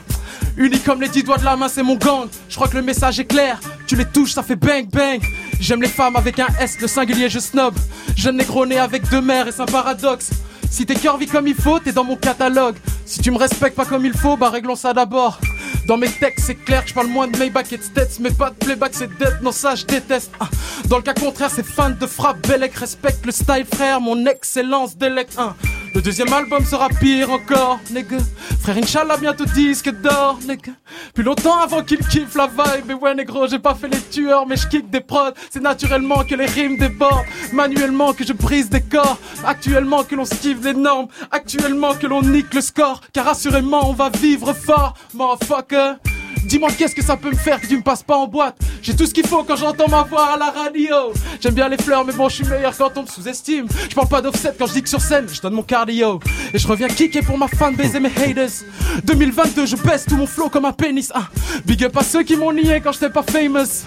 Unis 0.56 0.80
comme 0.80 1.00
les 1.00 1.08
dix 1.08 1.22
doigts 1.22 1.38
de 1.38 1.44
la 1.44 1.56
main, 1.56 1.68
c'est 1.68 1.82
mon 1.82 1.96
gang. 1.96 2.28
Je 2.48 2.56
crois 2.56 2.68
que 2.68 2.76
le 2.76 2.82
message 2.82 3.18
est 3.18 3.24
clair. 3.24 3.58
Tu 3.86 3.96
les 3.96 4.04
touches, 4.04 4.32
ça 4.32 4.42
fait 4.42 4.56
bang 4.56 4.86
bang. 4.90 5.20
J'aime 5.60 5.80
les 5.80 5.88
femmes 5.88 6.16
avec 6.16 6.38
un 6.38 6.48
S, 6.60 6.78
le 6.80 6.88
singulier 6.88 7.28
je 7.28 7.38
snob. 7.38 7.74
Jeune 8.16 8.36
négro 8.36 8.66
né 8.66 8.78
avec 8.78 9.08
deux 9.08 9.22
mères 9.22 9.48
et 9.48 9.52
c'est 9.52 9.62
un 9.62 9.66
paradoxe. 9.66 10.30
Si 10.70 10.86
t'es 10.86 10.94
curvy 10.94 11.26
comme 11.26 11.46
il 11.46 11.54
faut, 11.54 11.78
t'es 11.78 11.92
dans 11.92 12.04
mon 12.04 12.16
catalogue. 12.16 12.76
Si 13.12 13.20
tu 13.20 13.30
me 13.30 13.36
respectes 13.36 13.76
pas 13.76 13.84
comme 13.84 14.06
il 14.06 14.14
faut, 14.14 14.38
bah 14.38 14.48
réglons 14.48 14.74
ça 14.74 14.94
d'abord. 14.94 15.38
Dans 15.86 15.98
mes 15.98 16.08
textes, 16.08 16.46
c'est 16.46 16.54
clair 16.54 16.82
je 16.86 16.94
parle 16.94 17.08
moins 17.08 17.28
de 17.28 17.36
Maybach 17.36 17.70
et 17.70 17.76
de 17.76 17.82
Stets, 17.82 18.18
mais 18.20 18.30
pas 18.30 18.48
de 18.48 18.54
playback, 18.54 18.92
c'est 18.94 19.18
dead. 19.18 19.36
Non, 19.42 19.52
ça, 19.52 19.74
je 19.74 19.84
déteste. 19.84 20.30
Ah. 20.40 20.48
Dans 20.86 20.96
le 20.96 21.02
cas 21.02 21.12
contraire, 21.12 21.50
c'est 21.50 21.62
fin 21.62 21.90
de 21.90 22.06
frappe. 22.06 22.48
Bellec 22.48 22.74
respecte 22.74 23.26
le 23.26 23.32
style, 23.32 23.66
frère. 23.70 24.00
Mon 24.00 24.24
excellence 24.24 24.96
délect. 24.96 25.34
Ah. 25.36 25.54
Le 25.94 26.00
deuxième 26.00 26.32
album 26.32 26.64
sera 26.64 26.88
pire 26.88 27.30
encore, 27.30 27.78
nigga. 27.90 28.16
Frère, 28.60 28.78
Inch'Allah, 28.78 29.18
bientôt 29.18 29.44
disque 29.44 29.90
d'or, 29.90 30.38
nigga. 30.46 30.72
Plus 31.12 31.22
longtemps 31.22 31.58
avant 31.58 31.82
qu'il 31.82 31.98
kiffe 31.98 32.34
la 32.34 32.46
vibe. 32.46 32.90
Et 32.90 32.94
ouais, 32.94 33.14
négro, 33.14 33.46
j'ai 33.46 33.58
pas 33.58 33.74
fait 33.74 33.88
les 33.88 34.00
tueurs, 34.00 34.46
mais 34.46 34.56
je 34.56 34.66
kick 34.68 34.88
des 34.88 35.02
prods. 35.02 35.32
C'est 35.50 35.62
naturellement 35.62 36.24
que 36.24 36.34
les 36.34 36.46
rimes 36.46 36.78
débordent. 36.78 37.26
Manuellement 37.52 38.14
que 38.14 38.24
je 38.24 38.32
brise 38.32 38.70
des 38.70 38.80
corps. 38.80 39.18
Actuellement 39.44 40.02
que 40.02 40.14
l'on 40.14 40.24
skive 40.24 40.60
des 40.60 40.74
normes. 40.74 41.08
Actuellement 41.30 41.94
que 41.94 42.06
l'on 42.06 42.22
nique 42.22 42.54
le 42.54 42.62
score. 42.62 43.02
Car 43.12 43.28
assurément, 43.28 43.90
on 43.90 43.92
va 43.92 44.08
vivre 44.08 44.54
fort, 44.54 44.94
motherfucker. 45.12 45.96
Dis-moi 46.44 46.70
qu'est-ce 46.76 46.94
que 46.94 47.02
ça 47.02 47.16
peut 47.16 47.30
me 47.30 47.36
faire 47.36 47.60
que 47.60 47.66
tu 47.66 47.76
me 47.76 47.82
passes 47.82 48.02
pas 48.02 48.16
en 48.16 48.26
boîte? 48.26 48.56
J'ai 48.82 48.94
tout 48.94 49.06
ce 49.06 49.14
qu'il 49.14 49.26
faut 49.26 49.42
quand 49.44 49.56
j'entends 49.56 49.88
ma 49.88 50.02
voix 50.02 50.34
à 50.34 50.36
la 50.36 50.50
radio. 50.50 51.12
J'aime 51.40 51.54
bien 51.54 51.68
les 51.68 51.76
fleurs 51.76 52.04
mais 52.04 52.12
bon 52.12 52.28
je 52.28 52.36
suis 52.36 52.44
meilleur 52.44 52.76
quand 52.76 52.96
on 52.96 53.02
me 53.02 53.06
sous-estime. 53.06 53.66
Je 53.88 53.94
parle 53.94 54.08
pas 54.08 54.20
d'offset 54.20 54.54
quand 54.58 54.66
je 54.66 54.72
dis 54.72 54.82
que 54.82 54.88
sur 54.88 55.00
scène 55.00 55.26
je 55.32 55.40
donne 55.40 55.54
mon 55.54 55.62
cardio. 55.62 56.20
Et 56.52 56.58
je 56.58 56.66
reviens 56.66 56.88
kicker 56.88 57.22
pour 57.22 57.38
ma 57.38 57.48
fanbase 57.48 57.94
et 57.94 58.00
mes 58.00 58.10
haters. 58.16 58.64
2022 59.04 59.66
je 59.66 59.76
baisse 59.76 60.04
tout 60.06 60.16
mon 60.16 60.26
flow 60.26 60.48
comme 60.48 60.64
un 60.64 60.72
pénis. 60.72 61.10
Ah. 61.14 61.28
Big 61.64 61.84
up 61.84 61.96
à 61.96 62.02
ceux 62.02 62.22
qui 62.22 62.36
m'ont 62.36 62.52
nié 62.52 62.80
quand 62.82 62.92
j'étais 62.92 63.10
pas 63.10 63.22
famous 63.22 63.86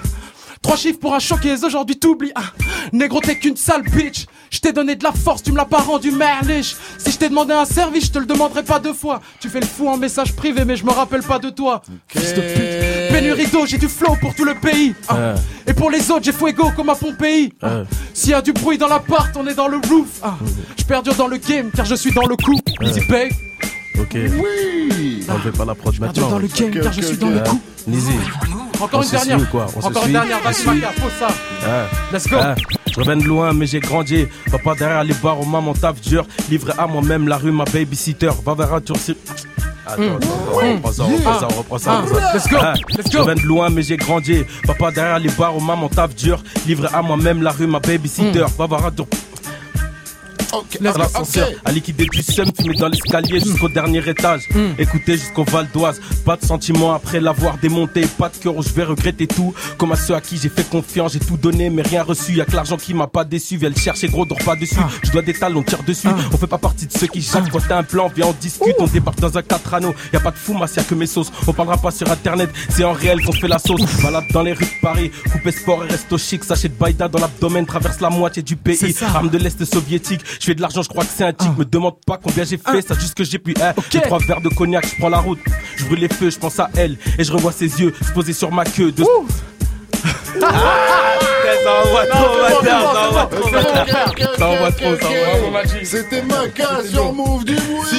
Trois 0.66 0.78
chiffres 0.78 0.97
pour 0.99 1.13
un 1.13 1.20
choqué, 1.20 1.53
aujourd'hui 1.63 1.95
t'oublies. 1.95 2.32
Ah, 2.34 2.41
négro, 2.91 3.20
t'es 3.20 3.38
qu'une 3.38 3.55
sale 3.55 3.84
bitch. 3.84 4.26
Je 4.49 4.57
t'ai 4.57 4.74
donné 4.74 4.95
de 4.95 5.03
la 5.03 5.11
force, 5.11 5.43
tu 5.43 5.51
me 5.51 5.57
l'as 5.57 5.66
pas 5.66 5.78
rendu 5.78 6.09
merliche. 6.09 6.76
Si 6.97 7.11
je 7.11 7.18
t'ai 7.20 7.30
demandé 7.30 7.53
un 7.53 7.66
service, 7.66 8.05
je 8.05 8.11
te 8.11 8.18
le 8.18 8.26
demanderai 8.26 8.63
pas 8.63 8.80
deux 8.80 8.95
fois. 8.95 9.22
Tu 9.39 9.47
fais 9.47 9.59
le 9.59 9.68
fou 9.68 9.88
en 9.88 9.97
message 9.97 10.36
privé, 10.36 10.66
mais 10.66 10.76
je 10.76 10.84
me 10.84 10.89
rappelle 10.89 11.22
pas 11.22 11.38
de 11.38 11.51
toi. 11.51 11.84
Fils 12.07 12.34
de 12.34 12.41
pute. 12.41 13.13
Pénurie 13.13 13.45
d'eau, 13.45 13.68
j'ai 13.68 13.78
du 13.78 13.88
flow 13.88 14.16
pour 14.20 14.34
tout 14.34 14.43
le 14.43 14.55
pays. 14.55 14.95
Ah. 15.07 15.36
Et 15.68 15.74
pour 15.74 15.91
les 15.91 16.09
autres, 16.09 16.24
j'ai 16.24 16.32
fuego 16.32 16.72
comme 16.76 16.89
à 16.89 16.95
Pompéi. 16.95 17.53
Ah. 17.61 17.84
S'il 18.16 18.32
y 18.32 18.34
a 18.34 18.41
du 18.41 18.51
bruit 18.51 18.80
dans 18.80 18.88
l'appart, 18.88 19.38
on 19.38 19.45
est 19.45 19.53
dans 19.53 19.68
le 19.68 19.78
roof. 19.78 20.20
Ah, 20.24 20.36
je 20.80 20.84
perdure 20.84 21.13
dans 21.13 21.28
le 21.28 21.38
game 21.38 21.70
car 21.76 21.86
je 21.86 21.93
suis 21.93 22.11
dans 22.11 22.26
le 22.26 22.36
coup. 22.38 22.59
Ouais. 22.82 22.88
Easy 22.88 23.01
babe. 23.07 23.30
Ok. 23.99 24.15
Oui. 24.15 25.25
Enlevez 25.29 25.51
pas 25.51 25.65
la 25.65 25.75
prod 25.75 25.99
maintenant. 25.99 26.29
dans 26.29 26.39
le 26.39 26.47
game 26.47 26.71
car 26.71 26.93
je 26.93 27.01
suis 27.01 27.17
dans 27.17 27.29
le 27.29 27.39
coup. 27.39 27.59
Nizzy. 27.87 28.11
Encore 28.81 28.99
On 28.99 29.03
une 29.03 29.09
dernière. 29.09 29.49
quoi? 29.49 29.67
On 29.75 29.85
Encore 29.85 30.05
une 30.05 30.11
dernière, 30.11 30.37
On 30.41 30.47
vas-y, 30.49 30.81
pose 31.01 31.11
ça. 31.19 31.27
Let's 32.11 32.27
go. 32.27 32.37
Je 32.91 32.99
reviens 32.99 33.15
de 33.17 33.23
loin, 33.23 33.53
mais 33.53 33.65
j'ai 33.67 33.79
grandi. 33.79 34.25
Papa 34.51 34.75
derrière 34.75 35.03
les 35.03 35.13
barres, 35.13 35.45
maman 35.45 35.73
taf 35.73 35.99
dur. 36.01 36.25
Livré 36.49 36.73
à 36.77 36.87
moi-même, 36.87 37.27
la 37.27 37.37
rue, 37.37 37.51
ma 37.51 37.63
babysitter. 37.65 38.31
Va 38.45 38.53
vers 38.53 38.73
un 38.73 38.81
tour 38.81 38.97
Attends, 39.87 40.01
attends, 40.01 40.15
attends, 40.15 40.27
on 40.51 40.73
reprend 40.73 40.91
ça, 40.91 41.03
on 41.03 41.07
reprend 41.15 41.39
ça, 41.39 41.47
on 41.51 41.57
reprend 41.57 41.77
ça. 41.77 42.01
on. 42.11 42.15
Ah. 42.17 42.33
Let's 42.33 42.47
go, 42.49 42.57
let's 42.97 43.11
Je 43.11 43.17
go. 43.17 43.23
reviens 43.23 43.35
de 43.43 43.47
loin, 43.47 43.69
mais 43.69 43.83
j'ai 43.83 43.97
grandi. 43.97 44.43
Papa 44.65 44.91
derrière 44.91 45.19
les 45.19 45.29
barres, 45.29 45.59
maman 45.61 45.87
taf 45.89 46.15
dur. 46.15 46.41
Livré 46.67 46.87
à 46.93 47.01
moi-même, 47.01 47.41
la 47.43 47.51
rue, 47.51 47.67
ma 47.67 47.79
babysitter. 47.79 48.45
Va 48.57 48.67
vers 48.67 48.85
un 48.85 48.91
tour. 48.91 49.07
Ok, 50.55 50.79
À 50.79 50.97
l'ascenseur, 50.97 51.49
à 51.65 51.71
liquider 51.71 52.05
du 52.05 52.21
seum, 52.21 52.45
fumer 52.57 52.75
dans 52.77 52.87
l'escalier 52.87 53.39
jusqu'au 53.39 53.67
dernier 53.67 54.07
étage. 54.07 54.47
Écouter 54.77 55.13
jusqu'au 55.17 55.43
Val 55.43 55.67
d'Oise. 55.73 55.99
Pas 56.23 56.37
de 56.37 56.45
sentiments 56.45 56.93
après 56.93 57.19
l'avoir 57.19 57.57
démonté. 57.57 58.05
Pas 58.17 58.29
de 58.29 58.37
cœur 58.37 58.55
où 58.55 58.63
je 58.63 58.69
vais 58.69 58.83
regretter 58.83 59.27
tout. 59.27 59.53
Comme 59.77 59.91
à 59.91 59.95
ceux 59.95 60.15
à 60.15 60.21
qui 60.21 60.37
j'ai 60.37 60.49
fait 60.49 60.67
confiance, 60.69 61.13
j'ai 61.13 61.19
tout 61.19 61.37
donné 61.37 61.69
mais 61.69 61.81
rien 61.81 62.03
reçu. 62.03 62.33
Y'a 62.33 62.45
que 62.45 62.55
l'argent 62.55 62.77
qui 62.77 62.93
m'a 62.93 63.07
pas 63.07 63.25
déçu. 63.25 63.57
Viens 63.57 63.69
le 63.69 63.75
chercher 63.75 64.07
gros, 64.07 64.25
dors 64.25 64.37
pas 64.39 64.55
dessus. 64.55 64.75
Je 65.03 65.11
dois 65.11 65.21
des 65.21 65.33
talons, 65.33 65.63
tire 65.63 65.83
dessus. 65.83 66.07
On 66.31 66.37
fait 66.37 66.47
pas 66.47 66.57
partie 66.57 66.87
de 66.87 66.93
ceux 66.93 67.07
qui 67.07 67.21
chaque 67.21 67.49
fois 67.51 67.61
t'as 67.67 67.77
un 67.79 67.83
plan. 67.83 68.09
Viens, 68.15 68.27
on 68.27 68.35
discute, 68.39 68.75
on 68.79 68.87
débarque 68.87 69.19
dans 69.19 69.37
un 69.37 69.41
4 69.41 69.73
anneaux. 69.73 69.95
Y 70.13 70.15
a 70.15 70.19
pas 70.21 70.31
de 70.31 70.37
fou, 70.37 70.53
ma 70.53 70.67
y'a 70.67 70.83
que 70.83 70.95
mes 70.95 71.07
sauces. 71.07 71.31
On 71.47 71.53
parlera 71.53 71.77
pas 71.77 71.91
sur 71.91 72.09
internet, 72.09 72.49
c'est 72.69 72.83
en 72.83 72.93
réel 72.93 73.21
qu'on 73.23 73.33
fait 73.33 73.47
la 73.47 73.59
sauce. 73.59 73.81
Balade 74.01 74.23
dans 74.31 74.43
les 74.43 74.53
rues 74.53 74.65
de 74.65 74.81
Paris, 74.81 75.11
coupé 75.31 75.51
sport 75.51 75.83
et 75.83 75.87
resto 75.87 76.17
chic. 76.17 76.43
Sachet 76.43 76.69
de 76.69 76.75
Baïda 76.75 77.07
dans 77.07 77.19
l'abdomen, 77.19 77.65
traverse 77.65 77.99
la 77.99 78.09
moitié 78.09 78.41
du 78.41 78.55
pays. 78.55 78.95
Arme 79.13 79.29
de 79.29 79.37
l'Est 79.37 79.65
soviétique. 79.65 80.21
Je 80.45 80.51
fais 80.51 80.55
de 80.55 80.61
l'argent, 80.61 80.83
je 80.83 80.89
crois 80.89 81.03
que 81.03 81.09
c'est 81.11 81.23
un 81.23 81.33
tic. 81.33 81.49
Ah. 81.51 81.55
Me 81.57 81.65
demande 81.65 81.95
pas 82.05 82.19
combien 82.21 82.43
j'ai 82.43 82.57
fait, 82.57 82.77
ah. 82.77 82.81
ça 82.87 82.93
juste 82.93 83.15
que 83.15 83.23
j'ai 83.23 83.39
pu. 83.39 83.55
Hein. 83.59 83.73
Okay. 83.75 84.01
Trois 84.01 84.19
verres 84.19 84.41
de 84.41 84.49
cognac, 84.49 84.85
je 84.87 84.95
prends 84.99 85.09
la 85.09 85.17
route. 85.17 85.39
Je 85.75 85.85
brûle 85.85 86.01
les 86.01 86.07
feux, 86.07 86.29
je 86.29 86.37
pense 86.37 86.59
à 86.59 86.69
elle. 86.77 86.97
Et 87.17 87.23
je 87.23 87.31
revois 87.31 87.51
ses 87.51 87.81
yeux 87.81 87.91
se 87.99 88.11
poser 88.11 88.31
sur 88.31 88.51
ma 88.51 88.63
queue. 88.63 88.91
De... 88.91 89.03
C'était 95.83 96.21
ma 96.21 96.47
case 96.49 96.91
sur 96.91 97.11
Move 97.11 97.43
du 97.43 97.55
C'est 97.89 97.95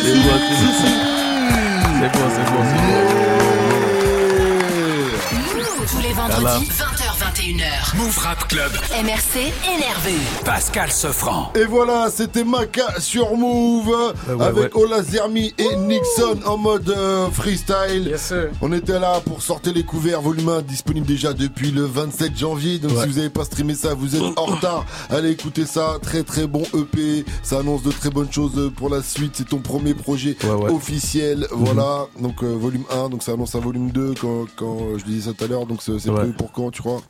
c'est 6.36 7.05
21h. 7.36 7.98
Move 7.98 8.18
Rap 8.18 8.48
Club. 8.48 8.72
MRC 9.04 9.52
énervé. 9.68 10.14
Pascal 10.46 10.90
Sefranc. 10.90 11.52
Et 11.54 11.64
voilà, 11.64 12.08
c'était 12.10 12.44
Maca 12.44 12.98
sur 12.98 13.36
Move 13.36 13.94
ah 14.26 14.46
avec 14.46 14.74
ouais. 14.74 14.82
Ola 14.82 15.02
Zermi 15.02 15.52
et 15.58 15.76
Nixon 15.76 16.38
en 16.46 16.56
mode 16.56 16.88
euh, 16.88 17.28
freestyle. 17.30 18.16
On 18.62 18.72
était 18.72 18.98
là 18.98 19.20
pour 19.22 19.42
sortir 19.42 19.74
les 19.74 19.82
couverts 19.82 20.22
volume 20.22 20.48
1 20.48 20.62
disponible 20.62 21.06
déjà 21.06 21.34
depuis 21.34 21.72
le 21.72 21.82
27 21.82 22.38
janvier. 22.38 22.78
Donc 22.78 22.92
si 22.92 23.06
vous 23.06 23.16
n'avez 23.16 23.28
pas 23.28 23.44
streamé 23.44 23.74
ça, 23.74 23.92
vous 23.92 24.16
êtes 24.16 24.38
en 24.38 24.46
retard. 24.46 24.86
Allez 25.10 25.32
écouter 25.32 25.66
ça. 25.66 25.98
Très 26.00 26.22
très 26.22 26.46
bon 26.46 26.62
EP. 26.72 27.26
Ça 27.42 27.58
annonce 27.58 27.82
de 27.82 27.90
très 27.90 28.08
bonnes 28.08 28.32
choses 28.32 28.56
euh, 28.56 28.70
pour 28.70 28.88
la 28.88 29.02
suite. 29.02 29.32
C'est 29.34 29.48
ton 29.48 29.58
premier 29.58 29.92
projet 29.92 30.38
officiel. 30.70 31.40
Mhm. 31.40 31.46
Voilà. 31.50 32.06
Donc 32.18 32.42
euh, 32.42 32.56
volume 32.56 32.84
1. 32.90 33.10
Donc 33.10 33.22
ça 33.22 33.32
annonce 33.32 33.54
un 33.54 33.60
volume 33.60 33.90
2 33.90 34.14
quand, 34.18 34.46
quand 34.56 34.78
je 34.96 35.04
disais 35.04 35.28
ça 35.28 35.34
tout 35.36 35.44
à 35.44 35.48
l'heure. 35.48 35.66
Donc 35.66 35.82
c'est 35.82 36.10
pour 36.38 36.50
quand 36.52 36.70
tu 36.70 36.80
crois? 36.80 37.02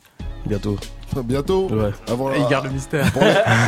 Bientôt. 0.45 0.77
Bientôt 1.25 1.67
Ouais. 1.71 1.91
Avant 2.11 2.31
Et 2.31 2.39
il 2.39 2.47
garde 2.47 2.65
le 2.65 2.71
mystère. 2.71 3.05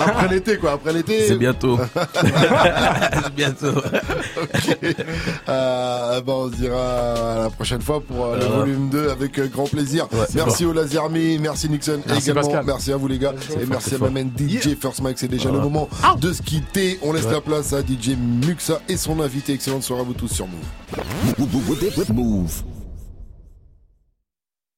Après 0.05 0.27
l'été 0.27 0.57
quoi. 0.57 0.73
Après 0.73 0.93
l'été. 0.93 1.27
C'est 1.27 1.35
bientôt. 1.37 1.79
C'est 2.13 3.33
bientôt. 3.33 3.77
Ok. 4.41 4.77
Euh, 5.47 6.21
bah, 6.21 6.33
on 6.35 6.51
se 6.51 6.55
dira 6.55 7.13
à 7.13 7.43
la 7.43 7.49
prochaine 7.49 7.81
fois 7.81 8.01
pour 8.01 8.25
euh, 8.25 8.35
le 8.37 8.45
Voilà. 8.45 8.59
volume 8.59 8.89
2 8.89 9.09
avec 9.09 9.39
euh, 9.39 9.47
grand 9.47 9.63
plaisir. 9.65 10.07
Ouais, 10.11 10.19
merci 10.35 10.63
bon. 10.63 10.69
au 10.71 10.73
Lazermi, 10.73 11.39
merci 11.39 11.69
Nixon 11.69 12.01
Merci, 12.05 12.29
également. 12.29 12.41
Pascal. 12.49 12.65
Merci 12.67 12.91
à 12.93 12.97
vous 12.97 13.07
les 13.07 13.17
gars. 13.17 13.33
Et 13.59 13.65
merci 13.65 13.95
à 13.95 13.97
ma 13.97 14.09
main 14.09 14.25
DJ 14.25 14.75
First 14.79 15.01
Mike. 15.01 15.17
C'est 15.17 15.27
déjà 15.27 15.49
Voilà. 15.49 15.63
le 15.63 15.69
moment 15.69 15.89
de 16.19 16.31
se 16.33 16.41
quitter. 16.41 16.99
On 17.01 17.13
laisse 17.13 17.25
Ouais. 17.25 17.31
la 17.33 17.41
place 17.41 17.73
à 17.73 17.81
DJ 17.81 18.15
Muxa 18.45 18.79
et 18.87 18.95
son 18.97 19.19
invité. 19.21 19.53
Excellente 19.53 19.83
soirée 19.83 20.01
à 20.01 20.05
vous 20.05 20.13
tous 20.13 20.27
sur 20.27 20.45
Move. 20.47 22.13
Move. 22.13 22.63